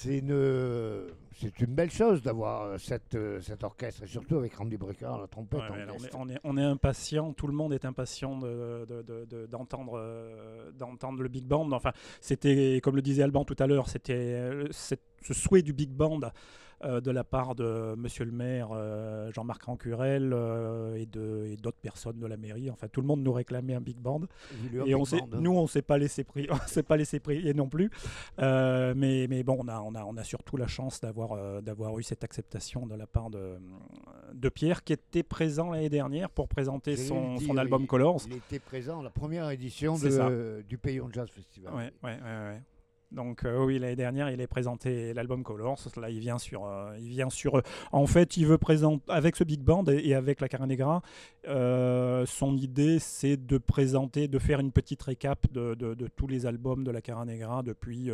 C'est 0.00 0.18
une, 0.18 1.08
c'est 1.40 1.58
une 1.58 1.74
belle 1.74 1.90
chose 1.90 2.22
d'avoir 2.22 2.62
euh, 2.62 2.78
cette, 2.78 3.16
euh, 3.16 3.40
cet 3.40 3.64
orchestre, 3.64 4.04
et 4.04 4.06
surtout 4.06 4.36
avec 4.36 4.54
Randy 4.54 4.76
Brecker 4.76 5.06
à 5.12 5.18
la 5.22 5.26
trompette. 5.26 5.58
Ouais, 5.58 5.66
on, 5.88 6.04
est, 6.04 6.14
on, 6.14 6.28
est, 6.28 6.38
on 6.44 6.56
est 6.56 6.62
impatient, 6.62 7.32
tout 7.32 7.48
le 7.48 7.52
monde 7.52 7.72
est 7.72 7.84
impatient 7.84 8.38
de- 8.38 8.86
de- 8.88 9.02
de- 9.02 9.24
de- 9.24 9.46
d'entendre 9.46 9.94
euh, 9.98 10.70
d'entendre 10.70 11.20
le 11.20 11.28
big 11.28 11.46
band. 11.46 11.72
Enfin, 11.72 11.90
c'était, 12.20 12.80
comme 12.80 12.94
le 12.94 13.02
disait 13.02 13.24
Alban 13.24 13.44
tout 13.44 13.56
à 13.58 13.66
l'heure, 13.66 13.88
c'était 13.88 14.12
euh, 14.14 14.68
ce 14.70 14.94
souhait 15.34 15.62
du 15.62 15.72
big 15.72 15.90
band 15.90 16.20
euh, 16.84 17.00
de 17.00 17.10
la 17.10 17.24
part 17.24 17.54
de 17.54 17.94
Monsieur 17.96 18.24
le 18.24 18.30
maire 18.32 18.68
euh, 18.72 19.30
Jean-Marc 19.32 19.62
Rancurel 19.64 20.32
euh, 20.32 20.94
et 20.94 21.06
de- 21.06 21.44
et 21.46 21.56
d'autres 21.56 21.78
personnes 21.80 22.18
de 22.18 22.26
la 22.26 22.36
mairie. 22.36 22.70
Enfin, 22.70 22.86
tout 22.88 23.00
le 23.00 23.06
monde 23.06 23.22
nous 23.22 23.32
réclamait 23.32 23.74
un 23.74 23.80
big 23.80 23.96
band. 23.98 24.22
Et 24.86 24.94
on 24.94 25.04
s'est- 25.04 25.20
hein. 25.22 25.38
nous, 25.40 25.52
on 25.52 25.66
s'est 25.66 25.82
pas 25.82 25.98
laissé 25.98 26.22
pri- 26.24 26.48
on 26.50 26.66
s'est 26.66 26.82
pas 26.82 26.96
laissé 26.96 27.18
prier 27.20 27.52
non 27.54 27.68
plus. 27.68 27.90
Mais, 28.38 29.26
mais 29.28 29.42
bon, 29.42 29.56
on 29.60 29.68
a, 29.68 29.80
on 29.80 29.94
a, 29.94 30.04
on 30.04 30.16
a 30.16 30.24
surtout 30.24 30.56
la 30.56 30.66
chance 30.66 31.00
d'avoir, 31.00 31.62
d'avoir 31.62 31.98
eu 31.98 32.02
cette 32.02 32.24
acceptation 32.24 32.86
de 32.86 32.94
la 32.94 33.06
part 33.06 33.30
de, 33.30 33.56
de 34.34 34.48
Pierre, 34.48 34.84
qui 34.84 34.92
était 34.92 35.22
présent 35.22 35.70
l'année 35.70 35.88
dernière 35.88 36.30
pour 36.30 36.48
présenter 36.48 36.96
son, 36.96 37.36
album 37.58 37.82
il- 37.82 37.86
Colors. 37.86 38.20
Il 38.26 38.34
était 38.36 38.58
présent 38.58 39.00
à 39.00 39.02
la 39.02 39.10
première 39.10 39.50
édition 39.50 39.96
de- 40.28 40.62
du 40.68 40.78
Payon 40.78 41.08
Jazz 41.12 41.28
Festival. 41.30 41.74
Ouais, 41.74 41.92
ouais, 42.02 42.18
ouais. 42.20 42.62
Donc 43.10 43.44
euh, 43.46 43.64
oui, 43.64 43.78
l'année 43.78 43.96
dernière, 43.96 44.30
il 44.30 44.40
a 44.42 44.46
présenté 44.46 45.14
l'album 45.14 45.42
Colors. 45.42 45.78
Là, 45.96 46.10
il 46.10 46.18
vient 46.20 46.36
sur, 46.38 46.66
euh, 46.66 46.94
il 46.98 47.08
vient 47.08 47.30
sur. 47.30 47.56
euh, 47.56 47.62
en 47.90 48.06
fait, 48.06 48.36
il 48.36 48.46
veut 48.46 48.58
présenter 48.58 49.02
avec 49.08 49.34
ce 49.36 49.44
big 49.44 49.60
band 49.62 49.84
et, 49.86 50.08
et 50.08 50.14
avec 50.14 50.40
la 50.42 50.48
Cara 50.48 50.66
Negra. 50.66 51.00
son 51.44 52.56
idée, 52.56 52.98
c'est 52.98 53.36
de 53.38 53.56
présenter, 53.58 54.28
de 54.28 54.38
faire 54.38 54.60
une 54.60 54.72
petite 54.72 55.02
récap 55.02 55.50
de, 55.52 55.74
de- 55.74 55.94
de 55.94 56.06
tous 56.08 56.26
les 56.26 56.44
albums 56.44 56.84
de 56.84 56.90
la 56.90 57.00
Cara 57.00 57.24
Negra 57.24 57.62
depuis, 57.62 58.10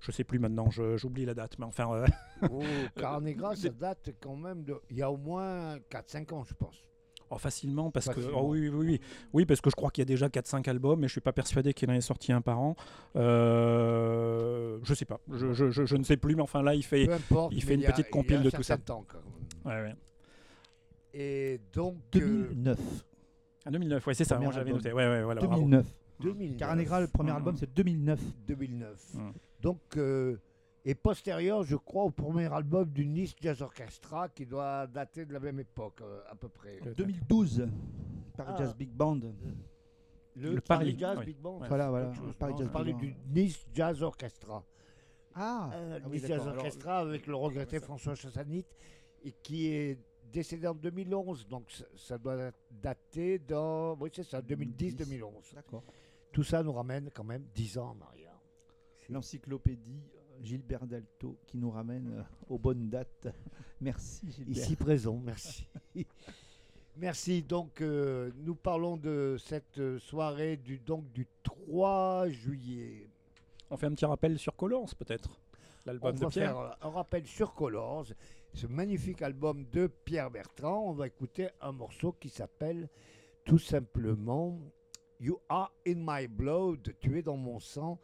je 0.00 0.12
sais 0.12 0.24
plus 0.24 0.38
maintenant, 0.38 0.68
j'oublie 0.70 1.24
la 1.24 1.34
date, 1.34 1.58
mais 1.58 1.64
enfin, 1.64 2.04
Oh, 2.50 2.62
Carnegra, 2.96 3.56
ça 3.56 3.70
date 3.70 4.10
quand 4.20 4.36
même 4.36 4.64
de. 4.64 4.74
Il 4.90 4.96
y 4.98 5.02
a 5.02 5.10
au 5.10 5.16
moins 5.16 5.78
4-5 5.90 6.34
ans, 6.34 6.44
je 6.44 6.54
pense. 6.54 6.84
Oh, 7.30 7.38
facilement 7.38 7.90
parce 7.90 8.08
que, 8.08 8.20
oh, 8.34 8.42
oui, 8.52 8.68
oui, 8.68 8.70
oui, 8.86 9.00
oui, 9.32 9.46
parce 9.46 9.60
que 9.60 9.70
je 9.70 9.76
crois 9.76 9.90
qu'il 9.90 10.02
y 10.02 10.06
a 10.06 10.06
déjà 10.06 10.28
4-5 10.28 10.68
albums, 10.68 11.00
mais 11.00 11.06
je 11.08 11.12
suis 11.12 11.20
pas 11.20 11.32
persuadé 11.32 11.72
qu'il 11.74 11.90
en 11.90 11.94
ait 11.94 12.00
sorti 12.00 12.32
un 12.32 12.40
par 12.40 12.58
an. 12.60 12.76
Euh, 13.16 14.78
je 14.82 14.94
sais 14.94 15.04
pas, 15.04 15.20
je, 15.32 15.52
je- 15.52 15.70
je- 15.70 15.84
je 15.86 15.96
ne 15.96 16.02
sais 16.04 16.16
plus, 16.16 16.34
mais 16.34 16.42
enfin 16.42 16.62
là, 16.62 16.74
il 16.74 16.82
fait. 16.84 17.10
Importe. 17.12 17.52
il 17.54 17.62
fait 17.62 17.74
une 17.74 17.84
a- 17.84 17.92
petite 17.92 18.06
il 18.06 18.08
y 18.08 18.08
a 18.08 18.10
compile 18.10 18.42
de 18.42 18.50
tout 18.50 18.62
ça. 18.62 18.76
certain 18.76 18.94
temps, 18.94 19.04
quand 19.08 19.18
même. 19.18 19.82
Ouais, 19.84 19.88
ouais. 19.90 19.96
Et 21.14 21.60
donc. 21.72 21.96
euh, 22.16 22.18
2009. 22.20 22.78
En 23.66 23.70
2009, 23.70 24.06
ouais, 24.06 24.14
c'est 24.14 24.24
ça, 24.24 24.38
moi 24.38 24.52
j'avais 24.52 24.70
noté. 24.70 24.92
Ouais, 24.92 25.08
ouais, 25.08 25.22
voilà, 25.22 25.40
bravo. 25.40 25.56
2009. 25.62 25.86
2009. 26.20 26.56
Cara 26.58 26.76
Negra, 26.76 27.00
le 27.00 27.08
premier 27.08 27.30
Mhm. 27.30 27.36
album, 27.36 27.56
c'est 27.56 27.74
2009. 27.74 28.20
2009. 28.46 29.14
Mm. 29.14 29.30
Donc, 29.60 29.80
euh, 29.96 30.36
et 30.88 30.94
postérieur, 30.94 31.64
je 31.64 31.74
crois, 31.76 32.04
au 32.04 32.10
premier 32.10 32.50
album 32.52 32.88
du 32.88 33.04
Nice 33.06 33.34
Jazz 33.40 33.60
Orchestra 33.60 34.28
qui 34.28 34.46
doit 34.46 34.86
dater 34.86 35.26
de 35.26 35.32
la 35.32 35.40
même 35.40 35.58
époque, 35.58 36.00
euh, 36.00 36.20
à 36.28 36.34
peu 36.36 36.48
près. 36.48 36.78
Le- 36.84 36.94
2012. 36.94 37.68
Paris 38.36 38.52
Ah. 38.54 38.58
Jazz 38.58 38.74
Big 38.76 38.90
Band. 38.90 39.20
le 40.36 40.60
Paris, 40.60 40.94
Jazz 40.98 41.16
oui. 41.18 41.24
Big 41.26 41.38
Band. 41.38 41.58
Ouais. 41.58 41.68
Voilà, 41.68 41.90
voilà. 41.90 42.12
Paris 42.38 42.54
Jazz 42.56 42.68
Big 42.68 42.92
Band. 42.94 42.98
du 42.98 43.14
Nice 43.34 43.66
Jazz 43.74 44.02
Orchestra. 44.02 44.64
Ah, 45.34 45.70
Euh, 45.74 45.98
ah 46.02 46.06
oui, 46.08 46.18
Nice 46.18 46.26
Jazz. 46.26 46.42
Alors, 46.42 46.54
Orchestra 46.56 46.98
avec 47.00 47.26
le 47.26 47.34
regretté 47.34 47.80
François 47.80 48.14
Chassanit 48.14 48.64
et 49.24 49.32
qui 49.32 49.66
est 49.68 49.98
décédé 50.32 50.66
en 50.68 50.74
2011. 50.74 51.46
Donc 51.48 51.70
ça, 51.70 51.84
ça 51.96 52.16
doit 52.18 52.52
dater 52.70 53.38
dans. 53.40 53.96
Oui, 53.98 54.10
c'est 54.12 54.22
ça, 54.22 54.40
2010-2011. 54.40 55.52
D'accord. 55.54 55.82
Tout 56.32 56.44
ça 56.44 56.62
nous 56.62 56.72
ramène 56.72 57.10
quand 57.12 57.24
même 57.24 57.44
10 57.54 57.76
ans 57.78 57.96
en 57.98 58.04
arrière. 58.04 58.38
L'encyclopédie 59.08 60.02
euh, 60.14 60.15
Gilbert 60.42 60.86
Dalto 60.86 61.38
qui 61.46 61.58
nous 61.58 61.70
ramène 61.70 62.18
euh, 62.18 62.22
aux 62.48 62.58
bonnes 62.58 62.88
dates. 62.88 63.28
Merci 63.80 64.30
Gilbert. 64.30 64.56
Ici 64.64 64.76
présent, 64.76 65.20
merci. 65.22 65.66
merci. 66.96 67.42
Donc, 67.42 67.80
euh, 67.80 68.30
nous 68.36 68.54
parlons 68.54 68.96
de 68.96 69.36
cette 69.38 69.78
euh, 69.78 69.98
soirée 69.98 70.56
du, 70.56 70.78
donc, 70.78 71.12
du 71.12 71.26
3 71.42 72.28
juillet. 72.28 73.08
On 73.70 73.76
fait 73.76 73.86
un 73.86 73.92
petit 73.92 74.06
rappel 74.06 74.38
sur 74.38 74.56
Colors, 74.56 74.94
peut-être 74.94 75.38
L'album 75.84 76.14
de 76.14 76.20
va 76.20 76.28
Pierre. 76.28 76.52
faire 76.52 76.76
un 76.80 76.90
rappel 76.90 77.26
sur 77.26 77.54
Colors, 77.54 78.06
ce 78.54 78.66
magnifique 78.66 79.22
album 79.22 79.66
de 79.70 79.86
Pierre 79.86 80.30
Bertrand. 80.30 80.88
On 80.88 80.92
va 80.92 81.06
écouter 81.06 81.48
un 81.60 81.72
morceau 81.72 82.12
qui 82.12 82.28
s'appelle 82.28 82.88
tout 83.44 83.58
simplement 83.58 84.58
You 85.20 85.38
Are 85.48 85.72
in 85.86 85.96
My 85.96 86.26
Blood, 86.26 86.94
tu 87.00 87.18
es 87.18 87.22
dans 87.22 87.36
mon 87.36 87.58
sang. 87.60 87.98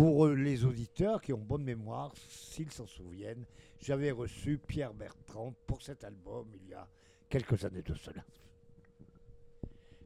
Pour 0.00 0.24
euh, 0.24 0.34
les 0.34 0.64
auditeurs 0.64 1.20
qui 1.20 1.34
ont 1.34 1.44
bonne 1.46 1.62
mémoire, 1.62 2.14
s'ils 2.30 2.72
s'en 2.72 2.86
souviennent, 2.86 3.44
j'avais 3.82 4.10
reçu 4.10 4.56
Pierre 4.56 4.94
Bertrand 4.94 5.52
pour 5.66 5.82
cet 5.82 6.04
album 6.04 6.46
il 6.54 6.70
y 6.70 6.72
a 6.72 6.88
quelques 7.28 7.66
années 7.66 7.82
de 7.82 7.92
cela. 7.92 8.24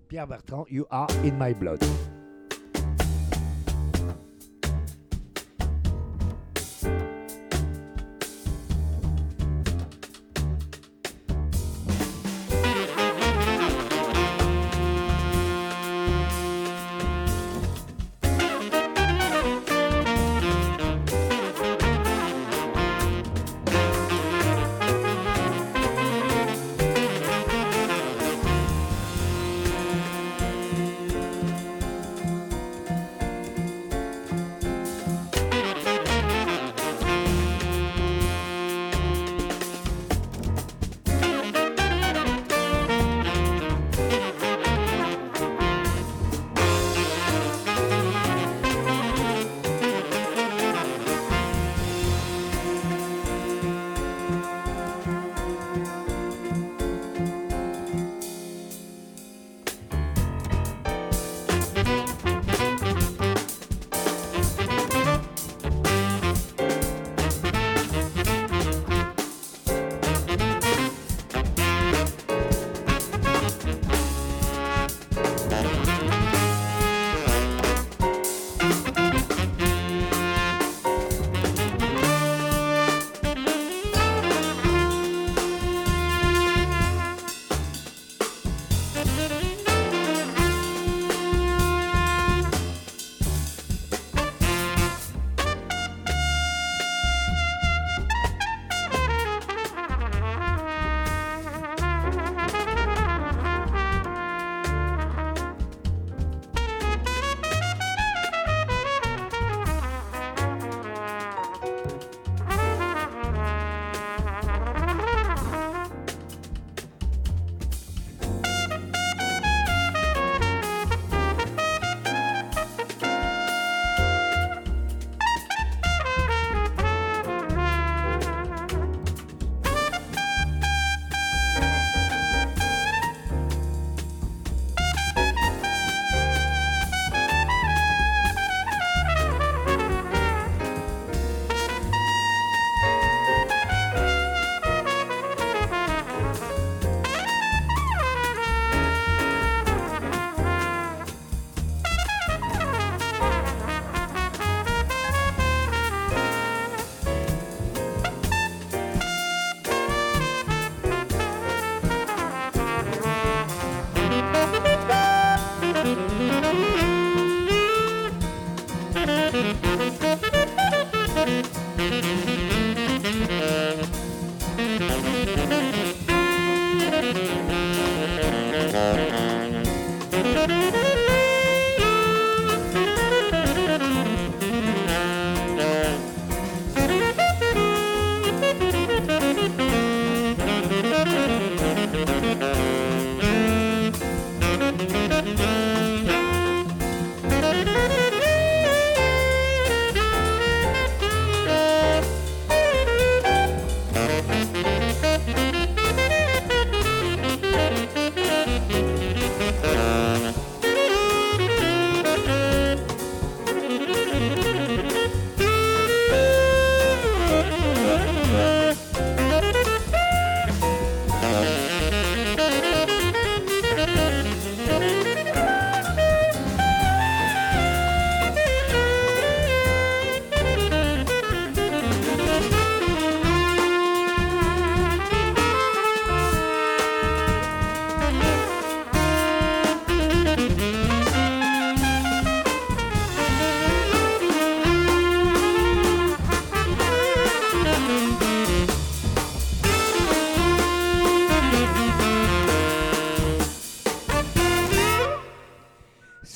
Pierre 0.09 0.27
Bertrand, 0.27 0.67
You 0.69 0.85
Are 0.91 1.09
in 1.23 1.39
My 1.39 1.55
Blood. 1.55 1.79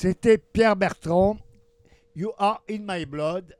C'était 0.09 0.39
Pierre 0.39 0.75
Bertrand, 0.75 1.37
You 2.15 2.31
Are 2.39 2.63
in 2.67 2.79
My 2.79 3.05
Blood, 3.05 3.55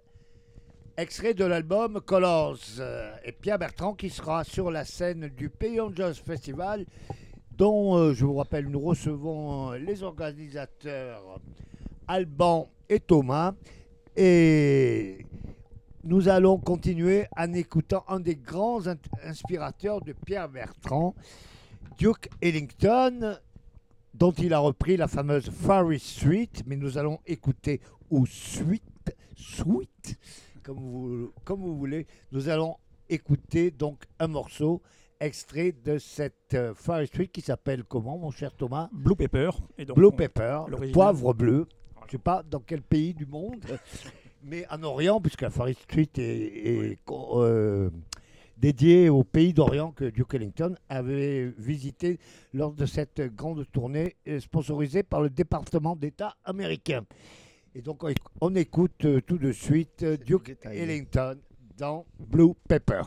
extrait 0.98 1.36
de 1.36 1.46
l'album 1.46 2.02
Colors. 2.02 2.58
Euh, 2.80 3.14
Et 3.24 3.34
Pierre 3.34 3.60
Bertrand 3.60 3.94
qui 3.94 4.10
sera 4.10 4.44
sur 4.44 4.72
la 4.72 4.84
scène 4.84 5.30
du 5.38 5.52
Payon 5.52 5.92
Jazz 5.96 6.18
Festival, 6.18 6.88
dont 7.52 7.98
euh, 7.98 8.14
je 8.16 8.26
vous 8.26 8.34
rappelle, 8.34 8.68
nous 8.68 8.80
recevons 8.80 9.74
euh, 9.74 9.78
les 9.78 10.02
organisateurs 10.02 11.40
Alban 12.08 12.72
et 12.90 13.00
Thomas. 13.00 13.54
Et 14.16 15.28
nous 16.04 16.30
allons 16.30 16.58
continuer 16.58 17.28
en 17.38 17.54
écoutant 17.54 18.04
un 18.08 18.20
des 18.20 18.38
grands 18.38 18.82
inspirateurs 19.24 20.02
de 20.02 20.14
Pierre 20.14 20.50
Bertrand, 20.50 21.14
Duke 22.00 22.28
Ellington, 22.42 23.38
dont 24.20 24.32
il 24.34 24.54
a 24.54 24.60
repris 24.60 24.98
la 24.98 25.08
fameuse 25.08 25.50
Far 25.50 25.92
East 25.92 26.06
Street, 26.20 26.50
mais 26.66 26.76
nous 26.76 26.98
allons 26.98 27.20
écouter 27.26 27.80
ou 28.10 28.26
suite, 28.26 29.16
suite, 29.36 30.18
comme 30.62 30.78
vous, 30.78 31.32
comme 31.46 31.62
vous 31.62 31.78
voulez, 31.78 32.06
nous 32.34 32.50
allons 32.50 32.76
écouter 33.08 33.72
donc 33.72 34.04
un 34.20 34.28
morceau 34.28 34.82
extrait 35.22 35.72
de 35.84 35.98
cette 35.98 36.54
euh, 36.54 36.74
Far 36.76 37.02
East 37.02 37.14
Street 37.14 37.28
qui 37.28 37.42
s'appelle 37.42 37.84
comment, 37.86 38.18
mon 38.18 38.32
cher 38.32 38.54
Thomas? 38.54 38.90
Blue 38.92 39.16
Pepper. 39.16 39.50
Et 39.78 39.86
donc, 39.86 39.96
Blue 39.96 40.08
on- 40.08 40.12
Pepper, 40.12 40.62
le 40.68 40.92
poivre 40.92 41.34
bleu. 41.34 41.68
Je 42.02 42.06
ne 42.06 42.12
sais 42.12 42.18
pas 42.18 42.44
dans 42.44 42.60
quel 42.60 42.82
pays 42.82 43.14
du 43.14 43.26
monde, 43.26 43.64
mais 44.44 44.66
en 44.70 44.82
Orient, 44.84 45.22
puisque 45.22 45.42
la 45.42 45.50
Far 45.50 45.70
East 45.70 45.82
Street 45.84 46.10
est, 46.18 46.98
euh, 47.10 47.90
dédiée 48.60 49.10
au 49.10 49.24
pays 49.24 49.54
d'Orient 49.54 49.92
que 49.92 50.06
Duke 50.06 50.34
Ellington 50.34 50.76
avait 50.90 51.54
visité 51.58 52.20
lors 52.54 52.74
de 52.74 52.86
cette 52.86 53.22
grande 53.36 53.66
tournée 53.72 54.16
euh, 54.28 54.40
sponsorisée 54.40 55.04
par 55.04 55.22
le 55.22 55.30
département 55.30 55.96
d'État 55.96 56.36
américain. 56.44 57.06
Et 57.74 57.82
donc 57.82 58.04
on, 58.04 58.10
éc- 58.10 58.18
on 58.42 58.56
écoute 58.56 59.06
euh, 59.06 59.22
tout 59.22 59.38
de 59.38 59.52
suite 59.52 60.04
euh, 60.04 60.18
Duke. 60.18 60.58
Ellington 60.66 61.38
dans 61.78 62.06
Blue 62.20 62.54
Pepper. 62.68 63.04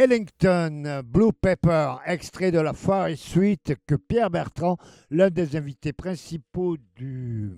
Ellington, 0.00 1.02
Blue 1.04 1.30
Pepper, 1.30 1.96
extrait 2.06 2.50
de 2.50 2.58
la 2.58 2.72
Far 2.72 3.10
East 3.10 3.22
Suite 3.22 3.74
que 3.86 3.96
Pierre 3.96 4.30
Bertrand, 4.30 4.78
l'un 5.10 5.28
des 5.28 5.56
invités 5.56 5.92
principaux 5.92 6.78
du 6.96 7.52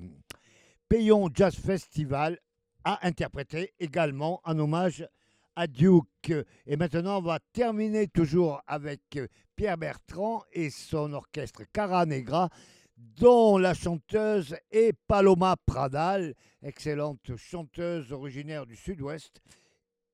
Payon 0.88 1.30
Jazz 1.32 1.54
Festival, 1.54 2.40
a 2.82 3.06
interprété 3.06 3.74
également 3.78 4.40
en 4.42 4.58
hommage 4.58 5.06
à 5.54 5.68
Duke. 5.68 6.32
Et 6.66 6.76
maintenant, 6.76 7.18
on 7.18 7.22
va 7.22 7.38
terminer 7.52 8.08
toujours 8.08 8.60
avec 8.66 9.20
Pierre 9.54 9.78
Bertrand 9.78 10.42
et 10.52 10.70
son 10.70 11.12
orchestre 11.12 11.62
Cara 11.72 12.06
Negra, 12.06 12.48
dont 12.96 13.56
la 13.56 13.72
chanteuse 13.72 14.56
est 14.72 14.94
Paloma 15.06 15.54
Pradal, 15.64 16.34
excellente 16.60 17.36
chanteuse 17.36 18.10
originaire 18.10 18.66
du 18.66 18.74
Sud-Ouest. 18.74 19.40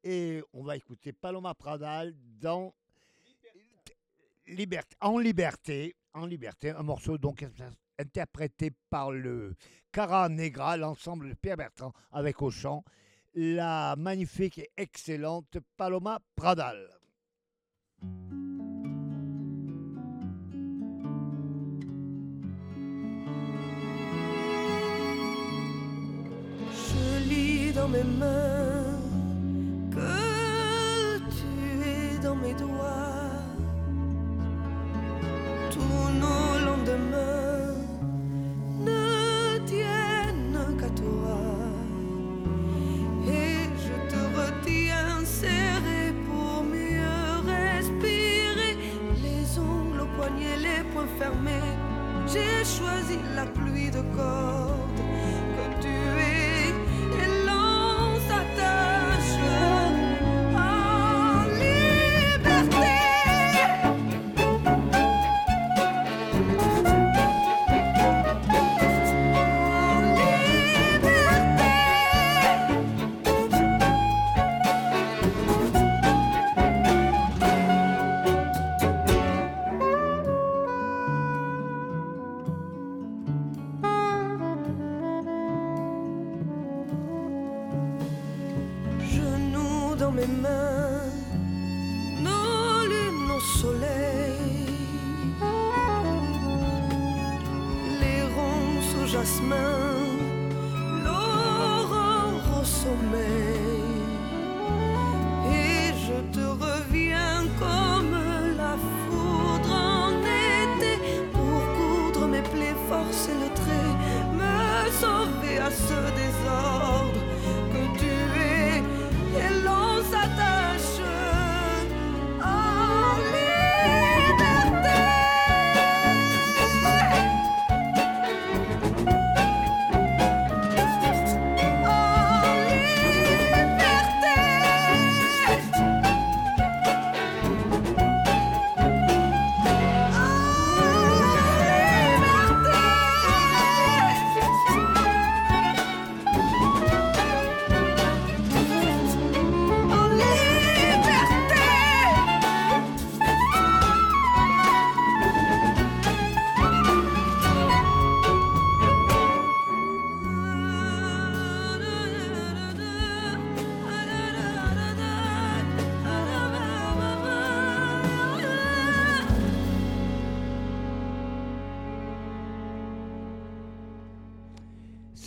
Et 0.05 0.43
on 0.53 0.63
va 0.63 0.77
écouter 0.77 1.13
Paloma 1.13 1.55
Pradal 1.55 2.15
dans 2.41 2.75
Liberté, 4.47 4.97
en 5.01 5.19
liberté, 5.19 5.95
en 6.15 6.25
liberté, 6.25 6.71
un 6.71 6.83
morceau 6.83 7.19
donc 7.19 7.45
interprété 7.99 8.71
par 8.89 9.11
le 9.11 9.55
Cara 9.93 10.31
Negra, 10.31 10.79
l'ensemble 10.79 11.29
de 11.29 11.35
Pierre 11.35 11.59
Bertrand, 11.59 11.93
avec 12.13 12.41
au 12.41 12.51
chant 12.51 12.83
la 13.35 13.95
magnifique 13.97 14.59
et 14.59 14.71
excellente 14.77 15.59
Paloma 15.77 16.21
Pradal. 16.35 16.89
Je 26.73 27.29
lis 27.29 27.73
dans 27.73 27.89
mes 27.89 28.05
mains 28.05 28.88
tu 31.31 31.89
es 31.89 32.19
dans 32.23 32.37
mes 32.37 32.55
doigts. 32.55 33.19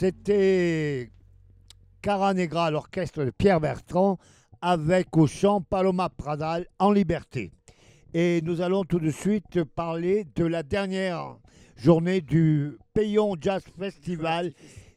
C'était 0.02 1.11
Cara 2.02 2.34
Negra, 2.34 2.72
l'orchestre 2.72 3.23
de 3.23 3.30
Pierre 3.30 3.61
Bertrand, 3.61 4.18
avec 4.60 5.15
au 5.15 5.28
chant 5.28 5.61
Paloma 5.61 6.10
Pradal 6.10 6.65
en 6.80 6.91
liberté. 6.91 7.52
Et 8.15 8.41
nous 8.41 8.61
allons 8.61 8.84
tout 8.84 8.98
de 8.98 9.11
suite 9.11 9.64
parler 9.64 10.26
de 10.34 10.44
la 10.44 10.64
dernière 10.64 11.38
journée 11.76 12.19
du 12.19 12.80
Payon 12.95 13.36
Jazz 13.40 13.61
Festival, 13.78 14.53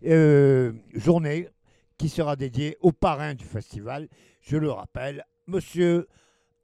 euh, 0.07 0.73
journée 0.95 1.51
qui 1.99 2.09
sera 2.09 2.35
dédiée 2.35 2.79
au 2.81 2.91
parrain 2.91 3.35
du 3.35 3.45
festival, 3.45 4.09
je 4.41 4.57
le 4.57 4.71
rappelle, 4.71 5.27
monsieur 5.47 6.09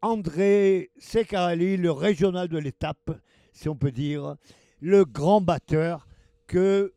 André 0.01 0.93
Secarelli, 0.97 1.77
le 1.77 1.91
régional 1.91 2.49
de 2.49 2.57
l'étape, 2.57 3.21
si 3.53 3.69
on 3.69 3.77
peut 3.77 3.93
dire, 3.93 4.37
le 4.81 5.05
grand 5.05 5.43
batteur 5.43 6.09
que 6.47 6.95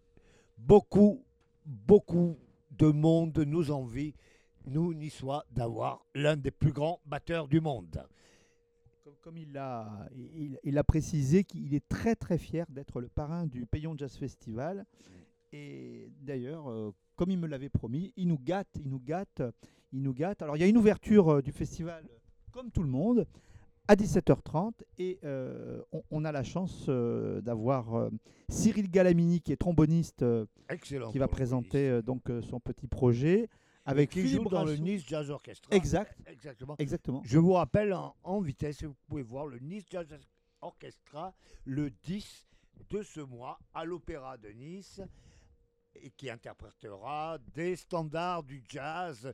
beaucoup, 0.57 1.22
beaucoup 1.65 2.37
de 2.71 2.87
monde 2.87 3.37
nous 3.39 3.71
envie, 3.71 4.13
nous 4.65 4.93
niçois, 4.93 5.45
d'avoir 5.51 6.05
l'un 6.15 6.35
des 6.35 6.51
plus 6.51 6.71
grands 6.71 6.99
batteurs 7.05 7.47
du 7.47 7.61
monde. 7.61 8.05
Comme, 9.21 9.37
il 9.37 9.53
l'a 9.53 10.09
il, 10.15 10.59
il 10.63 10.77
a 10.77 10.83
précisé 10.83 11.45
qu'il 11.45 11.73
est 11.73 11.87
très 11.87 12.15
très 12.15 12.37
fier 12.37 12.65
d'être 12.69 12.99
le 12.99 13.07
parrain 13.07 13.45
du 13.45 13.65
Payon 13.65 13.95
Jazz 13.97 14.17
Festival. 14.17 14.85
Et 15.53 16.09
d'ailleurs, 16.21 16.69
euh, 16.69 16.91
comme 17.15 17.31
il 17.31 17.37
me 17.37 17.47
l'avait 17.47 17.69
promis, 17.69 18.11
il 18.17 18.27
nous 18.27 18.39
gâte, 18.39 18.67
il 18.75 18.89
nous 18.89 18.99
gâte, 18.99 19.41
il 19.93 20.01
nous 20.01 20.13
gâte. 20.13 20.41
Alors 20.41 20.57
il 20.57 20.59
y 20.59 20.63
a 20.63 20.67
une 20.67 20.77
ouverture 20.77 21.29
euh, 21.29 21.41
du 21.41 21.51
festival, 21.51 22.03
comme 22.51 22.71
tout 22.71 22.83
le 22.83 22.89
monde, 22.89 23.25
à 23.87 23.95
17h30 23.95 24.73
et 24.97 25.19
euh, 25.23 25.81
on, 25.91 26.03
on 26.11 26.25
a 26.25 26.31
la 26.31 26.43
chance 26.43 26.85
euh, 26.89 27.41
d'avoir 27.41 27.95
euh, 27.95 28.09
Cyril 28.49 28.89
Galamini 28.89 29.41
qui 29.41 29.51
est 29.51 29.57
tromboniste, 29.57 30.23
Excellent. 30.69 31.11
qui 31.11 31.17
va 31.17 31.27
présenter 31.27 32.01
donc 32.01 32.23
son 32.49 32.59
petit 32.59 32.87
projet 32.87 33.49
avec 33.85 34.11
qui 34.11 34.21
Philippe 34.21 34.43
joue 34.43 34.49
dans 34.49 34.63
le. 34.63 34.75
Nice 34.77 35.03
Jazz 35.05 35.29
Orchestra. 35.29 35.75
Exact. 35.75 36.17
Exactement. 36.27 36.75
Exactement. 36.79 37.21
Je 37.25 37.37
vous 37.37 37.53
rappelle 37.53 37.93
en, 37.93 38.15
en 38.23 38.39
vitesse, 38.39 38.83
vous 38.83 38.95
pouvez 39.07 39.23
voir 39.23 39.47
le 39.47 39.59
Nice 39.59 39.83
Jazz 39.89 40.07
Orchestra 40.61 41.33
le 41.65 41.89
10 42.03 42.47
de 42.89 43.03
ce 43.03 43.19
mois 43.19 43.59
à 43.73 43.83
l'Opéra 43.83 44.37
de 44.37 44.49
Nice 44.49 45.01
et 45.95 46.09
qui 46.11 46.29
interprétera 46.29 47.37
des 47.53 47.75
standards 47.75 48.43
du 48.43 48.63
jazz 48.67 49.33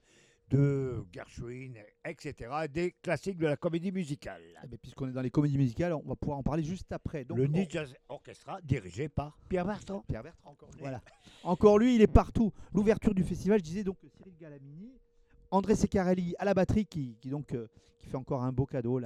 de 0.49 1.05
Gershwin, 1.11 1.73
etc., 2.05 2.51
et 2.63 2.67
des 2.67 2.91
classiques 3.01 3.38
de 3.38 3.45
la 3.45 3.57
comédie 3.57 3.91
musicale. 3.91 4.41
Eh 4.63 4.67
ben, 4.67 4.77
Puisqu'on 4.81 5.07
est 5.07 5.11
dans 5.11 5.21
les 5.21 5.30
comédies 5.30 5.57
musicales, 5.57 5.93
on 5.93 6.07
va 6.07 6.15
pouvoir 6.15 6.39
en 6.39 6.43
parler 6.43 6.63
juste 6.63 6.91
après. 6.91 7.26
Donc, 7.26 7.38
le 7.38 7.49
Jazz 7.69 7.93
Orchestra 8.07 8.59
dirigé 8.61 9.09
par 9.09 9.38
Pierre 9.47 9.65
Bertrand. 9.65 10.03
Pierre 10.07 10.23
Bertrand, 10.23 10.51
encore 10.51 10.69
lui. 10.71 10.80
Voilà. 10.80 11.01
Encore 11.43 11.77
lui, 11.80 11.95
il 11.95 12.01
est 12.01 12.07
partout. 12.07 12.51
L'ouverture 12.73 13.13
du 13.13 13.23
festival, 13.23 13.59
je 13.59 13.63
disais 13.63 13.84
donc 13.84 13.97
Cyril 14.17 14.35
Galamini, 14.38 14.91
André 15.51 15.76
Secarelli 15.76 16.35
à 16.38 16.45
la 16.45 16.53
batterie, 16.53 16.85
qui, 16.85 17.17
qui 17.21 17.30
donc 17.30 17.53
euh, 17.53 17.67
qui 17.99 18.07
fait 18.07 18.17
encore 18.17 18.43
un 18.43 18.51
beau 18.51 18.65
cadeau 18.65 18.99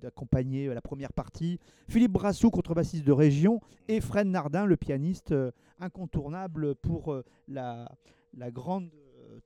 d'accompagner 0.00 0.66
euh, 0.66 0.74
la 0.74 0.80
première 0.80 1.12
partie. 1.12 1.58
Philippe 1.88 2.12
Brassou, 2.12 2.50
contrebassiste 2.50 3.04
de 3.04 3.12
région, 3.12 3.60
et 3.88 4.00
Fred 4.00 4.26
Nardin, 4.26 4.64
le 4.64 4.76
pianiste 4.76 5.32
euh, 5.32 5.50
incontournable 5.78 6.74
pour 6.76 7.12
euh, 7.12 7.24
la, 7.48 7.90
la 8.34 8.50
grande 8.50 8.90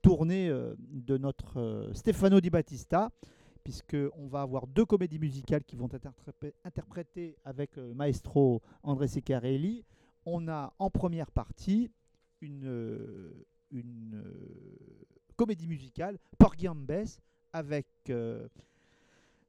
tournée 0.01 0.49
euh, 0.49 0.75
de 0.79 1.17
notre 1.17 1.59
euh, 1.59 1.93
Stefano 1.93 2.39
Di 2.41 2.49
Battista. 2.49 3.11
Puisqu'on 3.63 4.27
va 4.27 4.41
avoir 4.41 4.65
deux 4.65 4.85
comédies 4.85 5.19
musicales 5.19 5.63
qui 5.63 5.75
vont 5.75 5.87
être 5.93 6.07
interpré- 6.07 6.55
interprétées 6.63 7.37
avec 7.45 7.77
euh, 7.77 7.89
le 7.89 7.93
maestro 7.93 8.63
André 8.81 9.07
Secarelli. 9.07 9.85
On 10.25 10.47
a 10.47 10.73
en 10.79 10.89
première 10.89 11.29
partie 11.29 11.91
une, 12.41 13.31
une 13.69 14.23
comédie 15.35 15.67
musicale, 15.67 16.17
Porgy 16.39 16.67
and 16.67 16.75
Bess, 16.87 17.21
avec 17.53 17.85
euh, 18.09 18.47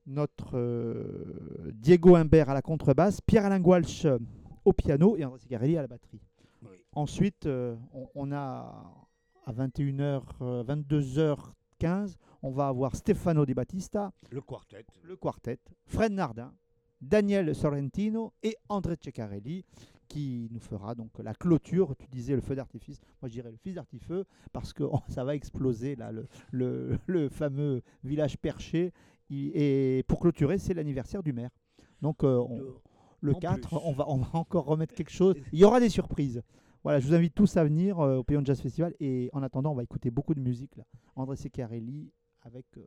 notre 0.07 0.59
euh, 0.59 1.73
Diego 1.73 2.15
Imbert 2.15 2.51
à 2.51 2.55
la 2.55 2.61
contrebasse, 2.61 3.23
Pierre-Alain 3.23 3.63
Walsh 3.63 4.05
euh, 4.05 4.19
au 4.67 4.75
piano 4.75 5.17
et 5.17 5.25
André 5.25 5.39
Secarelli 5.39 5.79
à 5.79 5.83
la 5.83 5.89
batterie. 5.89 6.21
Oui. 6.63 6.77
Ensuite, 6.93 7.47
euh, 7.47 7.77
on, 7.95 8.09
on 8.15 8.33
a 8.33 9.09
à 9.45 9.53
21h, 9.53 10.23
euh, 10.41 10.63
22h15, 10.65 12.17
on 12.43 12.51
va 12.51 12.69
avoir 12.69 12.95
Stefano 12.97 13.45
Di 13.45 13.55
Battista, 13.55 14.13
Le 14.31 14.41
quartet. 14.41 14.85
le 15.05 15.17
quartet, 15.17 15.59
Fred 15.87 16.13
Nardin, 16.13 16.53
Daniel 17.01 17.55
Sorrentino 17.55 18.33
et 18.43 18.57
André 18.69 18.97
Ceccarelli 19.01 19.65
qui 20.09 20.49
nous 20.53 20.61
fera 20.61 20.95
donc 20.95 21.11
la 21.21 21.33
clôture. 21.35 21.97
Tu 21.97 22.07
disais 22.09 22.35
le 22.35 22.41
feu 22.43 22.55
d'artifice, 22.55 23.01
moi 23.21 23.29
je 23.29 23.33
dirais 23.33 23.51
le 23.51 23.57
fils 23.57 23.75
d'artifice 23.75 24.25
parce 24.53 24.73
que 24.73 24.83
oh, 24.93 25.01
ça 25.09 25.25
va 25.25 25.35
exploser 25.35 25.97
là, 25.97 26.13
le, 26.13 26.27
le- 26.51 26.99
le 27.07 27.29
fameux 27.29 27.83
village 28.05 28.37
perché. 28.39 28.93
Et 29.31 30.05
pour 30.07 30.21
clôturer, 30.21 30.59
c'est 30.59 30.75
l'anniversaire 30.75 31.23
du 31.23 31.33
maire. 31.33 31.51
Donc 32.03 32.23
euh, 32.25 32.37
on- 32.39 32.75
le 33.23 33.35
en 33.35 33.39
4, 33.39 33.69
plus. 33.69 33.77
on 33.85 33.93
va, 33.93 34.09
on 34.09 34.17
va 34.19 34.29
encore 34.35 34.67
remettre 34.67 34.95
quelque 34.95 35.11
chose. 35.13 35.35
Il 35.53 35.59
y 35.61 35.65
aura 35.65 35.81
des 35.81 35.89
surprises. 35.89 36.43
Voilà, 36.83 36.99
je 36.99 37.07
vous 37.07 37.15
invite 37.15 37.35
tous 37.35 37.57
à 37.57 37.65
venir 37.65 38.01
euh, 38.01 38.17
au 38.19 38.25
Payon 38.25 38.43
Jazz 38.45 38.61
Festival. 38.61 38.95
Et 38.99 39.31
en 39.33 39.43
attendant, 39.43 39.71
on 39.73 39.75
va 39.75 39.85
écouter 39.85 40.11
beaucoup 40.11 40.35
de 40.35 40.41
musique. 40.41 40.77
Là. 40.77 40.85
André 41.15 41.37
Ceccarelli 41.37 42.11
avec 42.43 42.67
euh, 42.77 42.81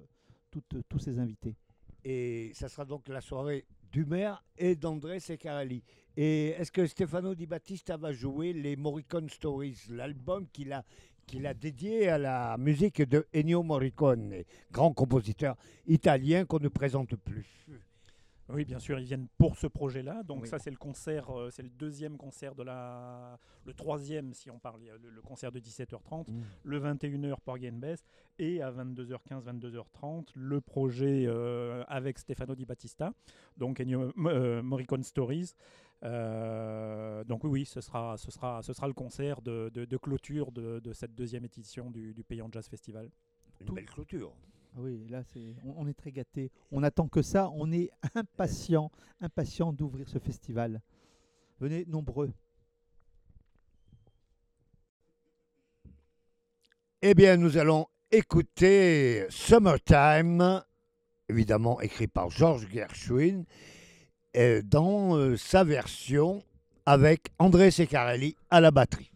toutes- 0.51 0.75
tous 0.89 0.99
ses 0.99 1.17
invités. 1.19 1.55
Et 2.03 2.51
ça 2.53 2.67
sera 2.67 2.85
donc 2.85 3.07
la 3.07 3.21
soirée 3.21 3.65
Dumer 3.91 4.33
et 4.57 4.75
d'André 4.75 5.19
Secarelli. 5.19 5.81
Et 6.17 6.49
est-ce 6.49 6.71
que 6.71 6.85
Stefano 6.85 7.33
Di 7.35 7.45
Battista 7.45 7.97
va 7.97 8.11
jouer 8.11 8.51
les 8.53 8.75
Morricone 8.75 9.29
Stories, 9.29 9.77
l'album 9.89 10.45
qu'il 10.51 10.73
a, 10.73 10.83
qu'il 11.25 11.47
a 11.47 11.53
dédié 11.53 12.09
à 12.09 12.17
la 12.17 12.57
musique 12.57 13.01
de 13.01 13.25
Ennio 13.33 13.63
Morricone, 13.63 14.43
grand 14.71 14.93
compositeur 14.93 15.55
italien 15.87 16.45
qu'on 16.45 16.59
ne 16.59 16.67
présente 16.67 17.15
plus? 17.15 17.65
Oui, 18.49 18.63
bien 18.63 18.77
sûr, 18.79 18.99
ils 18.99 19.05
viennent 19.05 19.27
pour 19.39 19.57
ce 19.57 19.65
projet-là. 19.67 20.21
Donc 20.23 20.43
Oui. 20.43 20.47
ça, 20.47 20.59
c'est 20.59 20.69
le 20.69 20.77
concert, 20.77 21.29
euh, 21.35 21.49
c'est 21.49 21.63
le 21.63 21.69
deuxième 21.69 22.15
concert 22.17 22.53
de 22.53 22.61
la, 22.63 23.39
le 23.65 23.73
troisième 23.73 24.33
si 24.33 24.51
on 24.51 24.59
parle, 24.59 24.81
le, 25.01 25.09
le 25.09 25.21
concert 25.21 25.51
de 25.51 25.59
17h30, 25.59 26.27
le 26.63 26.79
21h 26.79 27.37
Porgy 27.43 27.69
and 27.69 27.77
Bess 27.79 28.05
et 28.37 28.61
à 28.61 28.71
22h15, 28.71 29.43
22h30 29.45 30.27
le 30.35 30.61
projet 30.61 31.25
euh, 31.27 31.83
avec 31.87 32.19
Stefano 32.19 32.53
Di 32.53 32.65
Battista, 32.65 33.13
donc 33.57 33.79
Ennio 33.79 34.11
euh, 34.27 34.61
Morricone 34.61 35.03
Stories. 35.03 35.53
Euh, 36.03 37.23
donc 37.23 37.43
oui, 37.43 37.49
oui, 37.49 37.65
ce 37.65 37.81
sera, 37.81 38.17
ce 38.17 38.29
sera, 38.31 38.61
ce 38.61 38.73
sera 38.73 38.87
le 38.87 38.93
concert 38.93 39.41
de, 39.41 39.69
de- 39.73 39.85
de 39.85 39.97
clôture 39.97 40.51
de, 40.51 40.79
de 40.79 40.93
cette 40.93 41.15
deuxième 41.15 41.45
édition 41.45 41.89
du, 41.89 42.13
du 42.13 42.23
Payant 42.23 42.47
Jazz 42.51 42.67
Festival. 42.67 43.09
Une 43.61 43.73
belle 43.73 43.85
clôture. 43.85 44.33
Oui, 44.77 45.07
là, 45.09 45.23
c'est, 45.23 45.55
on, 45.63 45.87
est 45.87 45.93
très 45.93 46.11
gâtés. 46.11 46.51
On 46.71 46.83
attend 46.83 47.07
que 47.07 47.21
ça. 47.21 47.49
On 47.53 47.71
est 47.71 47.89
impatient, 48.15 48.91
impatient 49.21 49.71
d'ouvrir 49.71 50.09
ce 50.09 50.19
festival. 50.19 50.81
Venez 51.59 51.85
nombreux. 51.87 52.31
Eh 57.01 57.13
bien, 57.13 57.37
nous 57.37 57.57
allons 57.57 57.87
écouter 58.11 59.25
Summertime, 59.29 60.63
évidemment 61.29 61.79
écrit 61.79 62.07
par 62.07 62.29
George 62.29 62.67
Gershwin, 62.69 63.45
dans 64.63 65.15
euh, 65.15 65.37
sa 65.37 65.63
version 65.63 66.43
avec 66.85 67.27
André 67.39 67.71
Secarelli 67.71 68.35
à 68.49 68.59
la 68.59 68.71
batterie. 68.71 69.14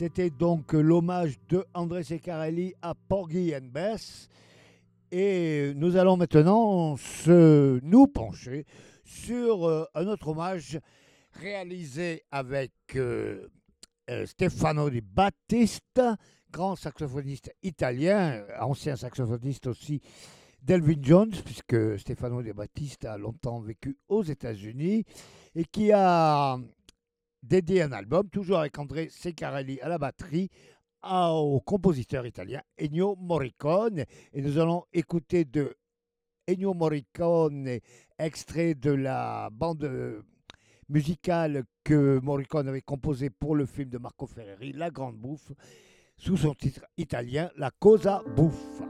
C'était 0.00 0.30
donc 0.30 0.72
l'hommage 0.72 1.38
de 1.50 1.62
André 1.74 2.04
Secarelli 2.04 2.72
à 2.80 2.94
Porgy 2.94 3.54
and 3.54 3.68
Bess. 3.70 4.30
Et 5.12 5.74
nous 5.76 5.94
allons 5.96 6.16
maintenant 6.16 6.96
se, 6.96 7.78
nous 7.82 8.06
pencher 8.06 8.64
sur 9.04 9.68
euh, 9.68 9.84
un 9.94 10.06
autre 10.06 10.28
hommage 10.28 10.80
réalisé 11.32 12.22
avec 12.30 12.72
euh, 12.96 13.48
euh, 14.08 14.24
Stefano 14.24 14.88
Di 14.88 15.02
Battista, 15.02 16.16
grand 16.50 16.76
saxophoniste 16.76 17.52
italien, 17.62 18.42
ancien 18.58 18.96
saxophoniste 18.96 19.66
aussi 19.66 20.00
d'Elvin 20.62 21.02
Jones, 21.02 21.34
puisque 21.44 21.98
Stefano 21.98 22.42
Di 22.42 22.54
Battista 22.54 23.12
a 23.12 23.18
longtemps 23.18 23.60
vécu 23.60 23.98
aux 24.08 24.22
États-Unis 24.22 25.04
et 25.54 25.64
qui 25.64 25.92
a 25.92 26.58
dédié 27.42 27.82
un 27.82 27.92
album, 27.92 28.28
toujours 28.28 28.58
avec 28.58 28.78
André 28.78 29.08
Secarelli 29.10 29.80
à 29.80 29.88
la 29.88 29.98
batterie, 29.98 30.50
au 31.02 31.60
compositeur 31.64 32.26
italien 32.26 32.60
Ennio 32.78 33.16
Morricone. 33.16 34.04
Et 34.32 34.42
nous 34.42 34.58
allons 34.58 34.84
écouter 34.92 35.44
de 35.44 35.76
Ennio 36.46 36.74
Morricone, 36.74 37.78
extrait 38.18 38.74
de 38.74 38.90
la 38.90 39.48
bande 39.52 39.84
euh, 39.84 40.22
musicale 40.88 41.64
que 41.84 42.18
Morricone 42.20 42.68
avait 42.68 42.82
composée 42.82 43.30
pour 43.30 43.54
le 43.54 43.66
film 43.66 43.88
de 43.88 43.98
Marco 43.98 44.26
Ferreri, 44.26 44.72
La 44.72 44.90
Grande 44.90 45.16
Bouffe, 45.16 45.52
sous 46.16 46.36
son 46.36 46.54
titre 46.54 46.84
italien, 46.96 47.50
La 47.56 47.70
Cosa 47.70 48.22
Bouffa. 48.36 48.89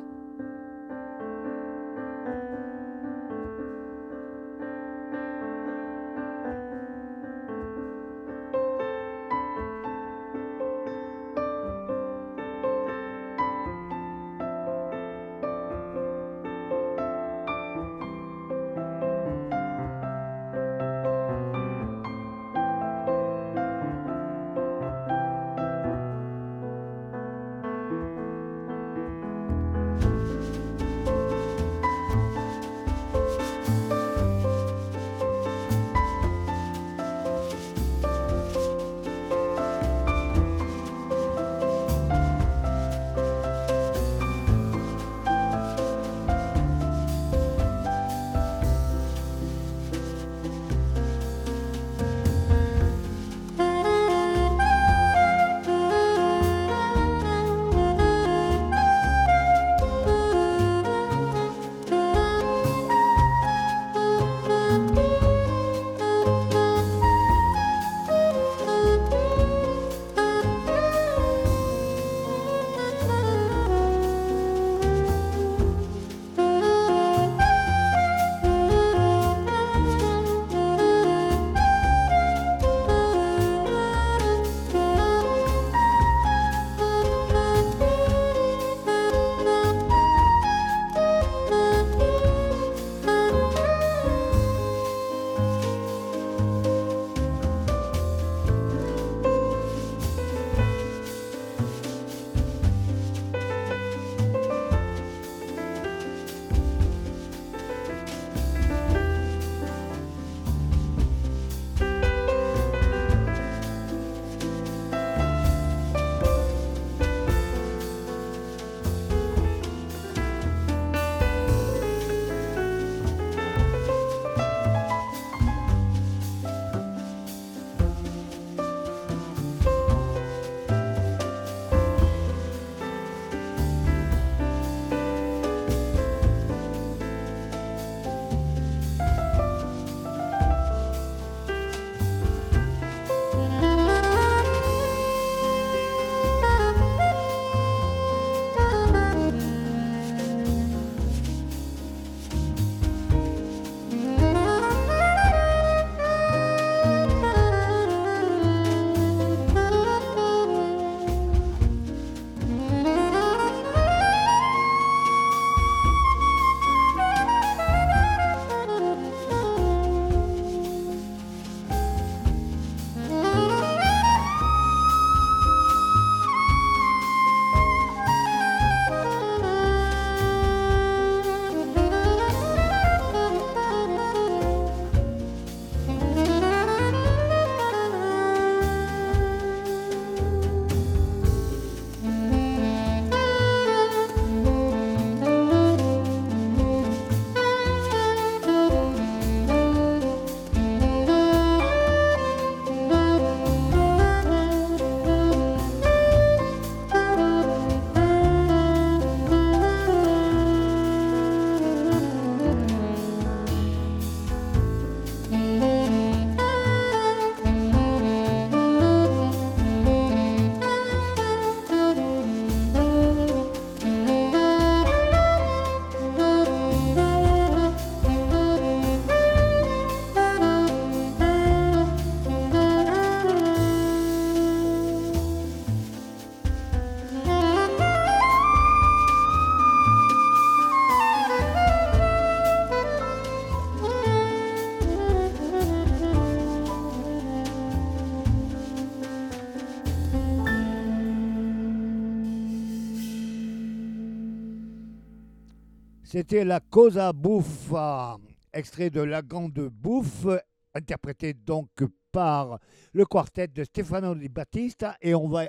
C'était 256.13 256.43
la 256.45 256.59
Cosa 256.59 257.13
Buffa, 257.13 258.19
extrait 258.53 258.91
de 258.91 259.01
La 259.01 259.23
Grande 259.23 259.69
Bouffe, 259.71 260.27
interprété 260.75 261.35
donc 261.35 261.69
par 262.11 262.59
le 262.93 263.05
quartet 263.05 263.47
de 263.47 263.63
Stefano 263.63 264.17
Di 264.17 264.29
Battista. 264.29 264.97
Et 265.01 265.15
on 265.15 265.29
va 265.29 265.45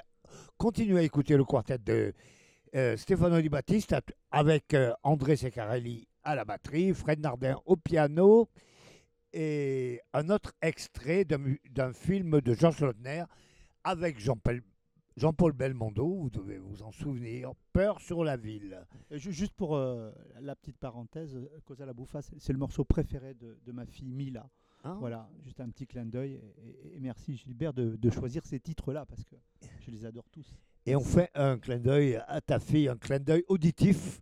continuer 0.57 0.99
à 0.99 1.01
écouter 1.01 1.35
le 1.35 1.45
quartet 1.45 1.79
de 1.79 2.13
euh, 2.75 2.95
Stefano 2.95 3.41
Di 3.41 3.49
Battista 3.49 4.01
avec 4.29 4.75
euh, 4.75 4.93
André 5.01 5.35
Seccarelli 5.35 6.07
à 6.23 6.35
la 6.35 6.45
batterie, 6.45 6.93
Fred 6.93 7.21
Nardin 7.21 7.59
au 7.65 7.75
piano 7.75 8.47
et 9.33 9.99
un 10.13 10.29
autre 10.29 10.53
extrait 10.61 11.25
d'un 11.25 11.91
film 11.91 12.39
de 12.39 12.53
Georges 12.53 12.81
Lautner 12.81 13.23
avec 13.83 14.19
Jean-Paul 14.19 14.61
Jean-Paul 15.21 15.51
Belmondo, 15.53 16.15
vous 16.15 16.31
devez 16.31 16.57
vous 16.57 16.81
en 16.81 16.91
souvenir, 16.91 17.51
Peur 17.73 18.01
sur 18.01 18.23
la 18.23 18.37
ville. 18.37 18.83
Ju- 19.11 19.31
Juste 19.31 19.53
pour 19.53 19.75
euh, 19.75 20.11
la 20.39 20.55
petite 20.55 20.77
parenthèse, 20.79 21.35
euh, 21.35 21.59
Cosa 21.63 21.85
la 21.85 21.93
Buffa, 21.93 22.23
c'est 22.23 22.51
le 22.51 22.57
morceau 22.57 22.83
préféré 22.85 23.35
de, 23.35 23.55
de 23.63 23.71
ma 23.71 23.85
fille 23.85 24.09
Mila. 24.09 24.49
Hein 24.83 24.97
Voilà, 24.99 25.29
juste 25.43 25.59
un 25.61 25.69
petit 25.69 25.85
clin 25.85 26.07
d'œil. 26.07 26.41
Et, 26.95 26.99
merci 26.99 27.37
Gilbert 27.37 27.71
de, 27.71 27.97
de 27.97 28.09
choisir 28.09 28.43
ces 28.47 28.59
titres-là 28.59 29.05
parce 29.05 29.23
que 29.23 29.35
je 29.81 29.91
les 29.91 30.05
adore 30.07 30.27
tous. 30.31 30.57
Et 30.87 30.95
on 30.95 31.03
fait 31.03 31.29
un 31.35 31.59
clin 31.59 31.77
d'œil 31.77 32.15
à 32.27 32.41
ta 32.41 32.59
fille, 32.59 32.87
un 32.89 32.97
clin 32.97 33.19
d'œil 33.19 33.43
auditif. 33.47 34.19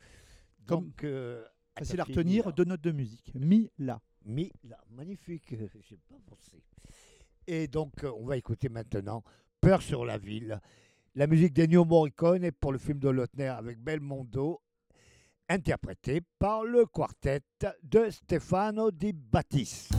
Comme- 0.65 0.87
Donc, 0.87 1.05
euh, 1.05 1.45
à 1.77 1.79
Facile 1.79 2.01
à 2.01 2.03
retenir, 2.03 2.43
Mila. 2.43 2.51
deux 2.51 2.65
notes 2.65 2.81
de 2.81 2.91
musique. 2.91 3.31
Mila. 3.35 4.01
Mila, 4.25 4.83
magnifique, 4.91 5.55
j'ai 5.79 5.95
pas 6.09 6.19
pensé. 6.25 6.61
Et 7.47 7.69
donc, 7.69 8.03
euh, 8.03 8.11
on 8.17 8.25
va 8.25 8.35
écouter 8.35 8.67
maintenant 8.67 9.23
Peur 9.61 9.81
sur 9.81 10.03
la 10.03 10.17
ville. 10.17 10.59
La 11.15 11.25
musique 11.25 11.53
d'Ennio 11.53 11.85
Morricone 11.85 12.51
pour 12.51 12.71
le 12.71 12.77
film 12.77 12.99
de 12.99 13.09
Lautner 13.09 13.47
avec 13.47 13.79
Belmondo, 13.79 14.61
interprété 15.49 16.21
par 16.37 16.63
le 16.63 16.85
quartet 16.85 17.41
de 17.81 18.09
Stefano 18.11 18.91
Di 18.91 19.11
Battista. 19.13 19.95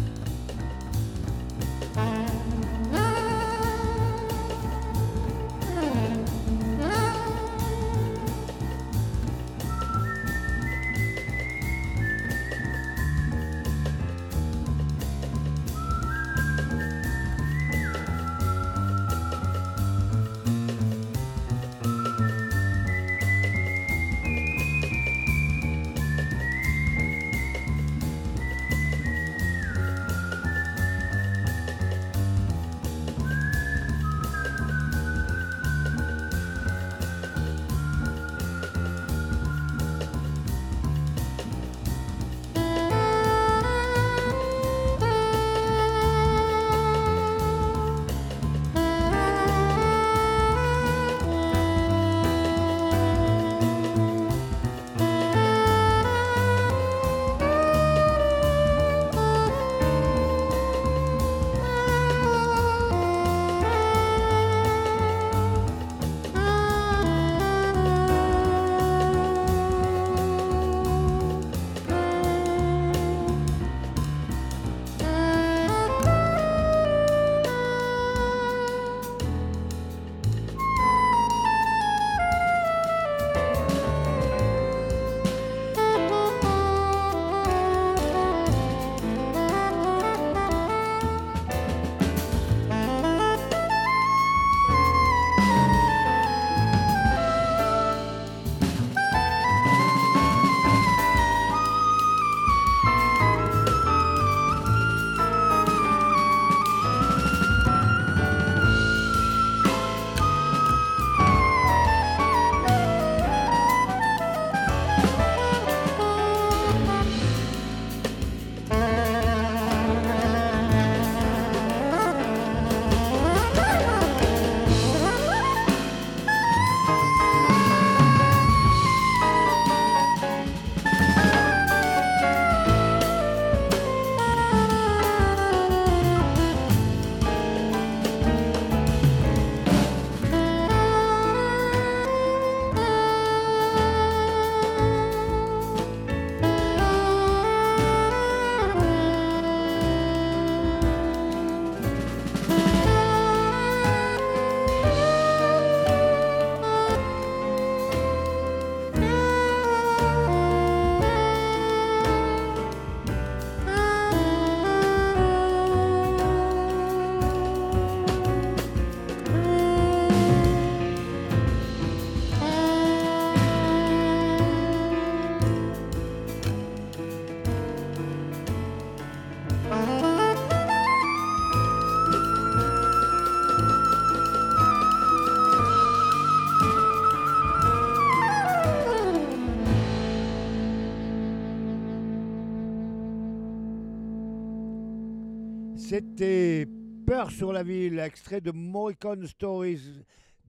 C'était 196.00 196.66
Peur 197.06 197.30
sur 197.30 197.52
la 197.52 197.62
ville, 197.62 197.98
extrait 197.98 198.40
de 198.40 198.52
Morricone 198.52 199.26
Stories 199.26 200.02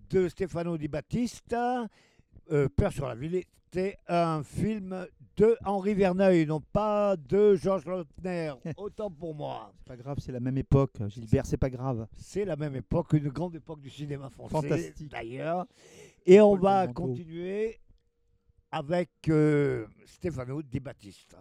de 0.10 0.30
Stefano 0.30 0.78
Di 0.78 0.88
Battista. 0.88 1.88
Euh, 2.52 2.70
Peur 2.70 2.94
sur 2.94 3.06
la 3.06 3.16
ville 3.16 3.36
était 3.36 3.98
un 4.08 4.44
film 4.44 5.06
de 5.36 5.58
Henri 5.66 5.94
Verneuil, 5.94 6.46
non 6.46 6.62
pas 6.62 7.18
de 7.18 7.56
Georges 7.56 7.84
Lautner. 7.86 8.54
Autant 8.78 9.12
pour 9.12 9.36
moi. 9.36 9.74
C'est 9.80 9.88
pas 9.88 9.98
grave, 9.98 10.20
c'est 10.22 10.32
la 10.32 10.40
même 10.40 10.58
époque. 10.58 10.94
Gilbert, 11.10 11.46
c'est 11.46 11.58
pas 11.58 11.70
grave. 11.70 12.08
C'est 12.16 12.46
la 12.46 12.56
même 12.56 12.78
époque, 12.78 13.12
une 13.12 13.28
grande 13.28 13.56
époque 13.56 13.82
du 13.82 13.90
cinéma 13.90 14.30
français 14.30 14.54
Fantastique. 14.54 15.12
d'ailleurs. 15.12 15.66
Et 16.26 16.40
on 16.40 16.52
Paul 16.52 16.62
va 16.62 16.88
continuer 16.88 17.78
avec 18.72 19.10
euh, 19.28 19.86
Stefano 20.06 20.62
Di 20.62 20.80
Battista. 20.80 21.38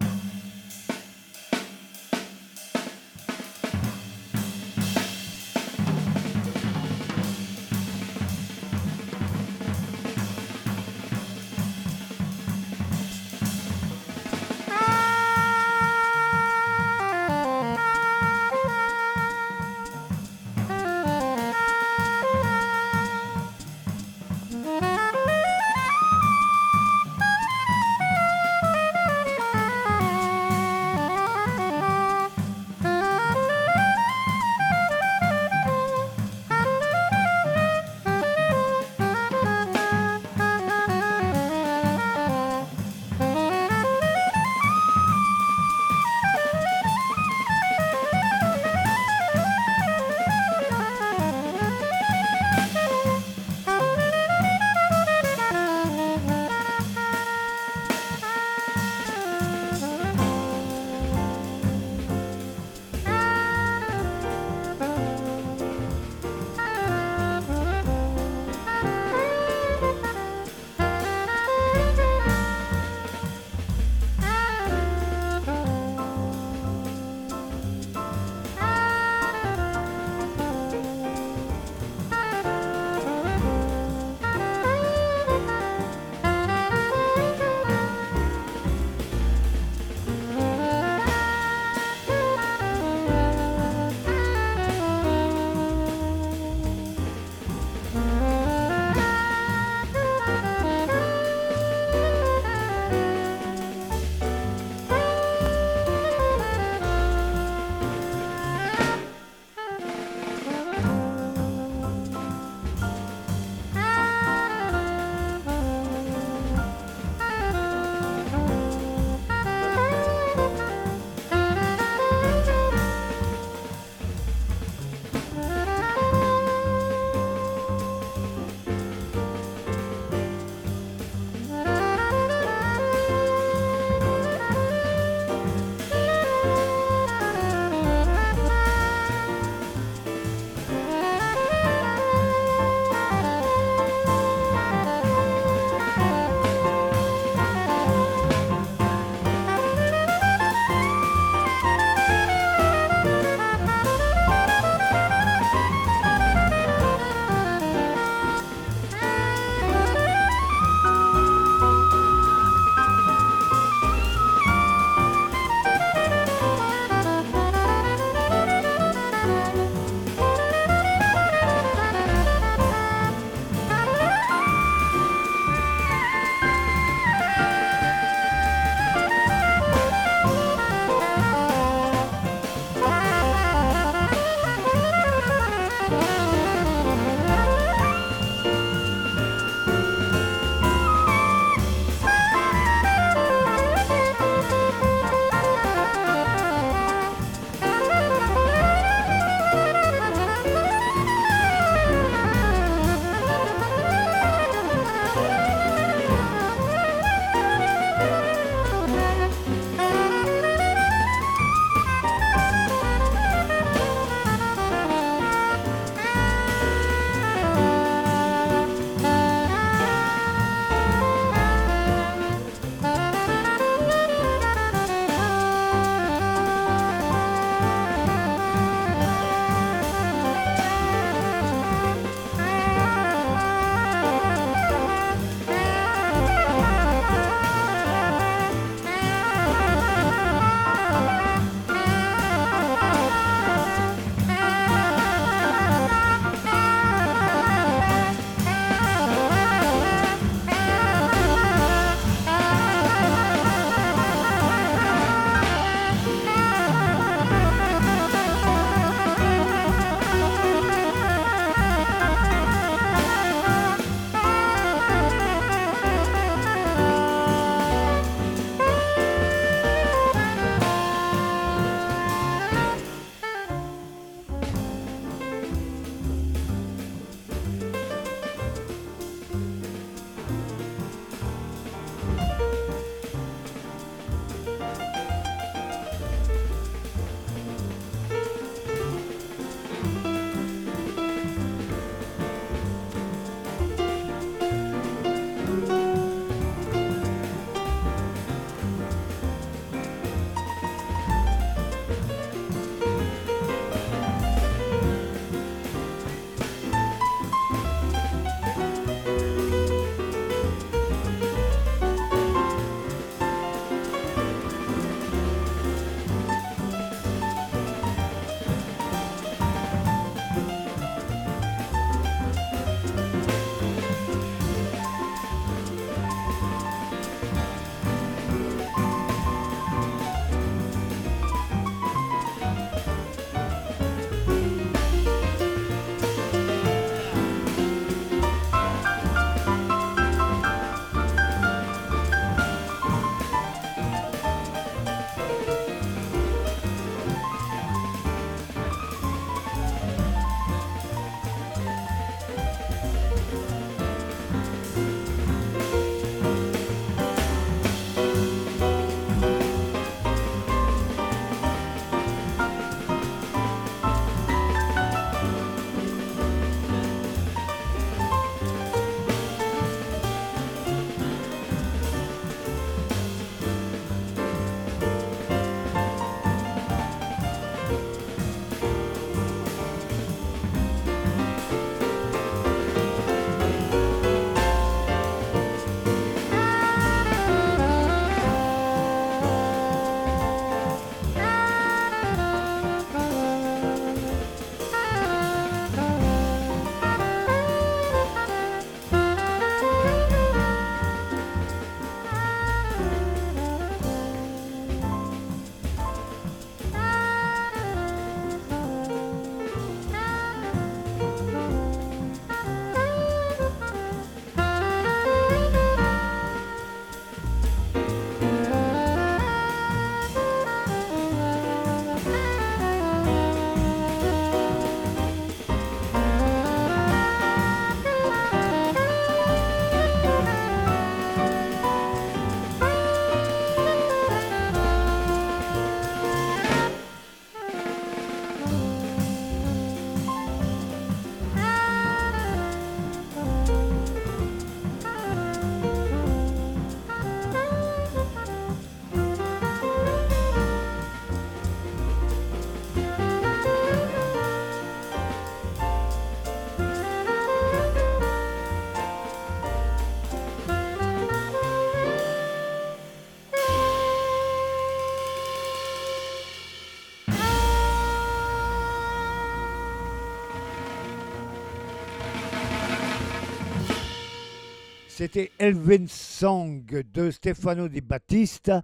C'était 475.01 475.31
Elvin 475.39 475.87
Song 475.87 476.63
de 476.93 477.09
Stefano 477.09 477.67
Di 477.67 477.81
Battista, 477.81 478.61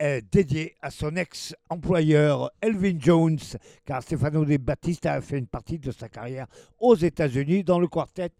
euh, 0.00 0.22
dédié 0.32 0.74
à 0.80 0.90
son 0.90 1.14
ex-employeur 1.14 2.50
Elvin 2.62 2.96
Jones, 2.98 3.36
car 3.84 4.02
Stefano 4.02 4.46
Di 4.46 4.56
Battista 4.56 5.12
a 5.12 5.20
fait 5.20 5.36
une 5.38 5.46
partie 5.46 5.78
de 5.78 5.90
sa 5.90 6.08
carrière 6.08 6.46
aux 6.80 6.94
États-Unis 6.94 7.64
dans 7.64 7.78
le 7.78 7.86
quartet 7.86 8.30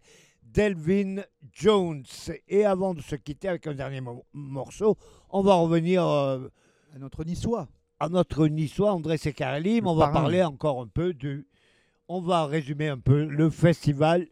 d'Elvin 0.41 1.21
Jones. 1.53 2.03
Et 2.47 2.65
avant 2.65 2.95
de 2.95 3.01
se 3.01 3.15
quitter 3.15 3.47
avec 3.49 3.67
un 3.67 3.75
dernier 3.75 4.01
mo- 4.01 4.25
morceau, 4.33 4.97
on 5.29 5.43
va 5.43 5.53
revenir 5.53 6.03
euh, 6.03 6.47
À 6.95 6.97
notre 6.97 7.23
niçois. 7.23 7.67
à 7.99 8.09
notre 8.09 8.47
niçois 8.47 8.91
André 8.91 9.19
Secarelli, 9.19 9.81
mais 9.81 9.87
on 9.89 9.95
va 9.95 10.07
parler 10.07 10.41
encore 10.41 10.81
un 10.81 10.87
peu 10.87 11.13
du. 11.13 11.45
On 12.07 12.21
va 12.21 12.47
résumer 12.47 12.87
un 12.87 12.97
peu 12.97 13.23
le 13.23 13.51
festival 13.51 14.25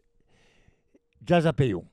Jazz 1.24 1.46
à 1.46 1.52
Payon. 1.52 1.84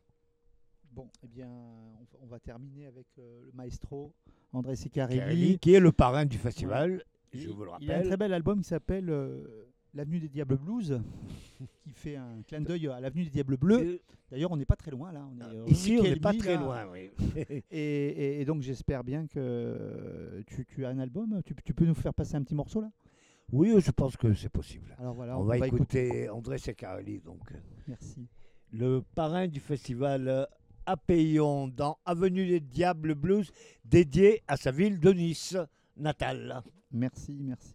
Bon, 0.93 1.07
eh 1.23 1.27
bien, 1.29 1.47
on, 1.47 2.03
va- 2.03 2.19
on 2.21 2.27
va 2.27 2.30
terminer 2.41 2.87
avec 2.87 3.07
euh, 3.19 3.41
le 3.45 3.51
maestro 3.53 4.13
André 4.53 4.75
Secarelli, 4.75 5.13
Sicarelli. 5.19 5.59
qui 5.59 5.73
est 5.73 5.79
le 5.79 5.91
parrain 5.91 6.25
du 6.25 6.37
festival, 6.37 7.03
je 7.33 7.39
Il- 7.39 7.49
vous 7.49 7.63
le 7.63 7.71
Il 7.79 7.89
a 7.89 7.93
un 7.93 7.97
rappelle. 7.97 8.07
très 8.07 8.17
bel 8.17 8.33
album 8.33 8.61
qui 8.61 8.67
s'appelle 8.67 9.09
euh, 9.09 9.65
L'Avenue 9.93 10.19
des 10.19 10.29
Diables 10.29 10.57
Blues, 10.57 11.01
qui 11.83 11.91
fait 11.91 12.15
un 12.15 12.41
clin 12.47 12.61
d'œil 12.61 12.87
à 12.87 12.99
l'Avenue 13.01 13.23
des 13.25 13.29
Diables 13.29 13.57
Bleus. 13.57 13.99
D'ailleurs, 14.29 14.51
on 14.51 14.55
n'est 14.57 14.65
pas 14.65 14.77
très 14.77 14.91
loin 14.91 15.11
là. 15.11 15.27
On 15.29 15.37
est, 15.39 15.55
euh, 15.57 15.65
Ici, 15.67 15.97
on 15.99 16.03
n'est 16.03 16.15
pas 16.15 16.33
très 16.33 16.55
là. 16.55 16.61
loin. 16.61 16.85
Oui. 16.91 17.09
Et, 17.71 17.77
et- 17.79 18.41
et 18.41 18.45
donc, 18.45 18.61
j'espère 18.61 19.03
bien 19.03 19.27
que 19.27 19.33
euh, 19.37 20.41
tu, 20.47 20.65
tu 20.65 20.85
as 20.85 20.89
un 20.89 20.99
album. 20.99 21.41
Tu, 21.45 21.53
tu 21.65 21.73
peux 21.73 21.85
nous 21.85 21.93
faire 21.93 22.13
passer 22.13 22.35
un 22.35 22.43
petit 22.43 22.55
morceau 22.55 22.79
là? 22.81 22.89
Oui, 23.51 23.73
je 23.79 23.91
pense 23.91 24.15
que 24.15 24.33
c'est 24.33 24.47
possible. 24.49 24.95
Alors 24.97 25.13
voilà, 25.13 25.37
on, 25.37 25.43
va, 25.43 25.57
écouter 25.67 26.29
André 26.29 26.57
Secarelli, 26.57 27.19
donc 27.19 27.41
Merci. 27.85 28.25
le 28.71 29.01
parrain 29.13 29.47
du 29.49 29.59
festival 29.59 30.47
à 30.85 30.97
Payon 30.97 31.67
dans 31.67 31.97
Avenue 32.05 32.47
des 32.47 32.59
Diables 32.59 33.15
Blues, 33.15 33.51
dédié 33.85 34.43
à 34.47 34.57
sa 34.57 34.71
ville 34.71 34.99
de 34.99 35.11
Nice 35.11 35.57
natale. 35.97 36.61
Merci, 36.91 37.37
merci. 37.41 37.73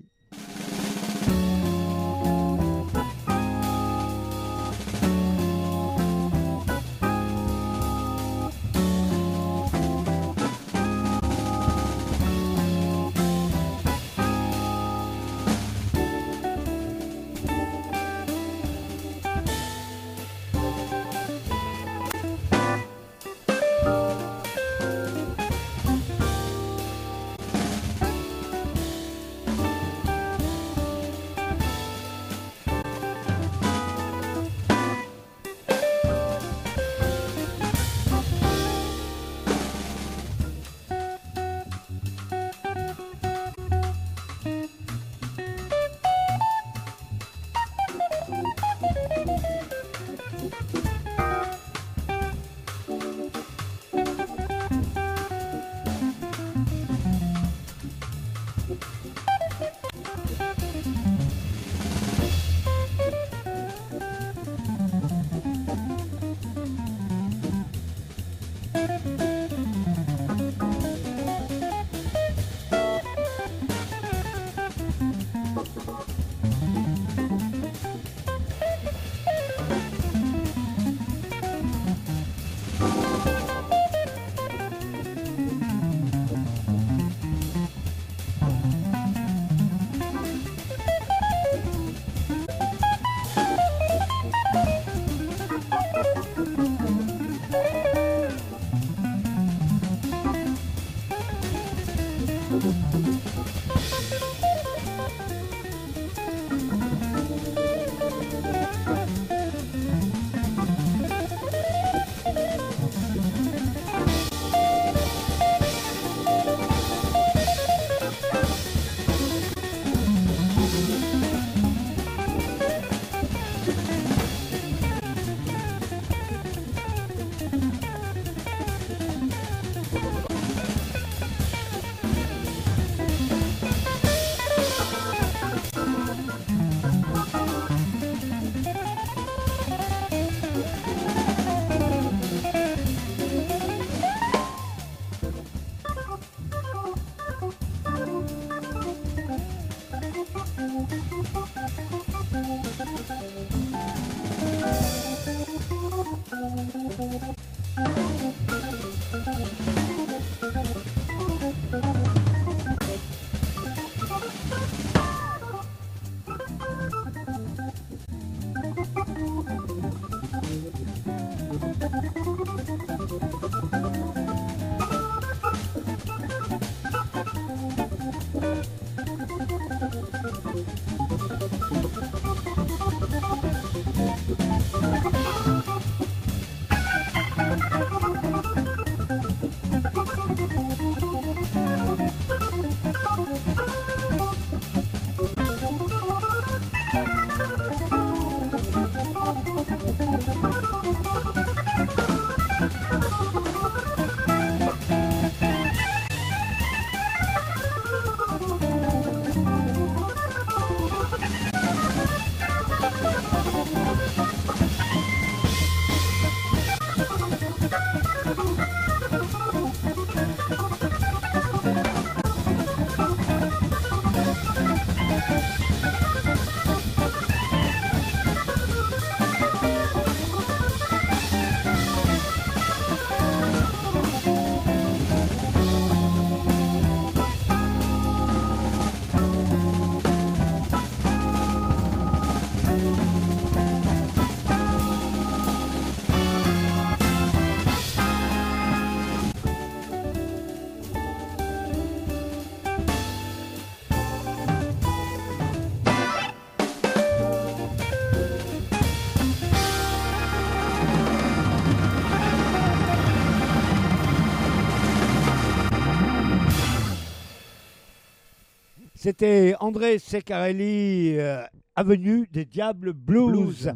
C'était 269.06 269.54
André 269.60 270.00
Secarelli, 270.00 271.14
euh, 271.16 271.44
Avenue 271.76 272.26
des 272.26 272.44
Diables 272.44 272.92
Blues. 272.92 273.72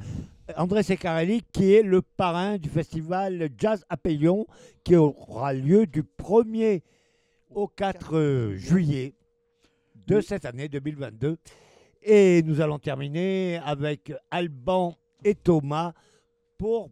André 0.57 0.83
Secarelli, 0.83 1.43
qui 1.53 1.73
est 1.73 1.85
le 1.85 2.03
parrain 2.03 2.59
du 2.59 2.69
festival 2.69 3.49
Jazz 3.57 3.85
à 3.89 3.97
Payon, 3.97 4.45
qui 4.83 4.97
aura 4.97 5.53
lieu 5.53 5.87
du 5.87 6.03
1er 6.03 6.83
au 7.49 7.69
4 7.69 8.17
euh, 8.17 8.57
juillet 8.57 9.15
de 10.05 10.21
cette 10.21 10.47
année 10.47 10.69
2022. 10.69 11.39
Et 12.03 12.43
nous 12.43 12.61
allons 12.61 12.81
terminer 12.81 13.61
avec 13.65 14.13
Alban 14.33 14.97
et 15.23 15.37
Thomas 15.37 15.93
pour 16.59 16.91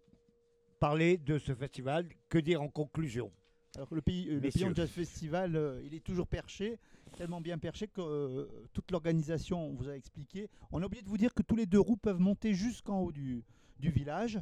parler 0.79 1.19
de 1.19 1.39
ce 1.39 1.57
festival. 1.57 2.07
Que 2.29 2.39
dire 2.39 2.63
en 2.63 2.69
conclusion? 2.69 3.33
Alors 3.79 3.95
le 3.95 4.01
pays, 4.01 4.29
euh, 4.31 4.41
le 4.41 4.75
Jazz 4.75 4.91
Festival, 4.91 5.55
euh, 5.55 5.81
il 5.85 5.95
est 5.95 6.05
toujours 6.05 6.27
perché, 6.27 6.79
tellement 7.09 7.41
bien 7.41 7.59
perché 7.59 7.89
que 7.89 8.01
euh, 8.01 8.47
toute 8.73 8.91
l'organisation, 8.91 9.67
on 9.69 9.75
vous 9.75 9.89
a 9.89 9.95
expliqué. 9.97 10.49
On 10.73 10.83
a 10.83 10.87
oublié 10.87 11.03
de 11.03 11.09
vous 11.09 11.17
dire 11.19 11.35
que 11.35 11.43
tous 11.43 11.57
les 11.57 11.67
deux 11.67 11.81
roues 11.81 11.97
peuvent 11.97 12.21
monter 12.21 12.55
jusqu'en 12.55 13.01
haut 13.01 13.13
du, 13.13 13.43
du 13.81 13.91
village. 13.91 14.41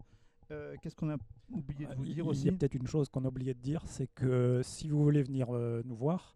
Euh, 0.50 0.74
Qu'est-ce 0.82 0.94
qu'on 0.94 1.10
a 1.10 1.16
oublié 1.50 1.86
de 1.86 1.94
vous 1.94 2.04
Il 2.04 2.14
dire 2.14 2.24
il 2.24 2.28
aussi 2.28 2.46
y 2.46 2.48
a 2.48 2.52
peut-être 2.52 2.74
une 2.74 2.86
chose 2.86 3.08
qu'on 3.08 3.24
a 3.24 3.28
oublié 3.28 3.52
de 3.54 3.60
dire, 3.60 3.82
c'est 3.86 4.08
que 4.14 4.60
si 4.62 4.88
vous 4.88 5.02
voulez 5.02 5.22
venir 5.22 5.48
euh, 5.54 5.82
nous 5.84 5.96
voir, 5.96 6.34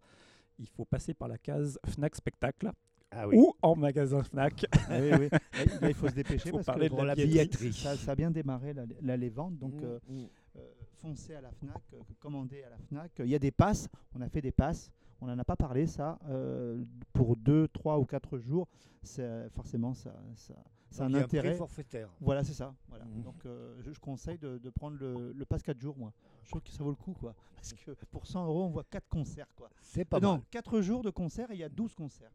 il 0.59 0.67
faut 0.67 0.85
passer 0.85 1.13
par 1.13 1.27
la 1.27 1.37
case 1.37 1.79
Fnac 1.85 2.15
Spectacle 2.15 2.71
Ah 3.11 3.27
ou 3.29 3.53
en 3.61 3.75
magasin 3.75 4.21
Fnac. 4.23 4.65
Oui, 4.89 5.11
oui. 5.19 5.29
Là, 5.31 5.39
il- 5.81 5.87
il 5.89 5.93
faut 5.93 6.09
se 6.09 6.13
dépêcher 6.13 6.49
Faut 6.49 6.57
parce 6.57 6.65
parler 6.67 6.89
que 6.89 6.93
de 6.95 6.97
la 6.99 7.05
la 7.05 7.15
billetterie. 7.15 7.69
billetterie, 7.69 7.73
ça, 7.73 7.95
ça 7.97 8.11
a 8.11 8.15
bien 8.15 8.31
démarré 8.31 8.73
la, 8.73 8.83
la- 9.01 9.17
les 9.17 9.29
ventes. 9.29 9.57
Donc, 9.57 9.73
Mm, 9.75 9.83
euh, 9.85 9.99
mm. 10.09 10.25
euh, 10.57 10.59
foncez 11.01 11.33
à 11.35 11.41
la 11.41 11.51
FNAC, 11.51 11.81
euh, 11.93 11.97
commandez 12.19 12.63
à 12.63 12.69
la 12.69 12.77
FNAC. 12.77 13.11
Il 13.19 13.27
y 13.29 13.35
a 13.35 13.39
des 13.39 13.51
passes, 13.51 13.87
on 14.13 14.21
a 14.21 14.27
fait 14.29 14.41
des 14.41 14.51
passes, 14.51 14.91
on 15.21 15.27
n'en 15.27 15.37
a 15.39 15.43
pas 15.45 15.55
parlé 15.55 15.87
ça, 15.87 16.19
euh, 16.29 16.83
pour 17.13 17.35
2, 17.37 17.67
3 17.69 17.99
ou 17.99 18.05
4 18.05 18.37
jours, 18.39 18.67
c'est- 19.03 19.49
forcément 19.51 19.93
ça, 19.93 20.13
ça, 20.35 20.55
ça 20.89 21.03
a 21.03 21.07
un 21.07 21.09
y 21.11 21.15
a 21.15 21.27
prix 21.27 21.37
intérêt. 21.37 21.55
forfaitaire. 21.55 22.09
Voilà, 22.19 22.43
c'est 22.43 22.53
ça. 22.53 22.73
Voilà. 22.89 23.05
Mhm. 23.05 23.23
Donc 23.23 23.45
euh, 23.45 23.75
je, 23.81 23.91
je 23.93 23.99
conseille 23.99 24.37
de, 24.39 24.57
de 24.57 24.69
prendre 24.69 24.97
le, 24.99 25.31
le 25.33 25.45
pass 25.45 25.61
4 25.63 25.79
jours, 25.79 25.97
moi. 25.97 26.11
Je 26.43 26.49
trouve 26.49 26.61
que 26.61 26.71
ça 26.71 26.83
vaut 26.83 26.89
le 26.89 26.95
coup, 26.95 27.13
quoi. 27.13 27.33
Parce 27.55 27.73
que 27.73 27.91
pour 28.11 28.25
100 28.27 28.45
euros, 28.47 28.63
on 28.65 28.69
voit 28.69 28.83
4 28.83 29.07
concerts, 29.07 29.53
quoi. 29.55 29.69
C'est 29.81 30.05
pas 30.05 30.19
non, 30.19 30.33
mal. 30.33 30.41
4 30.49 30.81
jours 30.81 31.03
de 31.03 31.09
concerts 31.11 31.51
et 31.51 31.55
il 31.55 31.59
y 31.59 31.63
a 31.63 31.69
12 31.69 31.93
concerts. 31.95 32.31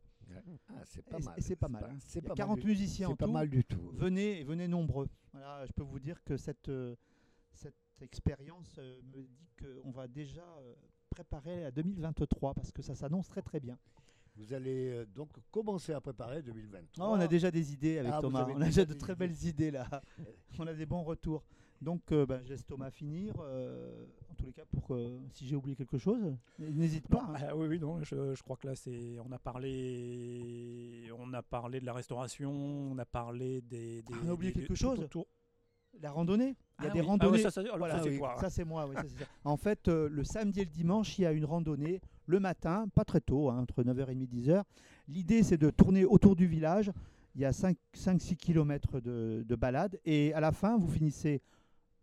Ah, 0.68 0.72
c'est 0.84 1.02
pas 1.04 1.18
mal. 1.20 1.34
c'est 1.38 1.56
pas 1.56 1.68
mal. 1.68 1.84
hein. 1.84 1.96
C'est 2.00 2.18
Il 2.18 2.22
y 2.24 2.26
a 2.26 2.28
pas 2.30 2.34
40 2.34 2.56
mal 2.56 2.62
du- 2.64 2.68
musiciens 2.70 3.06
en 3.06 3.10
C'est 3.12 3.16
pas 3.16 3.26
tout. 3.26 3.32
mal 3.32 3.48
du 3.48 3.64
tout. 3.64 3.90
Venez, 3.92 4.40
et 4.40 4.44
venez 4.44 4.66
nombreux. 4.66 5.08
Voilà, 5.32 5.64
je 5.66 5.72
peux 5.72 5.82
vous 5.84 6.00
dire 6.00 6.22
que 6.24 6.36
cette, 6.36 6.68
euh, 6.68 6.96
cette 7.52 7.76
expérience 8.00 8.74
euh, 8.78 9.00
me 9.14 9.22
dit 9.22 9.48
qu'on 9.60 9.90
va 9.92 10.08
déjà 10.08 10.42
euh, 10.42 10.74
préparer 11.20 11.64
à 11.64 11.70
2023 11.70 12.52
parce 12.54 12.70
que 12.72 12.82
ça 12.82 12.94
s'annonce 12.94 13.28
très 13.28 13.40
très 13.42 13.58
bien. 13.58 13.78
Vous 14.36 14.52
allez 14.52 14.90
euh, 14.90 15.06
donc 15.14 15.30
commencer 15.50 15.92
à 15.94 16.00
préparer 16.00 16.42
2023. 16.42 17.06
Oh, 17.08 17.12
on 17.16 17.20
a 17.20 17.26
déjà 17.26 17.50
des 17.50 17.72
idées 17.72 17.98
avec 17.98 18.12
Ah, 18.12 18.16
vous 18.16 18.22
Thomas. 18.28 18.46
On 18.54 18.60
a 18.60 18.64
déjà 18.66 18.84
de 18.84 18.92
des 18.92 18.98
très 18.98 19.14
idées. 19.14 19.26
belles 19.28 19.44
idées 19.48 19.70
là. 19.70 19.88
on 20.58 20.66
a 20.66 20.74
des 20.74 20.84
bons 20.84 21.02
retours. 21.02 21.42
Donc, 21.80 22.02
euh, 22.12 22.24
ben, 22.26 22.40
je 22.44 22.50
laisse 22.50 22.64
Thomas 22.66 22.90
finir. 22.90 23.34
euh, 23.40 24.04
en 24.30 24.34
tous 24.34 24.44
les 24.46 24.52
cas, 24.52 24.64
pour 24.66 24.86
que 24.88 25.18
si 25.32 25.46
j'ai 25.46 25.56
oublié 25.56 25.74
quelque 25.76 25.96
chose, 25.98 26.34
n'hésite 26.58 27.08
pas. 27.08 27.26
hein. 27.30 27.34
Ah 27.48 27.56
oui, 27.56 27.66
oui, 27.66 27.78
non, 27.78 28.02
je, 28.02 28.34
je 28.34 28.42
crois 28.42 28.56
que 28.58 28.66
là, 28.66 28.74
c'est, 28.76 29.18
on 29.24 29.32
a 29.32 29.38
parlé, 29.38 31.10
on 31.18 31.32
a 31.32 31.42
parlé 31.42 31.80
de 31.80 31.86
la 31.86 31.92
restauration, 31.94 32.50
on 32.52 32.98
a 32.98 33.04
parlé 33.06 33.62
des. 33.62 34.02
des 34.02 34.12
Ah, 34.12 34.18
on 34.24 34.28
a 34.28 34.32
oublié 34.32 34.52
des- 34.52 34.60
quelque 34.60 34.68
tout 34.68 34.76
chose. 34.76 35.06
La 36.00 36.10
randonnée. 36.10 36.56
Il 36.78 36.84
y 36.84 36.88
a 36.88 36.90
Ah 36.90 36.92
des 36.94 37.00
oui. 37.00 37.04
Ah 37.06 37.08
randonnées. 37.10 37.32
ouais, 37.32 37.42
ça, 37.42 37.50
ça- 37.50 37.60
alors 37.62 37.78
Voilà, 37.78 37.96
ça, 37.96 38.02
c'est 38.02 38.10
oui, 38.10 38.18
toi. 38.18 38.36
ça, 38.38 38.50
c'est 38.50 38.64
moi. 38.64 38.86
oui, 38.88 38.94
ça, 38.96 39.02
c'est 39.08 39.18
ça. 39.24 39.26
En 39.44 39.56
fait, 39.56 39.88
euh, 39.88 40.08
le 40.10 40.24
samedi 40.24 40.60
et 40.60 40.64
le 40.64 40.70
dimanche, 40.70 41.18
il 41.18 41.22
y 41.22 41.26
a 41.26 41.32
une 41.32 41.44
randonnée 41.44 42.00
le 42.26 42.40
matin, 42.40 42.86
pas 42.94 43.04
très 43.04 43.20
tôt, 43.20 43.48
hein, 43.50 43.60
entre 43.60 43.82
9h30 43.82 44.22
et 44.22 44.26
10h. 44.26 44.62
L'idée, 45.08 45.42
c'est 45.42 45.56
de 45.56 45.70
tourner 45.70 46.04
autour 46.04 46.36
du 46.36 46.46
village. 46.46 46.90
Il 47.34 47.40
y 47.40 47.44
a 47.44 47.52
5-6 47.52 48.36
km 48.36 49.00
de, 49.00 49.44
de 49.46 49.54
balade. 49.56 49.98
Et 50.04 50.32
à 50.34 50.40
la 50.40 50.52
fin, 50.52 50.76
vous 50.78 50.88
finissez 50.88 51.40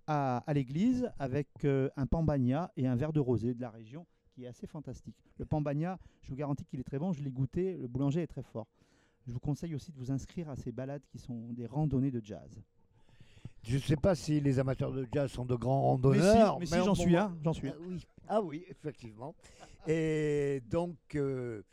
à, 0.08 0.38
à 0.48 0.54
l'église 0.54 1.10
avec 1.20 1.48
euh, 1.66 1.90
un 1.96 2.06
pambagna 2.08 2.72
et 2.78 2.88
un 2.88 2.96
verre 2.96 3.14
de 3.14 3.20
rosé 3.20 3.54
de 3.54 3.62
la 3.62 3.70
région 3.70 4.06
qui 4.32 4.44
est 4.46 4.48
assez 4.48 4.66
fantastique. 4.68 5.16
Le 5.38 5.46
pambagna, 5.46 6.00
je 6.22 6.30
vous 6.30 6.36
garantis 6.36 6.66
qu'il 6.66 6.80
est 6.80 6.84
très 6.84 6.98
bon. 7.00 7.14
Je 7.14 7.22
l'ai 7.22 7.32
goûté. 7.32 7.78
Le 7.78 7.88
boulanger 7.88 8.22
est 8.22 8.28
très 8.28 8.42
fort. 8.44 8.68
Je 9.28 9.32
vous 9.32 9.40
conseille 9.40 9.76
aussi 9.76 9.92
de 9.92 9.98
vous 9.98 10.12
inscrire 10.12 10.50
à 10.50 10.56
ces 10.56 10.72
balades 10.72 11.04
qui 11.08 11.18
sont 11.20 11.54
des 11.54 11.66
randonnées 11.68 12.12
de 12.12 12.22
jazz. 12.24 12.62
Je 13.64 13.76
ne 13.76 13.82
sais 13.82 13.96
pas 13.96 14.14
si 14.16 14.40
les 14.42 14.60
amateurs 14.60 14.92
de 14.92 15.08
jazz 15.12 15.32
sont 15.32 15.46
de 15.46 15.56
grands 15.56 15.98
Mais 15.98 16.20
si, 16.20 16.20
randonneurs. 16.20 16.60
mais 16.60 16.66
si, 16.66 16.76
j'en 16.76 16.96
suis 16.96 17.16
un, 17.16 17.36
j'en 17.44 17.54
suis 17.54 17.70
un. 17.70 17.76
Ah 17.78 17.82
oui, 17.88 18.06
ah 18.28 18.42
oui, 18.42 18.66
effectivement. 18.70 19.36
Et 19.88 20.62
donc, 20.70 20.98
euh, 21.16 21.64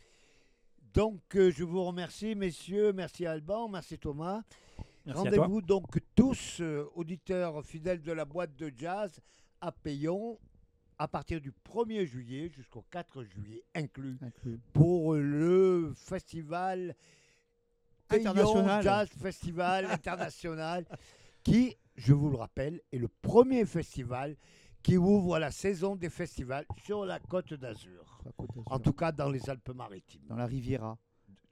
donc 0.94 1.20
euh, 1.34 1.50
je 1.50 1.64
vous 1.64 1.84
remercie, 1.84 2.34
messieurs. 2.34 2.92
Merci 2.92 3.26
Alban, 3.26 3.68
merci 3.68 3.98
Thomas. 3.98 4.42
Rendez-vous 5.06 5.62
donc 5.62 5.98
tous, 6.14 6.60
euh, 6.60 6.84
auditeurs 6.94 7.64
fidèles 7.64 8.02
de 8.02 8.12
la 8.12 8.24
boîte 8.24 8.54
de 8.56 8.72
jazz, 8.76 9.18
à 9.60 9.72
Payon, 9.72 10.38
à 10.98 11.08
partir 11.08 11.40
du 11.40 11.52
1er 11.52 12.04
juillet 12.04 12.50
jusqu'au 12.54 12.84
4 12.90 13.24
juillet 13.24 13.64
inclus, 13.74 14.18
Inclus. 14.20 14.60
pour 14.72 15.14
le 15.14 15.92
festival 15.96 16.94
Payon. 18.08 18.82
Jazz 18.82 19.08
Festival 19.08 19.86
International, 19.86 20.84
qui, 21.42 21.76
je 21.96 22.12
vous 22.12 22.30
le 22.30 22.36
rappelle, 22.36 22.80
est 22.92 22.98
le 22.98 23.08
premier 23.08 23.64
festival 23.66 24.36
qui 24.82 24.96
ouvre 24.96 25.38
la 25.38 25.50
saison 25.50 25.96
des 25.96 26.08
festivals 26.10 26.64
sur 26.84 27.04
la 27.04 27.20
côte 27.20 27.52
d'Azur. 27.54 28.22
En 28.66 28.78
tout 28.78 28.92
cas, 28.94 29.12
dans 29.12 29.28
les 29.28 29.48
Alpes-Maritimes. 29.50 30.22
dans 30.26 30.36
la 30.36 30.46
Riviera. 30.46 30.98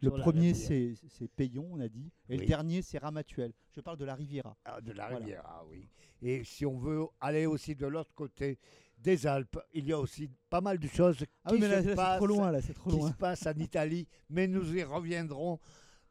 Le 0.01 0.11
premier, 0.13 0.55
c'est 0.55 0.95
Payon, 1.35 1.69
on 1.73 1.81
a 1.81 1.89
dit. 1.89 2.13
Et 2.29 2.35
Oui. 2.35 2.39
le 2.43 2.47
dernier, 2.47 2.83
c'est 2.83 2.99
Ramatuel. 2.99 3.53
Je 3.75 3.81
parle 3.81 3.97
de 3.99 4.05
la 4.05 4.15
Riviera. 4.15 4.57
Ah, 4.65 4.81
de 4.81 4.93
la 4.93 5.09
Voilà. 5.09 5.19
Riviera, 5.25 5.65
oui. 5.69 5.89
Et 6.23 6.45
si 6.45 6.65
on 6.65 6.79
veut 6.79 7.05
aller 7.21 7.47
aussi 7.47 7.75
de 7.75 7.87
l'autre 7.87 8.15
côté 8.15 8.59
des 8.97 9.27
Alpes, 9.27 9.59
il 9.75 9.87
y 9.89 9.93
a 9.93 9.99
aussi 9.99 10.31
pas 10.49 10.61
mal 10.61 10.79
de 10.79 10.87
choses 10.89 11.19
qui 11.19 11.27
Ah 11.45 11.51
oui, 11.53 11.59
mais 11.61 11.67
se 11.67 11.71
là, 11.71 11.77
là, 11.81 11.83
c'est 11.83 11.95
passent, 11.97 12.17
trop 12.17 12.27
loin, 12.27 12.51
là, 12.53 12.63
trop 12.63 12.91
qui 12.91 12.97
loin. 12.97 13.09
se 13.11 13.15
passent 13.17 13.47
en 13.47 13.55
Italie, 13.59 14.07
mais 14.31 14.47
nous 14.47 14.75
y 14.75 14.83
reviendrons. 14.85 15.59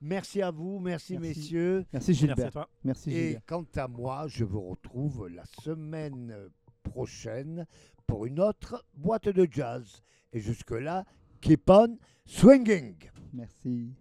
Merci 0.02 0.42
à 0.42 0.52
vous, 0.52 0.80
merci, 0.80 1.18
Merci. 1.18 1.40
messieurs. 1.40 1.86
Merci 1.92 2.12
Merci 2.12 2.12
à 2.12 2.28
Gilbert. 2.28 2.52
toi. 2.52 2.70
Merci 2.84 3.12
Et 3.12 3.14
Gilbert. 3.30 3.42
quant 3.48 3.66
à 3.76 3.88
moi, 3.88 4.28
je 4.28 4.44
vous 4.44 4.62
retrouve 4.62 5.28
la 5.28 5.44
semaine 5.64 6.36
prochaine 6.84 7.66
pour 8.06 8.26
une 8.26 8.40
autre 8.40 8.86
boîte 8.96 9.28
de 9.30 9.48
jazz. 9.50 10.04
Et 10.34 10.40
jusque-là, 10.40 11.04
keep 11.42 11.70
on 11.70 11.98
swinging. 12.26 12.96
Merci. 13.34 13.94